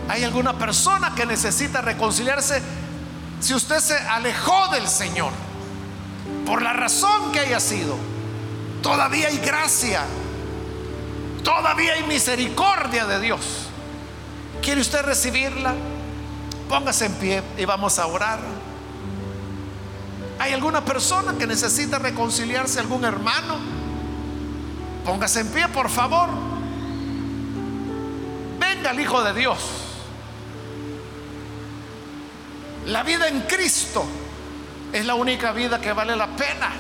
¿Hay 0.08 0.24
alguna 0.24 0.58
persona 0.58 1.14
que 1.14 1.24
necesita 1.24 1.80
reconciliarse 1.80 2.62
si 3.40 3.54
usted 3.54 3.80
se 3.80 3.96
alejó 3.96 4.68
del 4.68 4.86
Señor? 4.86 5.32
Por 6.44 6.60
la 6.60 6.74
razón 6.74 7.32
que 7.32 7.40
haya 7.40 7.60
sido. 7.60 7.96
Todavía 8.82 9.28
hay 9.28 9.38
gracia. 9.38 10.02
Todavía 11.42 11.94
hay 11.94 12.02
misericordia 12.04 13.06
de 13.06 13.20
Dios. 13.20 13.68
¿Quiere 14.62 14.80
usted 14.80 15.02
recibirla? 15.02 15.74
Póngase 16.68 17.06
en 17.06 17.14
pie 17.14 17.42
y 17.56 17.64
vamos 17.64 17.98
a 17.98 18.06
orar. 18.06 18.40
¿Hay 20.38 20.52
alguna 20.52 20.84
persona 20.84 21.34
que 21.38 21.46
necesita 21.46 21.98
reconciliarse, 21.98 22.78
algún 22.78 23.04
hermano? 23.04 23.56
Póngase 25.04 25.40
en 25.40 25.48
pie, 25.48 25.68
por 25.68 25.88
favor. 25.88 26.28
Venga 28.58 28.90
el 28.90 29.00
Hijo 29.00 29.22
de 29.22 29.34
Dios. 29.34 29.58
La 32.86 33.02
vida 33.02 33.28
en 33.28 33.40
Cristo 33.42 34.04
es 34.92 35.04
la 35.04 35.14
única 35.14 35.52
vida 35.52 35.80
que 35.80 35.92
vale 35.92 36.14
la 36.16 36.28
pena 36.28 36.70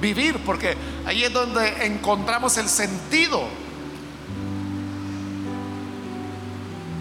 vivir, 0.00 0.38
porque 0.44 0.76
ahí 1.06 1.22
es 1.22 1.32
donde 1.32 1.86
encontramos 1.86 2.58
el 2.58 2.68
sentido 2.68 3.48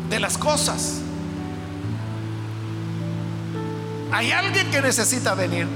de 0.10 0.20
las 0.20 0.38
cosas. 0.38 1.01
Hay 4.12 4.32
alguien 4.32 4.70
que 4.70 4.82
necesita 4.82 5.34
venir. 5.34 5.68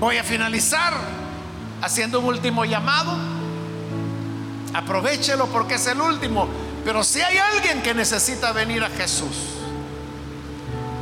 Voy 0.00 0.16
a 0.16 0.24
finalizar 0.24 0.94
haciendo 1.82 2.20
un 2.20 2.24
último 2.24 2.64
llamado. 2.64 3.39
Aprovechelo 4.74 5.46
porque 5.46 5.74
es 5.74 5.86
el 5.86 6.00
último. 6.00 6.48
Pero 6.84 7.04
si 7.04 7.20
hay 7.20 7.38
alguien 7.38 7.82
que 7.82 7.94
necesita 7.94 8.52
venir 8.52 8.82
a 8.82 8.88
Jesús 8.88 9.36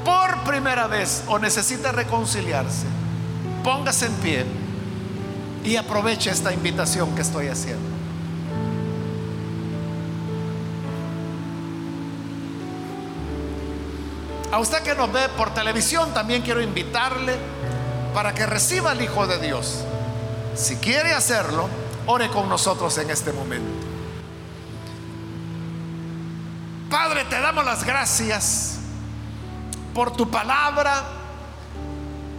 por 0.05 0.39
primera 0.45 0.87
vez 0.87 1.23
o 1.29 1.39
necesita 1.39 1.93
reconciliarse, 1.93 2.87
póngase 3.63 4.07
en 4.07 4.15
pie 4.15 4.47
y 5.65 5.77
aproveche 5.77 6.31
esta 6.31 6.53
invitación 6.53 7.15
que 7.15 7.23
estoy 7.23 7.49
haciendo. 7.49 7.99
A 14.51 14.59
usted 14.59 14.83
que 14.83 14.95
nos 14.95 15.13
ve 15.13 15.29
por 15.37 15.53
televisión 15.53 16.13
también 16.15 16.41
quiero 16.43 16.63
invitarle 16.63 17.37
para 18.15 18.33
que 18.33 18.47
reciba 18.47 18.93
al 18.93 19.03
Hijo 19.03 19.27
de 19.27 19.39
Dios. 19.39 19.85
Si 20.57 20.77
quiere 20.77 21.13
hacerlo, 21.13 21.69
ore 22.11 22.31
con 22.31 22.49
nosotros 22.49 22.97
en 22.99 23.11
este 23.11 23.33
momento. 23.33 23.87
Padre, 26.91 27.27
te 27.27 27.39
damos 27.39 27.67
las 27.67 27.85
gracias 27.85 28.79
por 29.93 30.17
tu 30.17 30.31
palabra, 30.31 31.05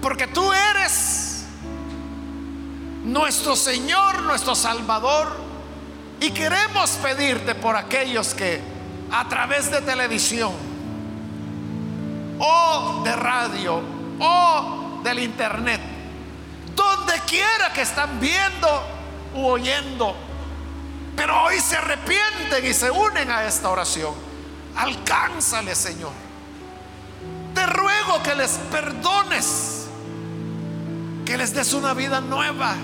porque 0.01 0.25
tú 0.25 0.51
eres 0.51 1.45
nuestro 3.03 3.55
Señor, 3.55 4.23
nuestro 4.23 4.55
Salvador, 4.55 5.37
y 6.19 6.31
queremos 6.31 6.89
pedirte 7.03 7.53
por 7.53 7.75
aquellos 7.75 8.33
que 8.33 8.59
a 9.11 9.29
través 9.29 9.69
de 9.69 9.81
televisión 9.81 10.51
o 12.39 13.03
de 13.03 13.15
radio 13.15 13.83
o 14.19 14.99
del 15.03 15.19
internet, 15.19 15.79
donde 16.75 17.13
quiera 17.27 17.71
que 17.71 17.81
están 17.83 18.19
viendo 18.19 18.98
u 19.33 19.45
oyendo, 19.45 20.15
pero 21.15 21.43
hoy 21.43 21.59
se 21.59 21.75
arrepienten 21.75 22.65
y 22.65 22.73
se 22.73 22.89
unen 22.89 23.29
a 23.29 23.45
esta 23.45 23.69
oración. 23.69 24.13
Alcánzale, 24.75 25.75
Señor. 25.75 26.11
Te 27.53 27.65
ruego 27.65 28.23
que 28.23 28.35
les 28.35 28.51
perdones, 28.71 29.87
que 31.25 31.37
les 31.37 31.53
des 31.53 31.73
una 31.73 31.93
vida 31.93 32.21
nueva, 32.21 32.75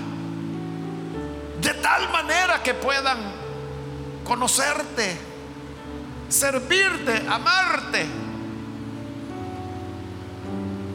de 1.60 1.74
tal 1.74 2.10
manera 2.10 2.62
que 2.62 2.74
puedan 2.74 3.18
conocerte, 4.24 5.16
servirte, 6.28 7.24
amarte. 7.28 8.06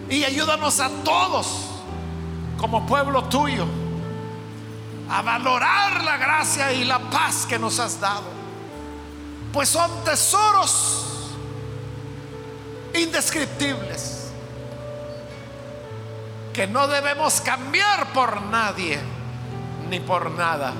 Y 0.09 0.23
ayúdanos 0.25 0.79
a 0.79 0.89
todos 1.03 1.69
como 2.57 2.85
pueblo 2.85 3.23
tuyo 3.23 3.80
a 5.11 5.21
valorar 5.21 6.03
la 6.03 6.15
gracia 6.15 6.71
y 6.71 6.85
la 6.85 6.99
paz 6.99 7.45
que 7.45 7.59
nos 7.59 7.79
has 7.79 7.99
dado. 7.99 8.23
Pues 9.51 9.67
son 9.67 9.91
tesoros 10.05 11.33
indescriptibles 12.93 14.31
que 16.53 16.65
no 16.65 16.87
debemos 16.87 17.41
cambiar 17.41 18.13
por 18.13 18.41
nadie 18.43 18.99
ni 19.89 19.99
por 19.99 20.31
nada. 20.31 20.73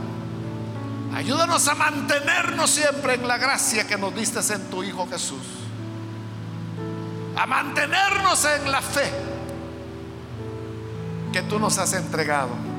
Ayúdanos 1.13 1.67
a 1.67 1.75
mantenernos 1.75 2.69
siempre 2.69 3.15
en 3.15 3.27
la 3.27 3.37
gracia 3.37 3.85
que 3.85 3.97
nos 3.97 4.15
diste 4.15 4.39
en 4.53 4.69
tu 4.69 4.81
Hijo 4.81 5.07
Jesús. 5.09 5.43
A 7.35 7.45
mantenernos 7.45 8.45
en 8.45 8.71
la 8.71 8.81
fe 8.81 9.11
que 11.33 11.41
tú 11.41 11.59
nos 11.59 11.77
has 11.77 11.91
entregado. 11.93 12.70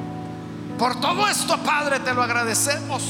Por 0.83 1.01
todo 1.01 1.29
esto, 1.29 1.57
Padre, 1.59 2.01
te 2.01 2.13
lo 2.13 2.25
agradecemos. 2.25 3.05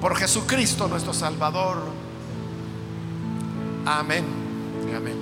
Por 0.00 0.16
Jesucristo 0.16 0.88
nuestro 0.88 1.12
Salvador. 1.12 1.82
Amén. 3.84 4.24
Amén. 4.96 5.21